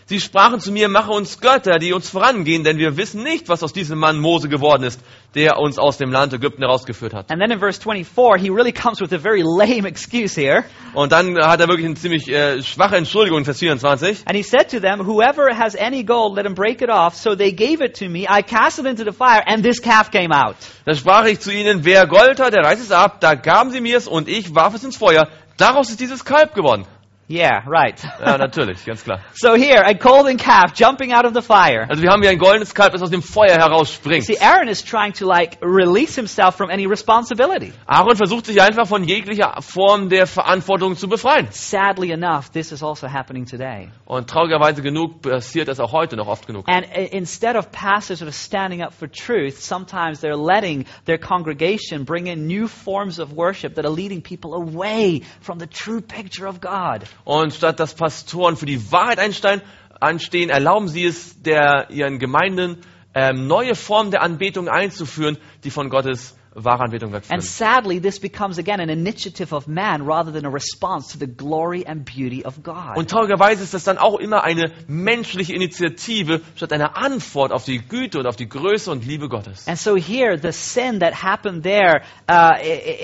Sie 0.08 0.20
sprachen 0.20 0.60
zu 0.60 0.72
mir, 0.72 0.88
mache 0.88 1.10
uns 1.10 1.39
Götter, 1.39 1.80
die 1.80 1.91
uns 1.91 2.12
vorangehen, 2.12 2.63
denn 2.63 2.78
wir 2.78 2.96
wissen 2.96 3.24
nicht, 3.24 3.50
was 3.50 3.63
aus 3.63 3.74
diesem 3.74 3.98
Mann 3.98 4.20
Mose 4.20 4.48
geworden 4.48 4.84
ist, 4.84 5.02
der 5.34 5.58
uns 5.58 5.80
aus 5.80 5.98
dem 5.98 6.12
Land 6.12 6.32
Ägypten 6.32 6.62
herausgeführt 6.62 7.15
hat. 7.15 7.32
And 7.32 7.41
then 7.41 7.50
in 7.50 7.58
verse 7.58 7.82
24, 7.82 8.39
he 8.39 8.52
really 8.52 8.72
comes 8.72 9.02
with 9.02 9.12
a 9.13 9.18
very 9.18 9.41
lame 9.41 9.88
excuse 9.88 10.39
here. 10.39 10.63
Und 10.94 11.12
dann 11.12 11.36
hat 11.39 11.60
er 11.60 11.68
wirklich 11.68 11.88
eine 11.88 11.96
ziemlich 11.96 12.28
äh, 12.28 12.62
schwache 12.62 12.98
Entschuldigung 12.98 13.39
in 13.39 13.46
Vers 13.46 13.58
24. 13.58 14.28
And 14.28 14.38
he 14.38 14.44
said 14.44 14.70
to 14.70 14.80
them, 14.80 15.08
Whoever 15.08 15.58
has 15.58 15.76
any 15.76 16.04
gold, 16.04 16.36
let 16.36 16.46
him 16.46 16.54
break 16.54 16.84
it 16.84 16.91
off. 16.91 17.15
So 17.15 17.36
they 17.36 17.52
gave 17.52 17.84
it 17.84 17.98
to 17.98 18.08
me. 18.08 18.28
I 18.30 18.44
cast 18.44 18.78
it 18.78 18.86
into 18.86 19.04
the 19.04 19.12
fire, 19.12 19.41
and 19.44 19.63
this 19.63 19.80
calf 19.80 20.12
came 20.12 20.32
out. 20.32 20.56
Da 20.86 20.94
sprach 20.94 21.26
ich 21.26 21.39
zu 21.39 21.52
ihnen, 21.52 21.84
wer 21.84 22.06
Gold 22.06 22.39
hat, 22.39 22.54
der 22.54 22.63
reißt 22.63 22.84
es 22.84 22.91
ab. 22.91 23.22
Da 23.22 23.34
gaben 23.34 23.72
sie 23.72 23.82
mir 23.82 23.98
es 23.98 24.08
und 24.08 24.30
ich 24.30 24.54
warf 24.54 24.76
es 24.76 24.84
ins 24.84 24.98
Feuer. 24.98 25.28
Daraus 25.58 25.89
ist 25.89 26.00
dieses 26.00 26.26
Kalb 26.26 26.54
geworden. 26.54 26.86
Yeah, 27.28 27.64
right. 27.68 28.00
Ja, 28.26 28.38
natürlich, 28.38 28.86
ganz 28.86 29.04
klar. 29.04 29.20
so 29.34 29.56
here, 29.56 29.84
a 29.84 29.94
golden 29.94 30.38
calf 30.38 30.74
jumping 30.76 31.12
out 31.12 31.26
of 31.26 31.34
the 31.34 31.42
fire. 31.42 31.86
Also 31.90 32.02
wir 32.02 32.12
haben 32.12 32.22
hier 32.22 32.32
ein 32.32 32.38
goldenes 32.38 32.74
Kalb, 32.74 32.94
das 32.94 33.02
aus 33.02 33.10
dem 33.10 33.22
Feuer 33.22 33.58
herausspringt. 33.58 34.26
See, 34.26 34.38
Aaron 34.40 34.68
is 34.68 34.84
trying 34.84 35.14
to 35.14 35.26
like 35.26 35.58
release 35.62 36.16
himself 36.16 36.56
from 36.56 36.70
any 36.70 36.88
responsibility. 36.88 37.74
Aaron 37.88 38.16
versucht 38.16 38.46
sich 38.46 38.62
einfach 38.62 38.88
von 38.88 39.04
jeglicher 39.04 39.62
Form 39.62 40.10
der 40.10 40.28
Verantwortung 40.28 40.96
zu 40.96 41.08
befreien. 41.08 41.48
Sadly 41.52 42.12
enough, 42.12 42.52
this 42.52 42.72
is 42.72 42.84
also 42.84 43.08
happening 43.08 43.46
today. 43.46 43.90
Und 44.06 44.30
traurigerweise 44.30 44.82
genug 44.82 45.22
passiert 45.22 45.68
das 45.68 45.80
auch 45.80 45.92
heute 45.94 46.16
noch 46.16 46.28
oft 46.28 46.48
genug. 46.48 46.68
And 46.68 46.86
instead 47.12 47.56
of 47.56 47.72
pastors 47.72 48.20
sort 48.20 48.30
of 48.30 48.36
standing 48.36 48.82
up 48.82 48.94
for 48.94 49.08
truth, 49.08 49.60
sometimes 49.60 50.22
they're 50.22 50.38
letting 50.38 50.86
their 51.06 51.18
congregation 51.18 52.06
bring 52.06 52.28
in 52.28 52.48
new 52.48 52.68
forms 52.68 53.20
of 53.20 53.34
worship 53.34 53.76
that 53.76 53.86
are 53.86 53.94
leading 53.94 54.22
people 54.22 54.54
away 54.54 55.22
from 55.42 55.60
the 55.60 55.68
true 55.68 56.02
picture 56.02 56.48
of 56.48 56.60
God. 56.62 57.08
Und 57.23 57.54
statt 57.54 57.80
dass 57.80 57.95
Pastoren 57.95 58.58
für 58.58 58.65
die 58.65 58.91
Wahrheit 58.91 59.19
einstein, 59.19 59.62
anstehen, 59.99 60.49
erlauben 60.49 60.88
sie 60.88 61.05
es 61.05 61.41
der, 61.41 61.88
ihren 61.89 62.20
Gemeinden, 62.20 62.82
ähm, 63.13 63.47
neue 63.47 63.76
Formen 63.76 64.11
der 64.11 64.22
Anbetung 64.22 64.68
einzuführen, 64.68 65.38
die 65.63 65.72
von 65.72 65.89
Gottes 65.89 66.38
wahre 66.56 66.84
Anbetung 66.84 67.12
wegführen. 67.12 67.34
And 67.34 67.43
sadly, 67.43 67.99
this 67.99 68.20
becomes 68.20 68.58
again 68.58 68.80
an 68.80 68.89
initiative 68.89 69.53
of 69.53 69.68
man 69.68 70.06
rather 70.08 70.32
than 70.32 70.45
a 70.45 70.49
response 70.49 71.12
to 71.12 71.20
the 71.20 71.28
glory 71.28 71.86
and 71.86 72.06
beauty 72.06 72.45
of 72.45 72.64
God. 72.64 72.95
Und 72.95 73.10
traurigerweise 73.10 73.64
ist 73.64 73.74
das 73.74 73.84
dann 73.84 73.97
auch 73.97 74.20
immer 74.20 74.43
eine 74.43 74.72
menschliche 74.88 75.53
Initiative 75.53 76.41
statt 76.56 76.72
einer 76.72 76.97
Antwort 76.97 77.51
auf 77.51 77.66
die 77.66 77.80
Güte 77.80 78.20
und 78.20 78.26
auf 78.26 78.38
die 78.38 78.47
Größe 78.47 78.89
und 78.89 79.06
Liebe 79.06 79.28
Gottes. 79.28 79.68
And 79.68 79.78
so 79.78 79.95
here, 79.95 80.38
the 80.41 80.51
sin 80.51 80.99
that 80.99 81.22
happened 81.22 81.64
there 81.64 82.01
uh, 82.30 82.53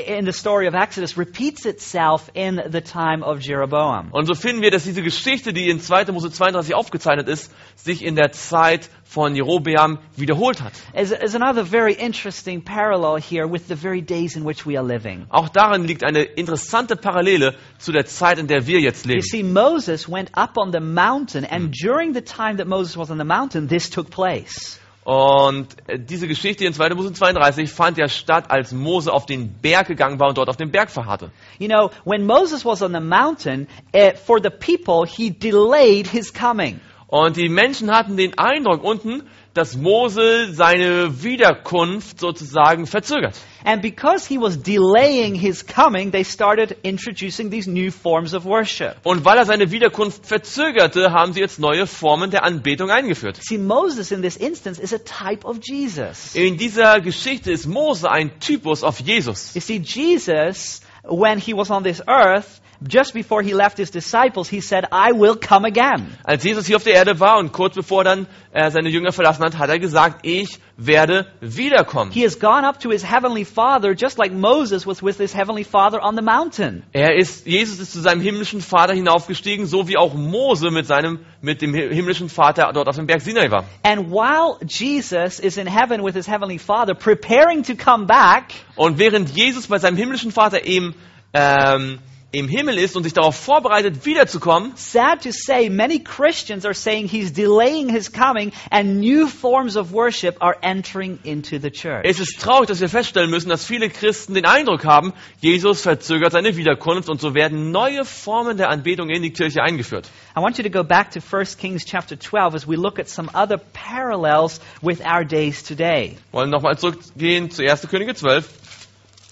in 0.08 0.26
the 0.26 0.34
story 0.34 0.68
of 0.68 0.74
Exodus 0.74 1.18
repeats 1.18 1.66
itself 1.66 2.32
in 2.34 2.62
the 2.72 2.82
time 2.82 3.24
of 3.24 3.42
Jeroboam. 3.42 4.12
Und 4.12 4.26
so 4.28 4.34
finden 4.34 4.62
wir, 4.62 4.72
dass 4.72 4.84
diese 4.84 5.04
Geschichte, 5.04 5.52
die 5.52 5.70
in 5.70 5.82
2. 5.82 6.06
Mose 6.14 6.32
32 6.32 6.74
aufgezeichnet 6.74 7.28
ist, 7.28 7.54
sich 7.76 8.04
in 8.04 8.16
der 8.16 8.32
Zeit 8.32 8.90
von 9.12 9.36
Jerobeam 9.36 9.98
wiederholt 10.16 10.62
hat. 10.62 10.72
Is, 10.94 11.12
is 11.12 11.36
another 11.36 11.66
very 11.66 11.94
interesting 11.94 12.62
parallel 12.64 13.22
here 13.22 13.46
with 13.46 13.68
the 13.68 13.76
very 13.76 14.02
days 14.02 14.38
in 14.38 14.46
which 14.46 14.66
we 14.66 14.78
are 14.78 14.88
living. 14.88 15.26
Auch 15.30 15.50
darin 15.50 15.84
liegt 15.84 16.06
eine 16.06 16.24
interessante 16.24 16.96
Parallele 16.96 17.56
zu 17.78 17.92
der 17.92 18.06
Zeit, 18.06 18.40
in 18.40 18.48
der 18.48 18.68
wir 18.68 18.80
jetzt 18.80 19.06
You 19.06 19.12
leben. 19.16 19.22
see, 19.24 19.44
Moses 19.44 20.08
went 20.10 20.30
up 20.38 20.58
on 20.58 20.72
the 20.72 20.80
mountain, 20.80 21.44
and 21.44 21.74
during 21.74 22.14
the 22.14 22.22
time 22.22 22.56
that 22.56 22.68
Moses 22.68 22.96
was 22.96 23.12
on 23.12 23.18
the 23.18 23.26
mountain, 23.26 23.68
this 23.68 23.90
took 23.90 24.10
place. 24.10 24.80
Und 25.04 25.68
äh, 25.88 26.00
diese 26.00 26.28
Geschichte 26.28 26.64
in 26.64 26.74
2. 26.74 26.92
Mose 26.92 27.12
32 27.12 27.70
fand 27.70 27.98
ja 27.98 28.08
statt, 28.08 28.50
als 28.50 28.72
Mose 28.72 29.12
auf 29.12 29.26
den 29.26 29.52
Berg 29.62 29.88
gegangen 29.88 30.22
war 30.22 30.30
und 30.30 30.38
dort 30.38 30.48
auf 30.48 30.58
dem 30.58 30.72
Berg 30.72 30.90
verharrte. 30.90 31.32
You 31.60 31.68
know, 31.68 31.90
when 32.06 32.26
Moses 32.26 32.64
was 32.64 32.82
on 32.82 32.94
the 32.94 33.02
mountain, 33.02 33.68
uh, 33.94 34.12
for 34.16 34.40
the 34.42 34.52
people, 34.52 35.06
he 35.06 35.32
delayed 35.32 36.08
his 36.08 36.32
coming. 36.32 36.80
Und 37.12 37.36
die 37.36 37.50
Menschen 37.50 37.92
hatten 37.92 38.16
den 38.16 38.38
Eindruck 38.38 38.86
unten, 38.86 39.24
dass 39.54 39.76
Mose 39.76 40.54
seine 40.54 41.24
Wiederkunft 41.24 42.22
sozusagen 42.22 42.88
verzögert. 42.88 43.36
And 43.66 43.82
because 43.82 44.26
he 44.26 44.40
was 44.40 44.58
delaying 44.64 45.36
his 45.36 45.66
coming, 45.68 46.14
they 46.14 46.24
started 46.24 46.78
introducing 46.84 47.52
these 47.52 47.70
new 47.70 47.92
forms 47.92 48.34
of 48.34 48.46
worship. 48.46 48.96
Und 49.04 49.26
weil 49.26 49.38
er 49.38 49.46
seine 49.46 49.70
Wiederkunft 49.72 50.26
verzögerte, 50.26 51.12
haben 51.12 51.34
sie 51.34 51.42
jetzt 51.42 51.60
neue 51.60 51.86
Formen 51.86 52.32
der 52.32 52.46
Anbetung 52.46 52.90
eingeführt. 52.90 53.38
See, 53.42 53.58
Moses 53.58 54.14
in 54.14 54.22
this 54.22 54.38
instance 54.38 54.82
is 54.82 54.94
a 54.94 55.00
type 55.00 55.46
of 55.46 55.60
Jesus. 55.62 56.34
In 56.34 56.56
dieser 56.56 57.02
Geschichte 57.02 57.52
ist 57.52 57.68
Mose 57.68 58.10
ein 58.10 58.40
Typus 58.40 58.86
auf 58.86 59.02
Jesus. 59.02 59.54
You 59.54 59.60
see, 59.60 59.80
Jesus, 59.80 60.82
when 61.04 61.40
he 61.40 61.54
was 61.54 61.70
on 61.70 61.84
this 61.84 62.02
earth, 62.08 62.62
just 62.82 63.14
before 63.14 63.42
he 63.42 63.54
left 63.54 63.78
his 63.78 63.92
disciples, 63.92 64.50
he 64.50 64.62
said, 64.62 64.86
I 64.92 65.12
will 65.12 65.36
come 65.36 65.66
again. 65.66 66.18
Als 66.24 66.44
Jesus 66.44 66.66
hier 66.66 66.78
auf 66.78 66.84
der 66.84 66.94
Erde 66.94 67.20
war 67.20 67.38
und 67.38 67.52
kurz 67.52 67.76
bevor 67.76 68.04
dann 68.04 68.28
er 68.52 68.72
seine 68.72 68.90
Jünger 68.90 69.12
verlassen 69.12 69.44
hat, 69.44 69.58
hat 69.58 69.70
er 69.70 69.80
gesagt, 69.80 70.26
ich 70.26 70.60
werde 70.76 71.28
wiederkommen. 71.40 72.12
He 72.12 72.24
has 72.24 72.40
gone 72.40 72.68
up 72.68 72.80
to 72.80 72.90
his 72.90 73.04
heavenly 73.04 73.46
Father, 73.46 73.94
just 73.94 74.18
like 74.18 74.34
Moses 74.34 74.86
was 74.86 75.02
with 75.02 75.18
his 75.18 75.34
heavenly 75.34 75.64
Father 75.64 76.04
on 76.04 76.16
the 76.16 76.22
mountain. 76.22 76.84
Er 76.92 77.16
ist, 77.16 77.46
Jesus 77.46 77.80
ist 77.80 77.94
zu 77.94 78.02
seinem 78.02 78.22
himmlischen 78.22 78.62
Vater 78.62 78.94
hinaufgestiegen, 78.94 79.68
so 79.68 79.88
wie 79.88 79.98
auch 79.98 80.14
Mose 80.14 80.72
mit 80.72 80.88
seinem, 80.88 81.20
mit 81.42 81.62
dem 81.62 81.74
himmlischen 81.74 82.30
Vater 82.30 82.72
dort 82.74 82.88
auf 82.88 82.96
dem 82.96 83.08
Berg 83.08 83.22
Sinai 83.22 83.52
war. 83.52 83.66
And 83.84 84.10
while 84.10 84.58
Jesus 84.68 85.40
is 85.40 85.58
in 85.58 85.68
heaven 85.68 86.04
with 86.04 86.16
his 86.16 86.28
heavenly 86.28 86.58
Father, 86.58 86.94
preparing 86.94 87.64
to 87.64 87.76
come 87.76 88.06
back, 88.06 88.54
Und 88.76 88.98
während 88.98 89.30
Jesus 89.30 89.68
bei 89.68 89.78
seinem 89.78 89.98
himmlischen 89.98 90.32
Vater 90.32 90.66
im, 90.66 90.96
ähm, 91.34 92.00
im 92.34 92.48
Himmel 92.48 92.78
ist 92.78 92.96
und 92.96 93.04
sich 93.04 93.14
darauf 93.14 93.36
vorbereitet, 93.36 94.06
wiederzukommen, 94.06 94.72
sad 94.76 95.24
to 95.24 95.32
say, 95.32 95.70
many 95.70 96.00
Christians 96.00 96.66
are 96.66 96.74
saying 96.74 97.08
he's 97.08 97.34
delaying 97.34 97.90
his 97.90 98.12
coming 98.12 98.54
and 98.70 99.00
new 99.02 99.28
forms 99.28 99.76
of 99.76 99.92
worship 99.92 100.38
are 100.40 100.56
entering 100.62 101.20
into 101.24 101.60
the 101.60 101.70
church. 101.70 102.06
es 102.06 102.20
ist 102.20 102.40
traurig, 102.40 102.68
dass 102.68 102.80
wir 102.80 102.88
feststellen 102.88 103.30
müssen, 103.30 103.50
dass 103.50 103.66
viele 103.66 103.90
Christen 103.90 104.34
den 104.34 104.46
Eindruck 104.46 104.86
haben, 104.86 105.14
Jesus 105.42 105.82
verzögert 105.82 106.32
seine 106.32 106.56
Wiederkunft 106.56 107.10
und 107.10 107.20
so 107.20 107.36
werden 107.36 107.72
neue 107.72 108.06
Formen 108.06 108.56
der 108.56 108.70
Anbetung 108.70 109.10
in 109.10 109.22
die 109.24 109.32
Kirche 109.32 109.62
eingeführt. 109.62 110.08
I 110.38 110.42
want 110.42 110.58
you 110.58 110.64
to 110.64 110.70
go 110.70 110.86
back 110.86 111.12
to 111.12 111.20
1 111.20 111.58
Kings 111.58 111.84
chapter 111.86 112.18
12 112.18 112.56
as 112.56 112.68
we 112.68 112.78
look 112.78 112.98
at 112.98 113.10
some 113.10 113.30
other 113.34 113.58
parallels 113.74 114.62
with 114.82 115.02
our 115.02 115.26
days 115.26 115.64
today. 115.64 116.18
Wollen 116.32 116.50
nochmal 116.50 116.78
zurückgehen 116.78 117.52
zu 117.52 117.64
1. 117.64 117.90
Könige 117.90 118.16
12 118.16 118.48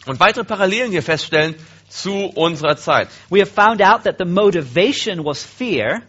und 0.06 0.20
weitere 0.20 0.44
Parallelen 0.44 0.92
hier 0.92 1.04
feststellen 1.04 1.56
zu 1.90 2.32
unserer 2.36 2.78
Zeit. 2.78 3.10
We 3.30 3.42
have 3.42 3.52
found 3.52 3.82
out 3.82 4.04
that 4.04 4.16
the 4.18 4.26
motivation 4.26 5.26
was 5.26 5.44
fear, 5.44 6.02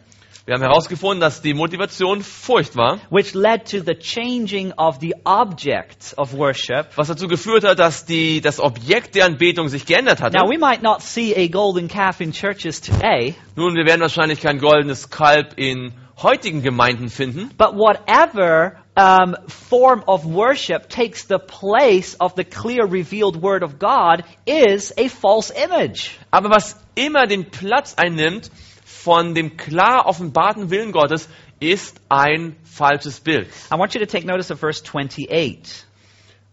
Wir 0.47 0.55
haben 0.55 0.63
herausgefunden, 0.63 1.21
dass 1.21 1.43
die 1.43 1.55
Motivation 1.55 2.23
Furcht 2.23 2.75
war, 2.75 2.99
which 3.11 3.35
led 3.35 3.71
to 3.71 3.85
the 3.85 3.95
changing 3.95 4.73
of 4.73 4.99
the 5.01 5.15
object 5.25 6.15
of 6.17 6.33
worship. 6.33 6.87
was 6.97 7.09
dazu 7.09 7.29
geführt 7.29 7.63
hat, 7.63 7.79
dass 7.79 8.05
die, 8.05 8.41
das 8.41 8.59
Objekt 8.59 9.15
der 9.15 9.27
Anbetung 9.27 9.69
sich 9.69 9.87
geändert 9.87 10.21
hatte. 10.21 10.37
Now, 10.37 10.49
we 10.49 10.59
might 10.59 10.83
not 10.83 11.03
see 11.03 11.35
a 11.37 11.47
golden 11.47 11.89
calf 11.89 12.21
in 12.21 12.33
churches 12.33 12.81
today, 12.81 13.35
Nun, 13.55 13.75
wir 13.77 13.85
werden 13.87 14.01
wahrscheinlich 14.01 14.41
kein 14.41 14.59
goldenes 14.59 15.11
Kalb 15.11 15.53
in 15.57 15.93
heutigen 16.21 16.63
Gemeinden 16.63 17.11
finden, 17.11 17.51
but 17.57 17.75
whatever 17.75 18.80
um, 18.97 19.37
form 19.49 20.03
of 20.07 20.27
worship 20.27 20.89
takes 20.89 21.25
the 21.25 21.39
place 21.39 22.15
of 22.15 22.35
the 22.35 22.45
clear 22.45 22.85
revealed 22.87 23.37
word 23.37 23.63
of 23.63 23.79
God 23.79 24.25
is 24.47 24.93
a 24.97 25.09
false 25.09 25.51
image. 25.51 26.19
aber 26.31 26.51
was 26.51 26.77
immer 26.95 27.27
den 27.27 27.51
Platz 27.51 27.95
einnimmt 27.97 28.51
von 28.85 29.35
dem 29.35 29.57
klar 29.57 30.07
offenbarten 30.07 30.71
Willen 30.71 30.93
Gottes, 30.93 31.29
ist 31.61 32.01
ein 32.09 32.57
falsches 32.65 33.21
Bild. 33.21 33.49
I 33.71 33.77
want 33.79 33.95
you 33.95 34.01
to 34.01 34.07
take 34.07 34.27
notice 34.27 34.51
of 34.51 34.59
verse 34.59 34.83
28 34.83 35.85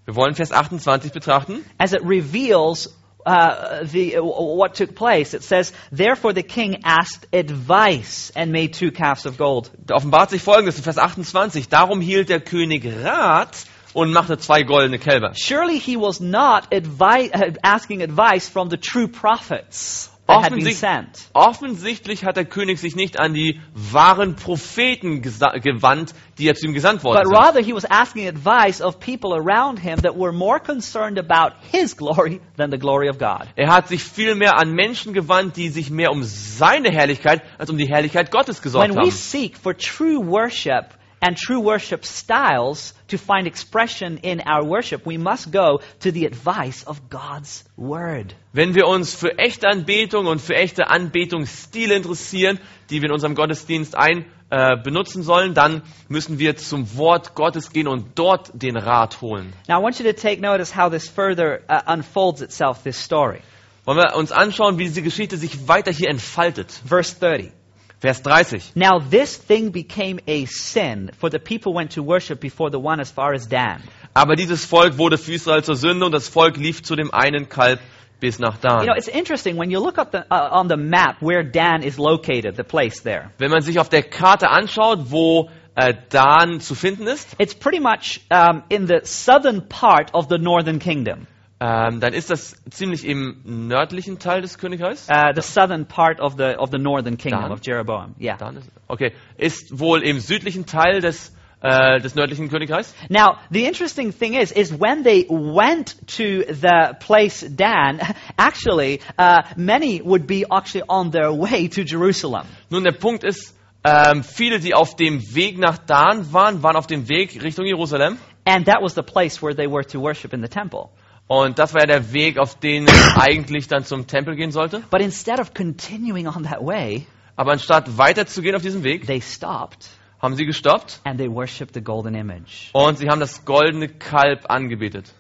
Wir 0.06 0.16
wollen 0.16 0.36
Vers 0.36 0.52
28 0.52 1.12
betrachten. 1.12 1.66
as 1.78 1.94
it 1.94 2.02
reveals 2.04 2.97
uh, 3.28 3.84
the, 3.84 4.15
what 4.19 4.75
took 4.75 4.95
place. 4.95 5.34
It 5.34 5.43
says, 5.43 5.73
Therefore 5.91 6.34
the 6.34 6.43
king 6.43 6.82
asked 6.86 7.28
advice 7.34 8.32
and 8.36 8.51
made 8.51 8.73
two 8.73 8.91
calves 8.91 9.25
of 9.25 9.38
gold. 9.38 9.69
Offenbart 9.88 10.30
sich 10.30 10.41
folgendes 10.41 10.78
in 10.78 10.84
Vers 10.84 10.97
28. 10.97 11.67
Darum 11.67 12.01
hielt 12.01 12.30
der 12.30 12.39
König 12.39 12.86
Rat 13.03 13.65
und 13.93 14.13
machte 14.13 14.38
zwei 14.38 14.63
goldene 14.63 14.97
Kälber. 14.97 15.34
Surely 15.36 15.78
he 15.78 15.97
was 15.97 16.21
not 16.21 16.71
advi- 16.71 17.34
uh, 17.34 17.53
asking 17.63 18.01
advice 18.01 18.47
from 18.47 18.69
the 18.69 18.78
true 18.78 19.07
prophets 19.07 20.09
that 20.09 20.09
had 20.09 20.09
been 20.09 20.16
Offensicht-. 20.28 21.30
Offensichtlich 21.34 22.25
hat 22.25 22.38
der 22.38 22.45
König 22.45 22.80
sich 22.80 22.95
nicht 22.95 23.19
an 23.19 23.34
die 23.34 23.61
wahren 23.73 24.36
Propheten 24.36 25.21
gewandt, 25.21 26.13
die 26.38 26.45
ja 26.45 26.53
zu 26.53 26.65
ihm 26.67 26.73
gesandt 26.73 27.03
worden 27.03 27.23
But 27.23 27.28
sind. 27.28 27.38
rather, 27.38 27.61
he 27.63 27.73
was 27.73 27.86
asking 27.89 28.28
advice 28.28 28.82
of 28.82 28.99
people 28.99 29.34
around 29.34 29.80
him 29.80 30.01
that 30.01 30.15
were 30.17 30.32
more 30.32 30.59
concerned 30.59 31.17
about 31.17 31.55
his 31.71 31.95
glory 31.95 32.41
than 32.57 32.71
the 32.71 32.78
glory 32.78 33.09
of 33.09 33.17
God. 33.17 33.47
Er 33.55 33.69
hat 33.73 33.88
sich 33.88 34.03
vielmehr 34.03 34.57
an 34.59 34.73
Menschen 34.73 35.13
gewandt, 35.13 35.55
die 35.55 35.69
sich 35.69 35.89
mehr 35.89 36.11
um 36.11 36.23
seine 36.23 36.91
Herrlichkeit 36.91 37.41
als 37.57 37.69
um 37.69 37.78
die 37.78 37.88
Herrlichkeit 37.88 38.32
Gottes 38.32 38.61
gesorgt 38.61 38.89
When 38.89 38.95
we 38.97 39.01
haben. 39.03 39.11
seek 39.11 39.57
for 39.57 39.75
true 39.78 40.25
worship 40.28 40.97
and 41.28 41.36
true 41.36 41.59
worship 41.59 42.05
styles 42.05 42.93
to 43.09 43.17
find 43.17 43.47
expression 43.47 44.19
in 44.23 44.41
our 44.45 44.63
worship, 44.63 45.05
we 45.05 45.17
must 45.17 45.51
go 45.51 45.82
to 45.99 46.09
the 46.09 46.25
advice 46.25 46.86
of 46.88 47.09
God's 47.09 47.65
Word. 47.75 48.34
Wenn 48.53 48.75
wir 48.75 48.88
uns 48.88 49.13
für 49.13 49.38
echte 49.38 49.67
Anbetung 49.67 50.28
und 50.28 50.39
für 50.39 50.55
echte 50.55 50.88
Anbetungsstile 50.88 51.95
interessieren, 51.95 52.59
die 52.89 53.01
wir 53.01 53.09
in 53.09 53.11
unserem 53.11 53.36
Gottesdienst 53.36 53.97
ein 53.97 54.25
äh, 54.49 54.78
benutzen 54.82 55.21
sollen, 55.21 55.53
dann 55.53 55.82
müssen 56.07 56.39
wir 56.39 56.55
zum 56.55 56.95
Wort 56.95 57.36
Gottes 57.36 57.73
gehen 57.73 57.89
und 57.89 58.17
dort 58.17 58.51
den 58.53 58.78
Rat 58.78 59.19
holen. 59.19 59.51
Now, 59.67 59.82
I 59.82 59.84
want 59.84 59.99
you 59.99 60.05
to 60.05 60.13
take 60.13 60.39
notice 60.39 60.73
how 60.73 60.89
this 60.89 61.09
further 61.09 61.59
uh, 61.69 61.82
unfolds 61.91 62.41
itself, 62.41 62.84
this 62.84 62.97
story. 62.97 63.41
Wollen 63.84 63.97
wir 63.97 64.15
uns 64.15 64.32
anschauen, 64.32 64.78
wie 64.78 64.86
diese 64.86 65.01
Geschichte 65.01 65.36
sich 65.36 65.67
weiter 65.67 65.91
hier 65.91 66.09
entfaltet. 66.09 66.71
Verse 66.71 67.19
30. 67.19 67.51
Vers 68.00 68.20
30. 68.20 68.74
Now, 68.76 69.00
this 69.00 69.36
thing 69.36 69.72
became 69.72 70.20
a 70.28 70.45
sin, 70.45 71.10
for 71.18 71.30
the 71.30 71.39
people 71.39 71.74
went 71.74 71.91
to 71.91 72.04
worship 72.04 72.39
before 72.39 72.70
the 72.70 72.80
one 72.80 73.00
as 73.00 73.10
far 73.10 73.34
as 73.34 73.48
Dan. 73.48 73.82
Aber 74.14 74.36
dieses 74.36 74.66
Volk 74.66 74.98
wurde 74.98 75.18
für 75.18 75.34
Israel 75.34 75.64
zur 75.64 75.76
Sünde 75.76 76.06
und 76.06 76.12
das 76.12 76.28
Volk 76.28 76.58
lief 76.58 76.84
zu 76.84 76.95
dem 76.95 77.12
einen 77.12 77.50
Kalb 77.50 77.80
bis 78.20 78.39
nach 78.39 78.58
Dan. 78.58 78.82
You 78.82 78.88
know, 78.88 78.95
it's 78.95 79.08
interesting 79.08 79.58
when 79.58 79.72
you 79.72 79.80
look 79.80 79.98
up 79.98 80.12
the, 80.12 80.26
uh, 80.32 80.50
on 80.52 80.68
the 80.70 80.78
map 80.78 81.22
where 81.22 81.43
Dan 81.43 81.82
is 81.82 81.98
located, 81.98 82.56
the 82.56 82.64
place 82.64 83.02
there. 83.02 83.32
Wenn 83.39 83.52
man 83.52 83.62
sich 83.62 83.80
auf 83.80 83.89
der 83.89 84.04
Karte 84.04 84.50
anschaut, 84.50 85.12
wo 85.12 85.50
äh, 85.76 85.93
Dan 86.10 86.60
zu 86.60 86.76
finden 86.76 87.08
ist, 87.08 87.36
It's 87.39 87.56
pretty 87.56 87.80
much 87.80 88.22
um, 88.32 88.64
in 88.70 88.88
the 88.88 89.00
southern 89.04 89.68
part 89.70 90.14
of 90.14 90.28
the 90.30 90.38
northern 90.38 90.80
kingdom. 90.80 91.28
Ähm, 91.60 91.99
dann 91.99 92.14
ist 92.14 92.30
das 92.30 92.55
ziemlich 92.70 93.03
im 93.03 93.41
nördlichen 93.43 94.20
Teil 94.20 94.41
des 94.41 94.60
Königreichs. 94.60 95.08
Uh, 95.10 95.34
the 95.34 95.41
southern 95.41 95.88
part 95.88 96.20
of 96.20 96.36
the 96.38 96.55
of 96.55 96.70
the 96.72 96.78
northern 96.78 97.18
kingdom 97.18 97.41
Dan? 97.41 97.51
of 97.51 97.62
Jeroboam. 97.66 98.14
Yeah. 98.20 98.38
Dan 98.38 98.58
ist, 98.58 98.70
okay, 98.88 99.14
ist 99.38 99.80
wohl 99.80 100.03
im 100.03 100.20
südlichen 100.20 100.68
Teil 100.68 101.01
des, 101.01 101.34
äh, 101.62 101.99
des 101.99 102.14
nördlichen 102.14 102.49
Königreichs. 102.49 102.93
Now, 103.10 103.38
the 103.49 103.66
interesting 103.66 104.12
thing 104.12 104.36
is, 104.36 104.51
is 104.51 104.72
when 104.72 105.03
they 105.03 105.26
went 105.28 105.95
to 106.18 106.43
the 106.47 106.95
place 106.99 107.41
Dan, 107.41 108.01
actually, 108.38 109.01
uh, 109.18 109.41
many 109.55 110.01
would 110.03 110.28
be 110.28 110.45
actually 110.51 110.84
on 110.88 111.10
their 111.10 111.34
way 111.34 111.68
to 111.70 111.82
Jerusalem. 111.82 112.45
Nun, 112.70 112.84
der 112.84 112.91
Punkt 112.91 113.24
ist, 113.24 113.55
ähm, 113.84 114.24
viele, 114.24 114.60
die 114.60 114.76
auf 114.76 114.95
dem 114.95 115.22
Weg 115.34 115.58
nach 115.58 115.80
Dan 115.80 116.32
waren, 116.34 116.62
waren 116.62 116.76
auf 116.76 116.86
dem 116.86 117.10
Weg 117.10 117.41
Richtung 117.41 117.66
Jerusalem. 117.66 118.20
And 118.45 118.68
that 118.68 118.82
was 118.82 118.93
the 118.93 119.01
place 119.01 119.41
where 119.41 119.55
they 119.55 119.68
were 119.68 119.84
to 119.86 119.99
worship 119.99 120.34
in 120.34 120.41
the 120.43 120.47
temple. 120.47 120.91
Und 121.28 121.59
das 121.59 121.73
war 121.73 121.82
ja 121.82 121.88
der 121.88 122.13
Weg, 122.13 122.38
auf 122.38 122.55
den 122.55 122.88
es 122.88 123.13
eigentlich 123.17 123.67
dann 123.67 123.84
zum 123.84 124.07
Tempel 124.07 124.36
gehen 124.36 124.51
sollte. 124.51 124.82
But 124.89 125.01
instead 125.01 125.39
of 125.39 125.53
continuing 125.53 126.28
on 126.28 126.43
that 126.43 126.61
way, 126.61 127.05
Aber 127.36 127.51
anstatt 127.51 127.97
weiterzugehen 127.97 128.55
auf 128.55 128.61
diesem 128.61 128.84
Weg, 128.84 129.05
they 129.05 129.21
stopped 129.21 129.89
haben 130.19 130.36
sie 130.36 130.45
gestoppt 130.45 130.99
and 131.03 131.19
they 131.19 131.30
worshiped 131.30 131.73
the 131.73 131.82
golden 131.82 132.15
image. 132.15 132.69
und 132.73 132.97
sie 132.97 133.07
haben 133.09 133.19
das 133.19 133.45
goldene 133.45 133.88
Kalb 133.89 134.49
angebetet. 134.49 135.13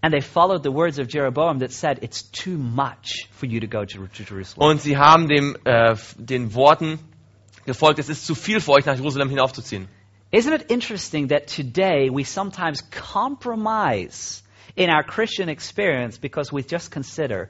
And 0.00 0.14
they 0.14 0.20
followed 0.20 0.62
the 0.62 0.72
words 0.72 0.98
of 1.00 1.12
Jeroboam 1.12 1.58
that 1.58 1.72
said, 1.72 1.98
It's 2.02 2.22
too 2.30 2.56
much 2.56 3.28
for 3.32 3.46
you 3.46 3.58
to 3.60 3.66
go 3.66 3.84
to, 3.84 4.06
Jerusalem. 4.14 4.70
Und 4.70 4.80
sie 4.80 4.96
haben 4.96 5.28
dem, 5.28 5.56
äh, 5.64 5.96
den 6.16 6.54
Worten 6.54 7.00
gefolgt, 7.66 7.98
es 7.98 8.08
ist 8.08 8.24
zu 8.24 8.36
viel 8.36 8.60
für 8.60 8.72
euch, 8.72 8.86
nach 8.86 8.94
Jerusalem 8.94 9.28
hinaufzuziehen. 9.28 9.88
Isn't 10.30 10.54
it 10.54 10.70
interesting 10.70 11.28
that 11.28 11.48
today 11.48 12.08
we 12.10 12.24
sometimes 12.24 12.88
compromise 12.90 14.42
in 14.76 14.90
our 14.90 15.02
Christian 15.02 15.48
experience 15.48 16.18
because 16.18 16.52
we 16.52 16.62
just 16.62 16.90
consider 16.90 17.48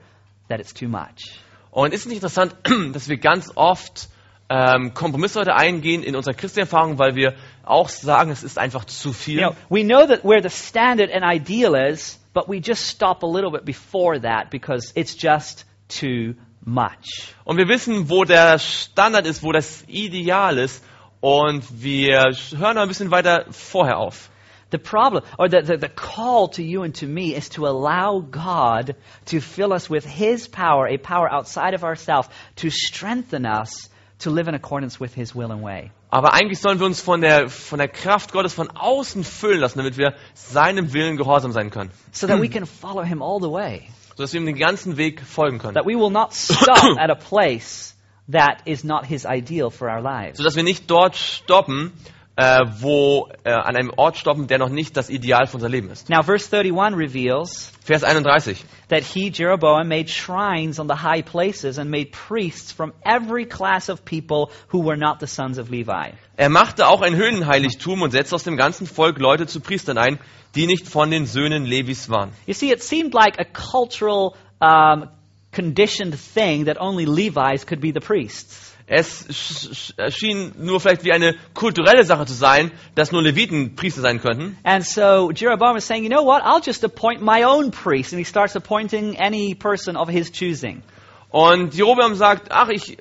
that 0.48 0.60
it's 0.60 0.72
too 0.72 0.88
much? 0.88 1.40
Und 1.70 1.92
ist 1.92 2.06
nicht 2.06 2.16
interessant, 2.16 2.54
dass 2.92 3.08
wir 3.08 3.18
ganz 3.18 3.52
oft 3.54 4.08
ähm, 4.48 4.94
Kompromisse 4.94 5.40
heute 5.40 5.54
eingehen 5.54 6.02
in 6.02 6.16
unserer 6.16 6.34
Christenerfahrung, 6.34 6.98
weil 6.98 7.14
wir 7.14 7.34
auch 7.64 7.88
sagen, 7.88 8.30
es 8.30 8.42
ist 8.42 8.58
einfach 8.58 8.84
zu 8.86 9.12
viel. 9.12 9.40
You 9.40 9.48
know, 9.48 9.56
we 9.68 9.84
know 9.84 10.06
that 10.06 10.24
where 10.24 10.42
the 10.42 10.50
standard 10.50 11.10
and 11.10 11.22
ideal 11.24 11.74
is, 11.74 12.18
but 12.32 12.48
we 12.48 12.60
just 12.60 12.86
stop 12.86 13.22
a 13.22 13.26
little 13.26 13.50
bit 13.50 13.64
before 13.64 14.20
that 14.20 14.50
because 14.50 14.92
it's 14.94 15.14
just 15.14 15.66
too 15.88 16.34
much. 16.64 17.34
Und 17.44 17.58
wir 17.58 17.68
wissen, 17.68 18.08
wo 18.08 18.24
der 18.24 18.58
Standard 18.58 19.26
ist, 19.26 19.42
wo 19.42 19.52
das 19.52 19.84
Ideal 19.86 20.58
ist. 20.58 20.84
Und 21.20 21.82
wir 21.82 22.32
hören 22.56 22.76
noch 22.76 22.82
ein 22.82 22.88
bisschen 22.88 23.10
weiter 23.10 23.46
vorher 23.50 23.98
auf. 23.98 24.30
The 24.70 24.78
problem, 24.78 25.24
or 25.38 25.48
the, 25.48 25.62
the, 25.62 25.76
the 25.78 25.88
call 25.88 26.48
to 26.48 26.62
you 26.62 26.82
and 26.82 26.94
to 26.96 27.06
me, 27.06 27.34
is 27.34 27.48
to 27.50 27.66
allow 27.66 28.20
God 28.20 28.96
to 29.26 29.40
fill 29.40 29.72
us 29.72 29.88
with 29.88 30.04
His 30.04 30.46
power, 30.46 30.86
a 30.86 30.98
power 30.98 31.30
outside 31.30 31.72
of 31.72 31.84
ourselves, 31.84 32.28
to 32.56 32.70
strengthen 32.70 33.46
us 33.46 33.88
to 34.20 34.30
live 34.30 34.48
in 34.48 34.54
accordance 34.54 35.00
with 35.00 35.14
His 35.14 35.34
will 35.34 35.52
and 35.52 35.62
way. 35.62 35.90
Aber 36.10 36.34
eigentlich 36.34 36.60
sollen 36.60 36.78
wir 36.78 36.86
uns 36.86 37.00
von 37.00 37.20
der, 37.20 37.48
von 37.48 37.78
der 37.78 37.88
Kraft 37.88 38.32
Gottes 38.32 38.54
von 38.54 38.68
außen 38.68 39.24
füllen 39.24 39.60
lassen, 39.60 39.78
damit 39.78 39.96
wir 39.96 40.14
seinem 40.34 40.92
Willen 40.92 41.16
gehorsam 41.16 41.52
sein 41.52 41.70
können. 41.70 41.90
So 42.12 42.26
that 42.26 42.40
we 42.40 42.48
can 42.48 42.66
follow 42.66 43.02
Him 43.02 43.22
all 43.22 43.40
the 43.40 43.50
way. 43.50 43.88
Sodass 44.16 44.32
wir 44.32 44.40
ihm 44.40 44.46
den 44.46 44.58
ganzen 44.58 44.96
Weg 44.96 45.22
folgen 45.22 45.58
können. 45.58 45.74
That 45.74 45.86
we 45.86 45.96
will 45.96 46.10
not 46.10 46.34
stop 46.34 46.98
at 46.98 47.10
a 47.10 47.14
place 47.14 47.94
that 48.28 48.62
is 48.66 48.84
not 48.84 49.06
His 49.06 49.24
ideal 49.24 49.70
for 49.70 49.88
our 49.90 50.02
lives. 50.02 50.38
Sodass 50.38 50.56
wir 50.56 50.62
nicht 50.62 50.90
dort 50.90 51.16
stoppen, 51.16 51.92
äh, 52.38 52.64
wo, 52.80 53.28
äh, 53.42 53.50
an 53.50 53.74
einem 53.74 53.90
Ort 53.96 54.16
stoppen, 54.16 54.46
der 54.46 54.58
noch 54.58 54.68
nicht 54.68 54.96
das 54.96 55.10
Ideal 55.10 55.48
für 55.48 55.56
unser 55.56 55.68
Leben 55.68 55.90
ist. 55.90 56.08
Now, 56.08 56.22
verse 56.22 56.48
31 56.56 56.96
reveals 56.96 57.72
Vers 57.84 58.04
31. 58.04 58.64
that 58.90 59.02
he, 59.02 59.32
Jeroboam, 59.34 59.88
made 59.88 60.08
shrines 60.08 60.78
on 60.78 60.86
the 60.86 61.02
high 61.02 61.20
places 61.20 61.78
and 61.78 61.90
made 61.90 62.12
priests 62.12 62.70
from 62.70 62.92
every 63.04 63.44
class 63.44 63.88
of 63.88 64.04
people 64.04 64.52
who 64.68 64.84
were 64.84 64.96
not 64.96 65.18
the 65.18 65.26
sons 65.26 65.58
of 65.58 65.68
Levi. 65.68 66.12
Er 66.36 66.48
machte 66.48 66.86
auch 66.86 67.02
ein 67.02 67.16
Höhenheiligtum 67.16 68.02
und 68.02 68.12
setzte 68.12 68.36
aus 68.36 68.44
dem 68.44 68.56
ganzen 68.56 68.86
Volk 68.86 69.18
Leute 69.18 69.48
zu 69.48 69.58
Priestern 69.58 69.98
ein, 69.98 70.20
die 70.54 70.68
nicht 70.68 70.86
von 70.86 71.10
den 71.10 71.26
Söhnen 71.26 71.64
Levis 71.64 72.08
waren. 72.08 72.30
You 72.46 72.54
see, 72.54 72.70
it 72.70 72.84
seemed 72.84 73.14
like 73.14 73.40
a 73.40 73.44
cultural, 73.44 74.36
um, 74.60 75.08
conditioned 75.50 76.16
thing 76.16 76.66
that 76.66 76.80
only 76.80 77.04
Levites 77.04 77.66
could 77.66 77.80
be 77.80 77.90
the 77.90 78.00
priests. 78.00 78.67
Es 78.90 79.26
sch- 79.28 79.92
sch- 79.98 80.10
schien 80.10 80.52
nur 80.56 80.80
vielleicht 80.80 81.04
wie 81.04 81.12
eine 81.12 81.34
kulturelle 81.52 82.04
Sache 82.04 82.24
zu 82.24 82.32
sein, 82.32 82.70
dass 82.94 83.12
nur 83.12 83.22
Leviten 83.22 83.76
Priester 83.76 84.00
sein 84.00 84.20
könnten. 84.20 84.56
And 84.64 84.84
so 84.84 85.30
Jeroboam 85.30 85.76
is 85.76 85.86
saying, 85.86 86.04
you 86.04 86.10
know 86.10 86.24
what? 86.24 86.42
I'll 86.42 86.62
just 86.64 86.82
appoint 86.84 87.20
my 87.20 87.44
own 87.44 87.70
priest. 87.70 88.12
And 88.12 88.18
he 88.18 88.24
starts 88.24 88.56
appointing 88.56 89.18
any 89.18 89.54
person 89.54 89.94
of 89.96 90.08
his 90.08 90.32
choosing. 90.32 90.82
Und 91.30 91.74
Jerobeam 91.74 92.14
sagt, 92.14 92.50
ach, 92.50 92.70
ich 92.70 92.96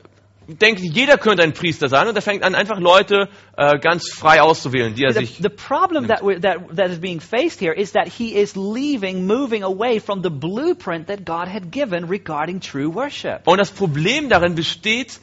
denke, 0.48 0.82
jeder 0.82 1.18
könnte 1.18 1.44
ein 1.44 1.54
Priester 1.54 1.88
sein. 1.88 2.08
Und 2.10 2.16
er 2.18 2.22
fängt 2.22 2.44
an, 2.44 2.54
einfach 2.54 2.80
Leute 2.80 3.30
äh, 3.56 3.80
ganz 3.80 4.10
frei 4.12 4.42
auszuwählen, 4.42 4.94
die 4.94 5.04
er 5.04 5.14
The, 5.14 5.20
sich... 5.20 5.38
the 5.42 5.50
problem 5.50 6.08
that, 6.08 6.22
we 6.22 6.38
that, 6.42 6.58
that 6.76 6.90
is 6.92 7.00
being 7.00 7.22
faced 7.22 7.62
here 7.62 7.74
is 7.74 7.94
that 7.94 8.10
he 8.10 8.36
is 8.36 8.58
leaving, 8.58 9.26
moving 9.26 9.64
away 9.64 10.02
from 10.02 10.22
the 10.22 10.30
blueprint 10.30 11.08
that 11.08 11.24
God 11.26 11.48
had 11.48 11.72
given 11.72 12.10
regarding 12.10 12.60
true 12.60 12.94
worship. 12.94 13.42
Und 13.46 13.58
das 13.58 13.72
Problem 13.72 14.28
darin 14.28 14.56
besteht 14.56 15.20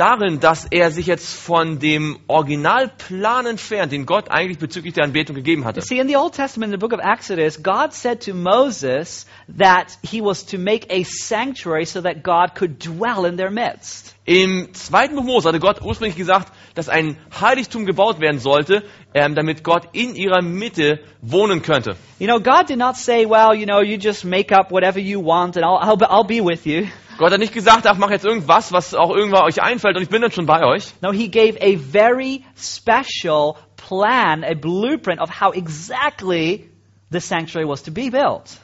darin, 0.00 0.40
dass 0.40 0.66
er 0.70 0.90
sich 0.90 1.06
jetzt 1.06 1.34
von 1.34 1.78
dem 1.78 2.18
Originalplan 2.26 3.46
entfernt, 3.46 3.92
den 3.92 4.06
Gott 4.06 4.30
eigentlich 4.30 4.58
bezüglich 4.58 4.94
der 4.94 5.04
Anbetung 5.04 5.36
gegeben 5.36 5.64
hatte. 5.64 5.82
See, 5.82 5.98
in 5.98 6.08
the 6.08 6.16
Old 6.16 6.34
Testament, 6.34 6.72
in 6.72 6.80
the 6.80 6.86
book 6.86 6.92
of 6.92 7.00
Exodus, 7.04 7.62
God 7.62 7.92
said 7.92 8.24
to 8.24 8.34
Moses 8.34 9.26
that 9.48 9.98
he 10.02 10.22
was 10.22 10.46
to 10.46 10.58
make 10.58 10.86
a 10.90 11.04
sanctuary 11.04 11.84
so 11.84 12.00
that 12.00 12.22
God 12.22 12.54
could 12.54 12.78
dwell 12.78 13.26
in 13.26 13.36
their 13.36 13.50
midst. 13.50 14.14
Im 14.30 14.72
zweiten 14.74 15.16
Buch 15.16 15.24
Mose 15.24 15.48
hatte 15.48 15.58
Gott 15.58 15.82
ursprünglich 15.82 16.14
gesagt, 16.14 16.52
dass 16.76 16.88
ein 16.88 17.16
Heiligtum 17.40 17.84
gebaut 17.84 18.20
werden 18.20 18.38
sollte, 18.38 18.84
ähm, 19.12 19.34
damit 19.34 19.64
Gott 19.64 19.88
in 19.90 20.14
ihrer 20.14 20.40
Mitte 20.40 21.00
wohnen 21.20 21.62
könnte. 21.62 21.96
You 22.20 22.28
know, 22.28 22.38
God 22.38 22.68
did 22.68 22.78
not 22.78 22.94
say, 22.94 23.28
well, 23.28 23.52
you 23.58 23.66
know, 23.66 23.80
you 23.80 23.96
just 23.96 24.24
make 24.24 24.54
up 24.56 24.70
whatever 24.70 25.00
you 25.00 25.20
want 25.20 25.56
and 25.56 25.66
I'll, 25.66 25.80
I'll, 25.82 25.96
be- 25.96 26.08
I'll 26.08 26.24
be 26.24 26.40
with 26.40 26.64
you. 26.64 26.86
Gott 27.18 27.32
hat 27.32 27.40
nicht 27.40 27.52
gesagt, 27.52 27.88
ach, 27.88 27.98
mach 27.98 28.12
jetzt 28.12 28.24
irgendwas, 28.24 28.72
was 28.72 28.94
auch 28.94 29.10
irgendwann 29.10 29.42
euch 29.42 29.60
einfällt 29.60 29.96
und 29.96 30.04
ich 30.04 30.08
bin 30.08 30.22
dann 30.22 30.30
schon 30.30 30.46
bei 30.46 30.64
euch. 30.64 30.92
No, 31.02 31.10
he 31.10 31.28
gave 31.28 31.58
a 31.60 31.76
very 31.76 32.44
special 32.56 33.56
plan, 33.76 34.44
a 34.44 34.54
blueprint 34.54 35.20
of 35.20 35.40
how 35.40 35.52
exactly 35.52 36.70
the 37.10 37.18
sanctuary 37.18 37.68
was 37.68 37.82
to 37.82 37.90
be 37.90 38.10
built. 38.10 38.60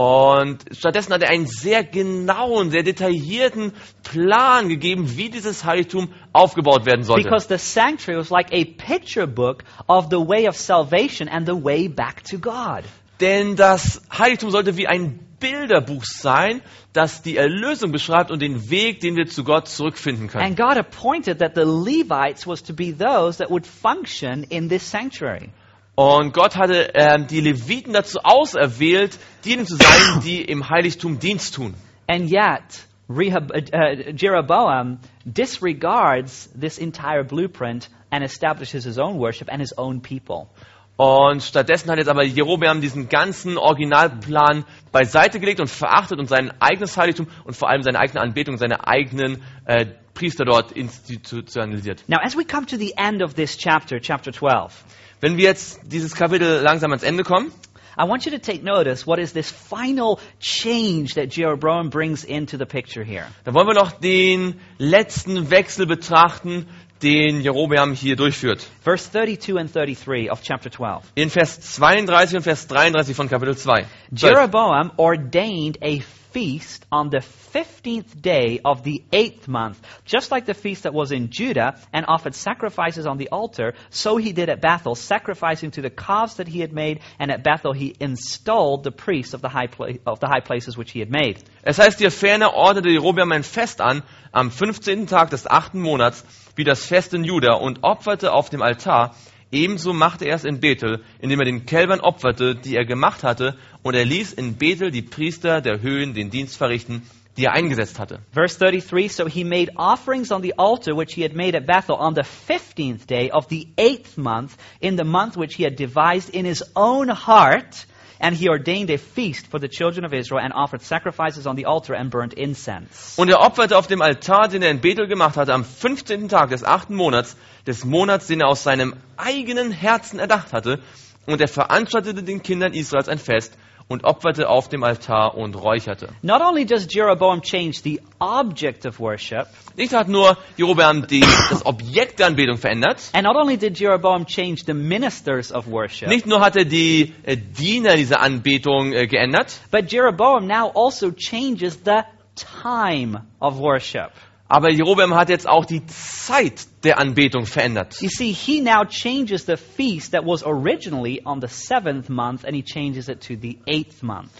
Und 0.00 0.64
stattdessen 0.72 1.12
hat 1.12 1.22
er 1.22 1.28
einen 1.28 1.46
sehr 1.46 1.84
genauen, 1.84 2.70
sehr 2.70 2.82
detaillierten 2.82 3.74
Plan 4.02 4.70
gegeben, 4.70 5.18
wie 5.18 5.28
dieses 5.28 5.66
Heiligtum 5.66 6.08
aufgebaut 6.32 6.86
werden 6.86 7.04
sollte. 7.04 7.24
Because 7.24 7.48
the 7.50 7.58
sanctuary 7.58 8.18
was 8.18 8.30
like 8.30 8.50
a 8.50 8.64
picture 8.64 9.26
book 9.26 9.62
of 9.88 10.06
the 10.08 10.16
way 10.16 10.48
of 10.48 10.56
salvation 10.56 11.28
and 11.28 11.46
the 11.46 11.52
way 11.52 11.86
back 11.86 12.24
to 12.24 12.38
God. 12.38 12.84
Denn 13.20 13.56
das 13.56 14.00
Heiligtum 14.10 14.50
sollte 14.50 14.78
wie 14.78 14.86
ein 14.86 15.20
Bilderbuch 15.38 16.06
sein, 16.06 16.62
das 16.94 17.20
die 17.20 17.36
Erlösung 17.36 17.92
beschreibt 17.92 18.30
und 18.30 18.40
den 18.40 18.70
Weg, 18.70 19.00
den 19.00 19.16
wir 19.16 19.26
zu 19.26 19.44
Gott 19.44 19.68
zurückfinden 19.68 20.28
können. 20.28 20.46
And 20.46 20.56
God 20.56 20.78
appointed 20.78 21.40
that 21.40 21.52
the 21.56 21.64
Levites 21.66 22.46
was 22.46 22.62
to 22.62 22.72
be 22.72 22.96
those 22.96 23.36
that 23.36 23.50
would 23.50 23.66
function 23.66 24.44
in 24.44 24.70
this 24.70 24.90
sanctuary. 24.90 25.50
Und 25.94 26.32
Gott 26.32 26.56
hatte 26.56 26.92
ähm, 26.94 27.26
die 27.26 27.40
Leviten 27.40 27.92
dazu 27.92 28.20
auserwählt, 28.22 29.18
diejenigen 29.44 29.66
zu 29.66 29.76
sein, 29.76 30.20
die 30.24 30.42
im 30.42 30.68
Heiligtum 30.68 31.18
Dienst 31.18 31.54
tun. 31.54 31.74
And 32.06 32.30
yet, 32.30 32.86
Rehab, 33.08 33.50
uh, 33.50 33.58
uh, 33.58 34.12
Jeroboam 34.16 34.98
disregards 35.24 36.48
this 36.58 36.78
entire 36.78 37.24
blueprint 37.24 37.88
and 38.10 38.24
establishes 38.24 38.84
his 38.84 38.98
own 38.98 39.18
worship 39.18 39.48
and 39.50 39.60
his 39.60 39.76
own 39.76 40.00
people. 40.00 40.48
Und 40.96 41.42
stattdessen 41.42 41.90
hat 41.90 41.96
jetzt 41.96 42.10
aber 42.10 42.24
Jerobeam 42.24 42.82
diesen 42.82 43.08
ganzen 43.08 43.56
Originalplan 43.56 44.66
beiseite 44.92 45.40
gelegt 45.40 45.58
und 45.58 45.70
verachtet 45.70 46.18
und 46.18 46.26
sein 46.26 46.52
eigenes 46.60 46.94
Heiligtum 46.98 47.26
und 47.44 47.56
vor 47.56 47.70
allem 47.70 47.82
seine 47.82 47.98
eigene 47.98 48.20
Anbetung, 48.20 48.58
seine 48.58 48.86
eigenen 48.86 49.42
äh, 49.64 49.86
Priester 50.12 50.44
dort 50.44 50.72
institutionalisiert. 50.72 52.04
Now, 52.06 52.18
as 52.22 52.36
we 52.36 52.44
come 52.44 52.66
to 52.66 52.76
the 52.76 52.92
end 52.98 53.22
of 53.22 53.32
this 53.32 53.56
chapter, 53.56 53.98
chapter 53.98 54.30
12, 54.30 54.84
Wenn 55.20 55.36
wir 55.36 55.44
jetzt 55.44 55.80
dieses 55.84 56.14
Kapitel 56.14 56.62
langsam 56.62 56.90
ans 56.92 57.02
Ende 57.02 57.24
kommen, 57.24 57.52
I 57.98 58.08
want 58.08 58.24
you 58.24 58.30
to 58.30 58.38
take 58.38 58.62
notice 58.62 59.06
what 59.06 59.18
is 59.18 59.34
this 59.34 59.50
final 59.50 60.18
change 60.38 61.14
that 61.16 61.36
Jeroboam 61.36 61.90
brings 61.90 62.24
into 62.24 62.56
the 62.56 62.64
picture 62.64 63.04
here. 63.04 63.26
dann 63.44 63.52
wollen 63.52 63.66
wir 63.66 63.74
noch 63.74 63.92
den 63.92 64.58
letzten 64.78 65.50
Wechsel 65.50 65.86
betrachten, 65.86 66.66
den 67.02 67.42
Jerobeam 67.42 67.92
hier 67.92 68.16
durchführt. 68.16 68.66
Verse 68.82 69.10
32 69.10 69.58
and 69.58 69.70
33 69.70 70.30
of 70.30 70.42
chapter 70.42 70.70
12. 70.70 71.12
In 71.16 71.28
Vers 71.28 71.60
32 71.60 72.36
und 72.36 72.42
Vers 72.42 72.66
33 72.68 73.14
von 73.14 73.28
Kapitel 73.28 73.56
2. 73.56 73.84
12. 74.14 74.22
Jeroboam 74.22 74.92
ordained 74.96 75.78
a 75.82 76.00
feast 76.32 76.86
on 76.90 77.10
the 77.10 77.18
15th 77.18 78.20
day 78.20 78.60
of 78.64 78.82
the 78.82 79.02
eighth 79.12 79.48
month, 79.48 79.80
just 80.04 80.30
like 80.30 80.46
the 80.46 80.54
feast 80.54 80.84
that 80.84 80.94
was 80.94 81.12
in 81.12 81.30
Judah, 81.30 81.78
and 81.92 82.06
offered 82.06 82.34
sacrifices 82.34 83.06
on 83.06 83.18
the 83.18 83.28
altar. 83.30 83.74
So 83.90 84.16
he 84.16 84.32
did 84.32 84.48
at 84.48 84.60
Bethel, 84.60 84.94
sacrificing 84.94 85.70
to 85.72 85.82
the 85.82 85.90
calves 85.90 86.36
that 86.36 86.48
he 86.48 86.60
had 86.60 86.72
made, 86.72 87.00
and 87.18 87.30
at 87.30 87.42
Bethel 87.42 87.72
he 87.72 87.94
installed 88.00 88.84
the 88.84 88.92
priests 88.92 89.34
of 89.34 89.40
the 89.40 89.48
high, 89.48 89.66
pla- 89.66 89.98
of 90.06 90.20
the 90.20 90.26
high 90.26 90.40
places 90.40 90.76
which 90.76 90.92
he 90.92 91.00
had 91.00 91.10
made. 91.10 91.42
Es 91.62 91.78
heißt 91.78 91.98
hier, 91.98 92.10
ferner 92.10 92.54
ordnete 92.54 92.90
Jerobeam 92.90 93.32
ein 93.32 93.42
Fest 93.42 93.80
an, 93.80 94.02
am 94.32 94.50
15. 94.50 95.06
Tag 95.06 95.30
des 95.30 95.46
achten 95.46 95.80
Monats, 95.80 96.24
wie 96.56 96.64
das 96.64 96.84
Fest 96.84 97.14
in 97.14 97.24
Juda, 97.24 97.54
und 97.54 97.82
opferte 97.82 98.32
auf 98.32 98.50
dem 98.50 98.62
Altar. 98.62 99.14
Ebenso 99.52 99.92
machte 99.92 100.26
er 100.26 100.36
es 100.36 100.44
in 100.44 100.60
Bethel, 100.60 101.02
indem 101.20 101.40
er 101.40 101.44
den 101.44 101.66
Kälbern 101.66 102.00
opferte, 102.00 102.54
die 102.54 102.76
er 102.76 102.84
gemacht 102.84 103.24
hatte, 103.24 103.56
und 103.82 103.94
er 103.94 104.04
ließ 104.04 104.32
in 104.32 104.56
Bethel 104.56 104.90
die 104.92 105.02
Priester 105.02 105.60
der 105.60 105.82
Höhen 105.82 106.14
den 106.14 106.30
Dienst 106.30 106.56
verrichten, 106.56 107.02
die 107.36 107.46
er 107.46 107.52
eingesetzt 107.52 107.98
hatte. 107.98 108.20
Verse 108.32 108.58
33 108.58 109.12
So 109.12 109.26
he 109.26 109.42
made 109.42 109.72
offerings 109.76 110.30
on 110.30 110.42
the 110.42 110.54
altar 110.56 110.96
which 110.96 111.14
he 111.14 111.22
had 111.22 111.34
made 111.34 111.56
at 111.56 111.66
Bethel 111.66 111.96
on 111.96 112.14
the 112.14 112.22
15th 112.22 113.06
day 113.06 113.30
of 113.32 113.48
the 113.48 113.66
eighth 113.76 114.16
month, 114.16 114.56
in 114.80 114.96
the 114.96 115.04
month 115.04 115.36
which 115.36 115.56
he 115.56 115.64
had 115.64 115.76
devised 115.76 116.30
in 116.30 116.44
his 116.44 116.62
own 116.76 117.08
heart, 117.08 117.86
And 118.20 118.36
he 118.36 118.50
ordained 118.50 118.90
a 118.90 118.98
feast 118.98 119.46
for 119.46 119.58
the 119.58 119.68
children 119.68 120.04
of 120.04 120.12
Israel 120.12 120.40
and 120.40 120.52
offered 120.52 120.82
sacrifices 120.82 121.46
on 121.46 121.56
the 121.56 121.64
altar 121.64 121.94
and 121.94 122.10
burnt 122.10 122.34
incense. 122.34 123.16
Und 123.16 123.30
er 123.30 123.40
opferte 123.40 123.78
auf 123.78 123.86
dem 123.86 124.02
Altar, 124.02 124.48
den 124.48 124.62
er 124.62 124.70
in 124.70 124.80
Bethel 124.80 125.06
gemacht 125.06 125.38
hatte, 125.38 125.54
am 125.54 125.64
15. 125.64 126.28
Tag 126.28 126.50
des 126.50 126.62
achten 126.62 126.94
Monats, 126.94 127.36
des 127.66 127.84
Monats, 127.84 128.26
den 128.26 128.42
er 128.42 128.48
aus 128.48 128.62
seinem 128.62 128.94
eigenen 129.16 129.72
Herzen 129.72 130.18
erdacht 130.18 130.52
hatte. 130.52 130.80
Und 131.24 131.40
er 131.40 131.48
veranstaltete 131.48 132.22
den 132.22 132.42
Kindern 132.42 132.74
Israels 132.74 133.08
ein 133.08 133.18
Fest 133.18 133.56
und 133.90 134.04
opferte 134.04 134.48
auf 134.48 134.68
dem 134.68 134.84
Altar 134.84 135.34
und 135.34 135.56
räucherte. 135.56 136.10
Not 136.22 136.40
only 136.40 136.64
does 136.64 136.86
Jeroboam 136.88 137.42
change 137.42 137.80
the 137.82 138.00
object 138.20 138.86
of 138.86 139.00
worship, 139.00 139.48
Nicht 139.76 139.92
hat 139.92 140.08
nur 140.08 140.38
Jerobeam 140.56 141.08
die, 141.08 141.24
das 141.50 141.66
Objekt 141.66 142.20
der 142.20 142.28
Anbetung 142.28 142.56
verändert, 142.56 143.10
and 143.12 143.24
not 143.24 143.34
only 143.34 143.56
did 143.56 143.78
Jeroboam 143.78 144.26
change 144.26 144.62
the 144.64 144.74
ministers 144.74 145.52
of 145.52 145.66
worship, 145.66 146.08
nicht 146.08 146.24
nur 146.24 146.40
hat 146.40 146.54
er 146.54 146.64
die 146.64 147.12
äh, 147.24 147.36
Diener 147.36 147.96
dieser 147.96 148.20
Anbetung 148.20 148.92
äh, 148.92 149.08
geändert, 149.08 149.58
but 149.72 149.90
Jeroboam 149.90 150.46
now 150.46 150.70
also 150.72 151.10
changes 151.10 151.80
the 151.84 152.02
time 152.36 153.22
of 153.40 153.58
worship. 153.58 154.12
Aber 154.50 154.68
Jerobeam 154.70 155.14
hat 155.14 155.28
jetzt 155.28 155.48
auch 155.48 155.64
die 155.64 155.86
Zeit 155.86 156.66
der 156.82 156.98
Anbetung 156.98 157.46
verändert. 157.46 158.02
You 158.02 158.08
see, 158.10 158.32
he 158.32 158.60
now 158.60 158.84
changes 158.84 159.46
the 159.46 159.56
feast 159.56 160.12
that 160.12 160.26
was 160.26 160.42
originally 160.42 161.22
on 161.24 161.40
the 161.40 161.46
seventh 161.46 162.08
month 162.08 162.44
and 162.44 162.56
he 162.56 162.62
changes 162.62 163.08
it 163.08 163.20
to 163.20 163.34
the 163.40 163.58
eighth 163.66 164.02
month. 164.02 164.32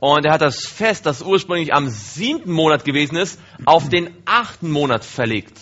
Und 0.00 0.26
er 0.26 0.34
hat 0.34 0.42
das 0.42 0.66
Fest, 0.66 1.06
das 1.06 1.22
ursprünglich 1.22 1.72
am 1.72 1.88
siebten 1.88 2.52
Monat 2.52 2.84
gewesen 2.84 3.16
ist, 3.16 3.40
auf 3.64 3.88
den 3.88 4.10
achten 4.26 4.70
Monat 4.70 5.02
verlegt. 5.02 5.58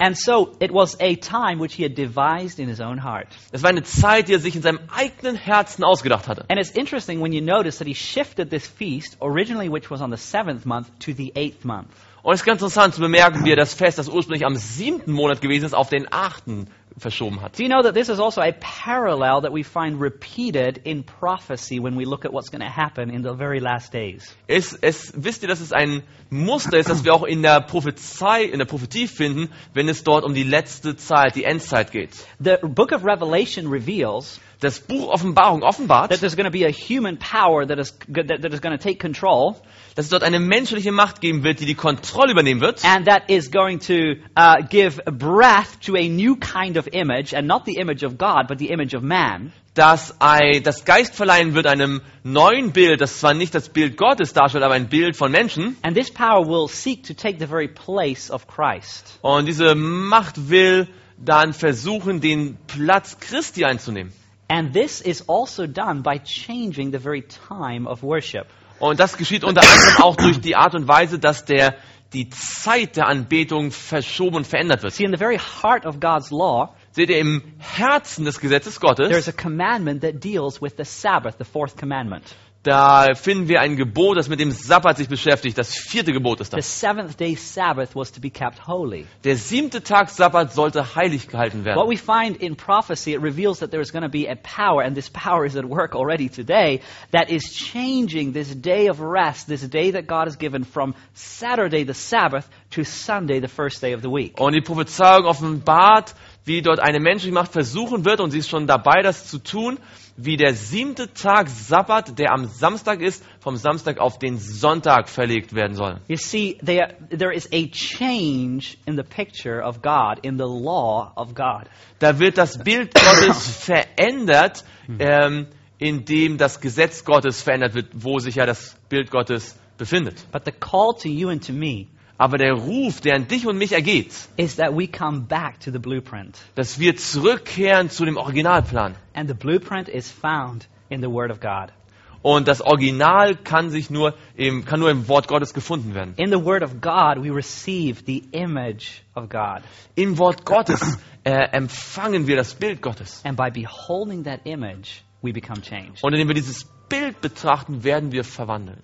And 0.00 0.16
so 0.16 0.56
it 0.60 0.72
was 0.72 0.96
a 1.00 1.14
time 1.14 1.60
which 1.60 1.74
he 1.74 1.84
had 1.84 1.96
devised 1.96 2.58
in 2.58 2.68
his 2.68 2.80
own 2.80 3.04
heart. 3.04 3.28
Es 3.52 3.62
war 3.62 3.70
eine 3.70 3.84
Zeit, 3.84 4.26
die 4.26 4.32
er 4.32 4.40
sich 4.40 4.56
in 4.56 4.62
seinem 4.62 4.80
eigenen 4.92 5.36
Herzen 5.36 5.84
ausgedacht 5.84 6.26
hatte. 6.26 6.44
And 6.48 6.58
it's 6.58 6.70
interesting 6.70 7.20
when 7.22 7.32
you 7.32 7.40
notice 7.40 7.78
that 7.78 7.86
he 7.86 7.94
shifted 7.94 8.50
this 8.50 8.66
feast, 8.66 9.16
originally 9.20 9.70
which 9.70 9.92
was 9.92 10.00
on 10.00 10.10
the 10.10 10.16
seventh 10.16 10.66
month, 10.66 10.88
to 10.98 11.12
the 11.12 11.32
eighth 11.36 11.64
month. 11.64 11.90
Und 12.28 12.34
es 12.34 12.40
ist 12.42 12.44
ganz 12.44 12.60
interessant 12.60 12.94
zu 12.94 13.00
bemerken, 13.00 13.42
wie 13.46 13.52
er 13.52 13.56
das 13.56 13.72
Fest, 13.72 13.96
das 13.96 14.06
ursprünglich 14.06 14.44
am 14.44 14.54
siebten 14.54 15.12
Monat 15.12 15.40
gewesen 15.40 15.64
ist, 15.64 15.72
auf 15.72 15.88
den 15.88 16.12
achten 16.12 16.66
verschoben 16.98 17.40
hat. 17.40 17.58
Do 17.58 17.62
you 17.62 17.70
know 17.70 17.80
that 17.80 17.94
this 17.94 18.10
is 18.10 18.20
also 18.20 18.42
a 18.42 18.52
parallel 18.52 19.40
that 19.40 19.50
we 19.50 19.64
find 19.64 19.98
repeated 19.98 20.78
in 20.84 21.04
prophecy 21.04 21.82
when 21.82 21.96
we 21.96 22.04
look 22.04 22.26
at 22.26 22.32
what's 22.34 22.50
going 22.50 22.60
to 22.60 22.68
happen 22.68 23.08
in 23.08 23.22
the 23.22 23.32
very 23.32 23.60
last 23.60 23.94
days? 23.94 24.36
Es, 24.46 24.74
es, 24.74 25.10
wisst 25.16 25.42
ihr, 25.42 25.48
dass 25.48 25.60
es 25.60 25.72
ein 25.72 26.02
Muster 26.28 26.76
ist, 26.76 26.90
das 26.90 27.02
wir 27.02 27.14
auch 27.14 27.24
in 27.24 27.40
der 27.40 27.62
Prophezei, 27.62 28.42
in 28.42 28.58
der 28.58 28.66
Prophetie 28.66 29.08
finden, 29.08 29.48
wenn 29.72 29.88
es 29.88 30.04
dort 30.04 30.22
um 30.22 30.34
die 30.34 30.44
letzte 30.44 30.96
Zeit, 30.96 31.34
die 31.34 31.44
Endzeit 31.44 31.92
geht. 31.92 32.10
The 32.40 32.56
book 32.60 32.92
of 32.92 33.06
Revelation 33.06 33.68
reveals 33.68 34.38
Das 34.60 34.80
Buch 34.80 35.08
Offenbarung 35.08 35.60
that 35.60 35.68
offenbart, 35.68 36.20
there's 36.20 36.34
going 36.34 36.46
to 36.46 36.50
be 36.50 36.64
a 36.64 36.70
human 36.72 37.16
power 37.18 37.64
that 37.66 37.78
is, 37.78 37.96
that, 38.08 38.42
that 38.42 38.52
is 38.52 38.60
going 38.60 38.76
to 38.76 38.82
take 38.82 38.98
control 38.98 39.56
dass 39.98 40.04
es 40.04 40.10
dort 40.10 40.22
eine 40.22 40.38
menschliche 40.38 40.92
Macht 40.92 41.20
geben 41.20 41.42
wird, 41.42 41.58
die 41.58 41.66
die 41.66 41.74
Kontrolle 41.74 42.30
übernehmen 42.30 42.60
wird. 42.60 42.84
and 42.84 43.06
that 43.08 43.28
is 43.28 43.50
going 43.50 43.80
to 43.80 44.14
uh, 44.36 44.62
give 44.68 45.02
breath 45.06 45.80
to 45.80 45.96
a 45.96 46.08
new 46.08 46.36
kind 46.36 46.76
of 46.76 46.88
image, 46.92 47.34
and 47.34 47.48
not 47.48 47.64
the 47.64 47.78
image 47.78 48.04
of 48.04 48.16
God, 48.16 48.46
but 48.46 48.60
the 48.60 48.70
image 48.70 48.94
of 48.94 49.02
man. 49.02 49.52
dass 49.74 50.20
ein, 50.20 50.62
das 50.62 50.84
Geist 50.84 51.16
verleihen 51.16 51.54
wird 51.54 51.66
einem 51.66 52.00
neuen 52.22 52.72
Bild, 52.72 53.00
das 53.00 53.18
zwar 53.18 53.34
nicht 53.34 53.54
das 53.56 53.68
Bild 53.68 53.96
Gottes 53.96 54.32
darstellt, 54.32 54.62
aber 54.62 54.74
ein 54.74 54.88
Bild 54.88 55.16
von 55.16 55.32
Menschen. 55.32 55.76
And 55.82 55.96
this 55.96 56.12
power 56.12 56.46
will 56.46 56.68
seek 56.68 57.04
to 57.04 57.14
take 57.14 57.38
the 57.40 57.46
very 57.46 57.68
place 57.68 58.30
of 58.30 58.46
Christ. 58.46 59.18
Und 59.22 59.46
diese 59.46 59.74
Macht 59.74 60.48
will 60.48 60.86
dann 61.16 61.52
versuchen, 61.52 62.20
den 62.20 62.56
Platz 62.68 63.18
Christi 63.18 63.64
einzunehmen. 63.64 64.12
And 64.48 64.72
this 64.72 65.00
is 65.00 65.28
also 65.28 65.66
done 65.66 66.02
by 66.02 66.18
changing 66.18 66.92
the 66.92 66.98
very 66.98 67.22
time 67.22 67.86
of 67.86 68.02
worship. 68.02 68.46
Und 68.80 68.98
das 68.98 69.16
geschieht 69.16 69.44
unter 69.44 69.60
anderem 69.62 70.02
auch 70.02 70.16
durch 70.16 70.40
die 70.40 70.56
Art 70.56 70.74
und 70.74 70.88
Weise, 70.88 71.18
dass 71.18 71.44
der, 71.44 71.74
die 72.12 72.30
Zeit 72.30 72.96
der 72.96 73.08
Anbetung 73.08 73.70
verschoben 73.72 74.36
und 74.36 74.46
verändert 74.46 74.82
wird. 74.82 74.94
See, 74.94 75.04
in 75.04 75.10
the 75.10 75.18
very 75.18 75.38
heart 75.38 75.84
of 75.84 76.00
God's 76.00 76.30
law, 76.30 76.74
Seht 76.92 77.10
ihr, 77.10 77.18
im 77.18 77.42
Herzen 77.58 78.24
des 78.24 78.40
Gesetzes 78.40 78.78
there's 78.80 78.98
Gottes, 78.98 79.28
a 79.28 79.32
commandment 79.32 80.02
that 80.02 80.20
deals 80.20 80.60
with 80.62 80.74
the 80.78 80.84
Sabbath, 80.84 81.36
the 81.38 81.44
fourth 81.44 81.76
commandment. 81.76 82.24
Da 82.68 83.14
finden 83.14 83.48
wir 83.48 83.60
ein 83.60 83.76
Gebot, 83.76 84.18
das 84.18 84.28
mit 84.28 84.40
dem 84.40 84.50
Sabbat 84.50 84.98
sich 84.98 85.08
beschäftigt. 85.08 85.56
Das 85.56 85.74
vierte 85.74 86.12
Gebot 86.12 86.40
ist 86.40 86.50
The 86.50 86.56
das. 86.58 86.80
seventh 86.80 87.18
day 87.18 87.34
Sabbath 87.34 87.94
was 87.96 88.12
to 88.12 88.20
be 88.20 88.28
kept 88.30 88.66
holy. 88.68 89.06
Der 89.24 89.36
siebte 89.36 89.82
Tag 89.82 90.10
Sabbat 90.10 90.52
sollte 90.52 90.94
heilig 90.94 91.28
gehalten 91.28 91.64
What 91.64 91.76
werden. 91.76 91.88
we 91.88 91.96
find 91.96 92.36
in 92.36 92.56
prophecy, 92.56 93.14
it 93.14 93.22
reveals 93.22 93.60
that 93.60 93.70
there 93.70 93.80
is 93.80 93.90
going 93.90 94.02
to 94.04 94.10
be 94.10 94.28
a 94.28 94.36
power, 94.36 94.82
and 94.82 94.94
this 94.94 95.08
power 95.08 95.46
is 95.46 95.56
at 95.56 95.64
work 95.64 95.94
already 95.94 96.28
today, 96.28 96.80
that 97.12 97.30
is 97.30 97.44
changing 97.54 98.34
this 98.34 98.54
day 98.54 98.88
of 98.88 99.00
rest, 99.00 99.48
this 99.48 99.62
day 99.62 99.90
that 99.92 100.06
God 100.06 100.26
has 100.28 100.36
given 100.36 100.64
from 100.64 100.94
Saturday, 101.14 101.84
the 101.84 101.94
Sabbath, 101.94 102.46
to 102.72 102.84
Sunday, 102.84 103.40
the 103.40 103.48
first 103.48 103.80
day 103.80 103.94
of 103.94 104.02
the 104.02 104.10
week. 104.10 104.38
Und 104.38 104.52
die 104.54 104.60
Prophezeiung 104.60 105.24
offenbart, 105.24 106.14
wie 106.44 106.60
dort 106.60 106.80
eine 106.80 107.00
menschliche 107.00 107.32
Macht 107.32 107.52
versuchen 107.52 108.04
wird, 108.04 108.20
und 108.20 108.30
sie 108.30 108.38
ist 108.40 108.50
schon 108.50 108.66
dabei, 108.66 109.00
das 109.02 109.26
zu 109.26 109.38
tun, 109.38 109.78
wie 110.20 110.36
der 110.36 110.52
siebte 110.54 111.12
Tag 111.12 111.48
Sabbat, 111.48 112.18
der 112.18 112.32
am 112.32 112.46
Samstag 112.46 113.00
ist, 113.00 113.24
vom 113.38 113.56
Samstag 113.56 113.98
auf 113.98 114.18
den 114.18 114.36
Sonntag 114.38 115.08
verlegt 115.08 115.54
werden 115.54 115.76
soll. 115.76 116.00
You 116.08 116.16
see, 116.16 116.58
there, 116.58 116.96
there 117.16 117.32
is 117.32 117.48
a 117.52 117.68
change 117.70 118.76
in 118.84 118.96
the 118.96 119.04
picture 119.04 119.62
of 119.62 119.80
God, 119.80 120.18
in 120.24 120.36
the 120.36 120.44
law 120.44 121.12
of 121.14 121.34
God. 121.34 121.68
Da 122.00 122.18
wird 122.18 122.36
das 122.36 122.58
Bild 122.58 122.92
Gottes 122.94 123.48
verändert, 123.64 124.64
ähm, 124.98 125.46
indem 125.78 126.36
das 126.36 126.60
Gesetz 126.60 127.04
Gottes 127.04 127.40
verändert 127.40 127.74
wird, 127.74 127.90
wo 127.94 128.18
sich 128.18 128.34
ja 128.34 128.44
das 128.44 128.76
Bild 128.88 129.12
Gottes 129.12 129.56
befindet. 129.76 130.26
But 130.32 130.44
the 130.44 130.52
call 130.52 130.94
to 131.00 131.08
you 131.08 131.28
and 131.28 131.46
to 131.46 131.52
me 131.52 131.86
Aber 132.18 132.36
der 132.36 132.52
Ruf, 132.52 133.00
der 133.00 133.14
an 133.14 133.28
dich 133.28 133.46
und 133.46 133.58
mich 133.58 133.72
ergeht, 133.72 134.12
is 134.36 134.56
that 134.56 134.76
we 134.76 134.88
come 134.88 135.20
back 135.20 135.60
to 135.60 135.70
the 135.70 135.78
blueprint. 135.78 136.36
dass 136.56 136.80
wir 136.80 136.96
zurückkehren 136.96 137.90
zu 137.90 138.04
dem 138.04 138.16
Originalplan. 138.16 138.96
And 139.14 139.28
the 139.28 139.34
blueprint 139.34 139.88
is 139.88 140.10
found 140.10 140.68
in 140.88 141.00
the 141.00 141.08
Word 141.08 141.30
of 141.30 141.38
God. 141.38 141.72
Und 142.20 142.48
das 142.48 142.60
Original 142.60 143.36
kann 143.36 143.70
sich 143.70 143.90
nur 143.90 144.14
im, 144.34 144.64
kann 144.64 144.80
nur 144.80 144.90
im 144.90 145.06
Wort 145.06 145.28
Gottes 145.28 145.54
gefunden 145.54 145.94
werden. 145.94 146.14
In 146.16 146.30
the 146.30 146.44
Word 146.44 146.64
of 146.64 146.80
God, 146.80 147.22
we 147.22 147.32
receive 147.32 148.02
the 148.04 148.24
image 148.32 149.02
of 149.14 149.28
God. 149.28 149.62
Im 149.94 150.18
Wort 150.18 150.44
Gottes 150.44 150.98
äh, 151.22 151.30
empfangen 151.52 152.26
wir 152.26 152.34
das 152.34 152.54
Bild 152.54 152.82
Gottes. 152.82 153.24
And 153.24 153.36
by 153.36 153.50
beholding 153.52 154.24
that 154.24 154.40
image, 154.44 155.04
we 155.22 155.32
become 155.32 155.62
changed. 155.62 156.02
Und 156.02 156.12
indem 156.12 156.26
wir 156.26 156.34
dieses 156.34 156.64
Bild 156.88 157.20
betrachten, 157.20 157.84
werden 157.84 158.10
wir 158.10 158.24
verwandelt. 158.24 158.82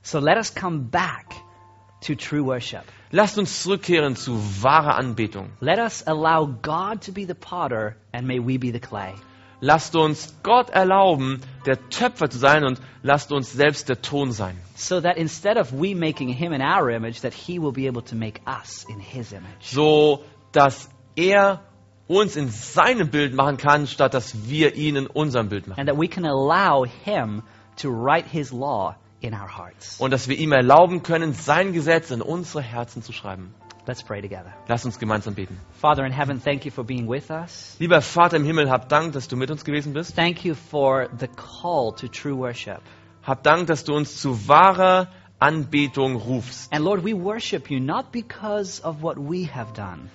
So 0.00 0.18
let 0.18 0.38
us 0.38 0.54
come 0.54 0.78
back 0.90 1.26
to 2.02 2.14
true 2.14 2.44
worship. 2.44 2.84
Lasst 3.10 3.38
uns 3.38 3.62
zurückkehren 3.62 4.16
zu 4.16 4.32
wahrer 4.62 4.96
Anbetung. 4.96 5.50
Let 5.60 5.78
us 5.78 6.02
allow 6.06 6.46
God 6.46 7.02
to 7.02 7.12
be 7.12 7.26
the 7.26 7.34
potter, 7.34 7.96
and 8.12 8.26
may 8.26 8.38
we 8.38 8.58
be 8.58 8.70
the 8.72 8.80
clay. 8.80 9.14
Lasst 9.60 9.94
uns 9.94 10.34
Gott 10.42 10.70
erlauben, 10.70 11.40
der 11.66 11.88
Töpfer 11.88 12.28
zu 12.28 12.38
sein 12.38 12.64
und 12.64 12.80
lasst 13.02 13.30
uns 13.30 13.52
selbst 13.52 13.88
der 13.88 14.02
Ton 14.02 14.32
sein. 14.32 14.56
So 14.74 15.00
that 15.00 15.16
instead 15.16 15.56
of 15.56 15.72
we 15.72 15.94
making 15.94 16.30
him 16.30 16.52
in 16.52 16.60
our 16.60 16.90
image, 16.90 17.20
that 17.20 17.32
he 17.32 17.60
will 17.60 17.70
be 17.70 17.86
able 17.86 18.02
to 18.02 18.16
make 18.16 18.40
us 18.44 18.84
in 18.88 18.98
his 18.98 19.32
image. 19.32 19.60
So, 19.60 20.24
dass 20.50 20.88
er 21.14 21.60
uns 22.08 22.34
in 22.34 22.48
seinem 22.48 23.10
Bild 23.10 23.34
machen 23.34 23.56
kann, 23.56 23.86
statt 23.86 24.14
dass 24.14 24.48
wir 24.48 24.74
ihn 24.74 24.96
in 24.96 25.06
unserem 25.06 25.48
Bild 25.48 25.68
machen. 25.68 25.78
And 25.78 25.88
that 25.88 25.96
we 25.98 26.08
can 26.08 26.24
allow 26.24 26.84
him 26.84 27.42
to 27.76 27.90
write 27.90 28.26
his 28.26 28.52
law 28.52 28.96
in 29.22 29.34
our 29.34 29.48
hearts. 29.48 29.98
Und 29.98 30.10
dass 30.12 30.28
wir 30.28 30.38
ihm 30.38 30.52
erlauben 30.52 31.02
können, 31.02 31.32
sein 31.32 31.72
Gesetz 31.72 32.10
in 32.10 32.22
unsere 32.22 32.62
Herzen 32.62 33.02
zu 33.02 33.12
schreiben. 33.12 33.54
Let's 33.86 34.02
pray 34.02 34.22
together. 34.22 34.52
Lasst 34.68 34.84
uns 34.84 34.98
gemeinsam 34.98 35.34
beten. 35.34 35.58
Father 35.80 36.04
in 36.04 36.12
heaven, 36.12 36.40
thank 36.40 36.64
you 36.64 36.70
for 36.70 36.84
being 36.84 37.08
with 37.08 37.30
us. 37.30 37.74
Lieber 37.80 38.00
Vater 38.00 38.36
im 38.36 38.44
Himmel, 38.44 38.70
hab 38.70 38.88
Dank, 38.88 39.12
dass 39.12 39.26
du 39.26 39.36
mit 39.36 39.50
uns 39.50 39.64
gewesen 39.64 39.92
bist. 39.92 40.14
Thank 40.14 40.44
you 40.44 40.54
for 40.54 41.08
the 41.18 41.26
call 41.26 41.92
to 41.96 42.06
true 42.06 42.36
worship. 42.36 42.80
Hab 43.24 43.42
Dank, 43.42 43.66
dass 43.66 43.82
du 43.82 43.94
uns 43.94 44.20
zu 44.20 44.46
wahrer 44.46 45.08
Anbetung 45.40 46.14
rufst. 46.14 46.72
And 46.72 46.84
Lord, 46.84 47.04
we 47.04 47.12
worship 47.12 47.70
you 47.70 47.80
not 47.80 48.12
because 48.12 48.80
of 48.84 49.02
what 49.02 49.16
we 49.18 49.48
have 49.52 49.72
done, 49.72 50.08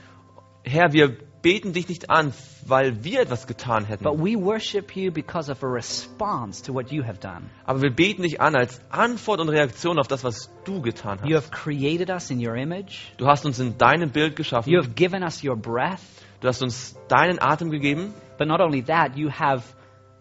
Herr, 0.64 0.92
wir 0.92 1.18
beten 1.42 1.74
dich 1.74 1.88
nicht 1.88 2.10
an, 2.10 2.34
weil 2.66 3.04
wir 3.04 3.22
etwas 3.22 3.48
getan 3.48 3.84
but 3.84 3.90
hätten, 3.90 4.06
we 4.24 4.36
worship 4.36 4.96
you 4.96 5.12
because 5.12 5.52
of 5.52 5.64
a 5.64 5.68
response 5.68 6.64
to 6.64 6.74
what 6.74 6.92
you 6.92 7.04
have 7.04 7.20
done. 7.20 7.50
aber 7.66 7.82
wir 7.82 7.92
beten 7.92 8.24
dich 8.24 8.42
an 8.42 8.56
als 8.56 8.82
Antwort 8.90 9.40
und 9.40 9.50
Reaktion 9.50 10.00
auf 10.00 10.08
das, 10.08 10.24
was 10.24 10.50
du 10.66 10.82
getan 10.82 11.20
You 11.26 11.36
hast. 11.38 11.52
have 11.52 11.64
created 11.64 12.10
us 12.10 12.30
in 12.30 12.46
your 12.46 12.56
image. 12.56 13.12
Du 13.18 13.28
hast 13.28 13.46
uns 13.46 13.60
in 13.60 13.78
deinem 13.78 14.10
Bild 14.12 14.36
geschaffen. 14.36 14.72
You 14.72 14.80
have 14.80 14.92
given 14.92 15.24
us 15.24 15.44
your 15.44 15.56
breath. 15.56 16.02
Du 16.42 16.48
hast 16.48 16.62
uns 16.62 16.96
deinen 17.08 17.40
Atem 17.40 17.72
gegeben. 17.72 18.14
But 18.38 18.48
not 18.48 18.60
only 18.60 18.84
that, 18.84 19.16
you 19.16 19.30
have 19.32 19.64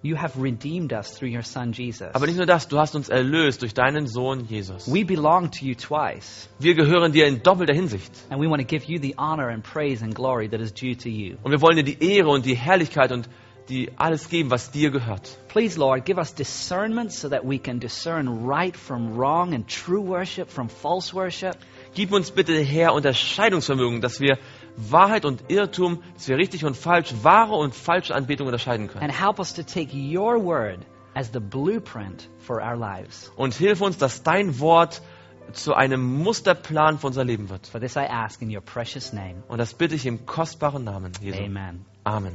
you 0.06 0.16
have 0.16 0.40
redeemed 0.40 0.92
us 0.92 1.14
through 1.14 1.28
your 1.34 1.42
son 1.42 1.72
Jesus. 1.72 2.08
Aber 2.14 2.26
nicht 2.26 2.36
nur 2.36 2.46
das, 2.46 2.68
du 2.68 2.78
hast 2.78 2.94
uns 2.94 3.08
erlöst 3.08 3.62
durch 3.62 3.74
deinen 3.74 4.06
Sohn 4.06 4.46
Jesus. 4.48 4.86
We 4.92 5.04
belong 5.04 5.50
to 5.50 5.64
you 5.64 5.74
twice, 5.74 6.48
Wir 6.58 6.74
gehören 6.74 7.12
dir 7.12 7.26
in 7.26 7.42
doppelter 7.42 7.74
Hinsicht. 7.74 8.12
and 8.30 8.40
we 8.40 8.48
want 8.48 8.60
to 8.62 8.66
give 8.66 8.86
you 8.90 8.98
the 9.00 9.14
honor 9.18 9.48
and 9.48 9.62
praise 9.62 10.02
and 10.02 10.14
glory 10.14 10.48
that 10.48 10.60
is 10.60 10.72
due 10.72 10.94
to 10.96 11.08
you. 11.08 11.36
Und 11.42 11.50
wir 11.52 11.60
wollen 11.60 11.76
dir 11.76 11.84
die 11.84 12.02
Ehre 12.02 12.28
und 12.30 12.46
die 12.46 12.56
Herrlichkeit 12.56 13.12
und 13.12 13.28
die 13.68 13.90
alles 13.96 14.28
geben, 14.28 14.50
was 14.50 14.70
dir 14.70 14.90
gehört. 14.92 15.28
Please, 15.48 15.76
Lord, 15.76 16.04
give 16.04 16.18
us 16.18 16.32
discernment 16.32 17.10
so 17.12 17.28
that 17.28 17.42
we 17.44 17.58
can 17.58 17.80
discern 17.80 18.46
right 18.46 18.76
from 18.76 19.16
wrong 19.18 19.54
and 19.54 19.66
true 19.66 20.00
worship 20.00 20.48
from 20.48 20.68
false 20.68 21.12
worship. 21.12 21.56
Gib 21.94 22.12
uns 22.12 22.30
bitte, 22.30 22.56
Herr, 22.60 22.92
Unterscheidungsvermögen, 22.94 24.00
dass 24.00 24.20
wir 24.20 24.38
Wahrheit 24.76 25.24
und 25.24 25.44
Irrtum, 25.48 26.02
dass 26.14 26.28
wir 26.28 26.36
richtig 26.36 26.64
und 26.64 26.76
falsch, 26.76 27.14
wahre 27.22 27.54
und 27.54 27.74
falsche 27.74 28.14
Anbetung 28.14 28.46
unterscheiden 28.46 28.88
können. 28.88 29.02
And 29.02 29.20
help 29.20 29.38
us 29.38 29.54
to 29.54 29.62
take 29.62 29.96
your 29.96 30.42
word 30.44 30.80
as 31.14 31.30
the 31.32 31.40
blueprint 31.40 32.28
for 32.38 32.62
our 32.62 32.76
lives. 32.76 33.32
Und 33.36 33.54
hilf 33.54 33.80
uns, 33.80 33.98
dass 33.98 34.22
dein 34.22 34.60
Wort 34.60 35.02
zu 35.52 35.74
einem 35.74 36.02
Musterplan 36.22 36.98
für 36.98 37.06
unser 37.06 37.24
Leben 37.24 37.48
wird. 37.48 37.66
For 37.66 37.80
this 37.80 37.96
I 37.96 38.06
ask 38.08 38.42
in 38.42 38.54
your 38.54 38.62
precious 38.62 39.12
name. 39.12 39.42
Und 39.48 39.58
das 39.58 39.74
bitte 39.74 39.94
ich 39.94 40.06
im 40.06 40.26
kostbaren 40.26 40.84
Namen 40.84 41.12
Jesu. 41.20 41.42
Amen. 41.42 41.84
Amen. 42.04 42.34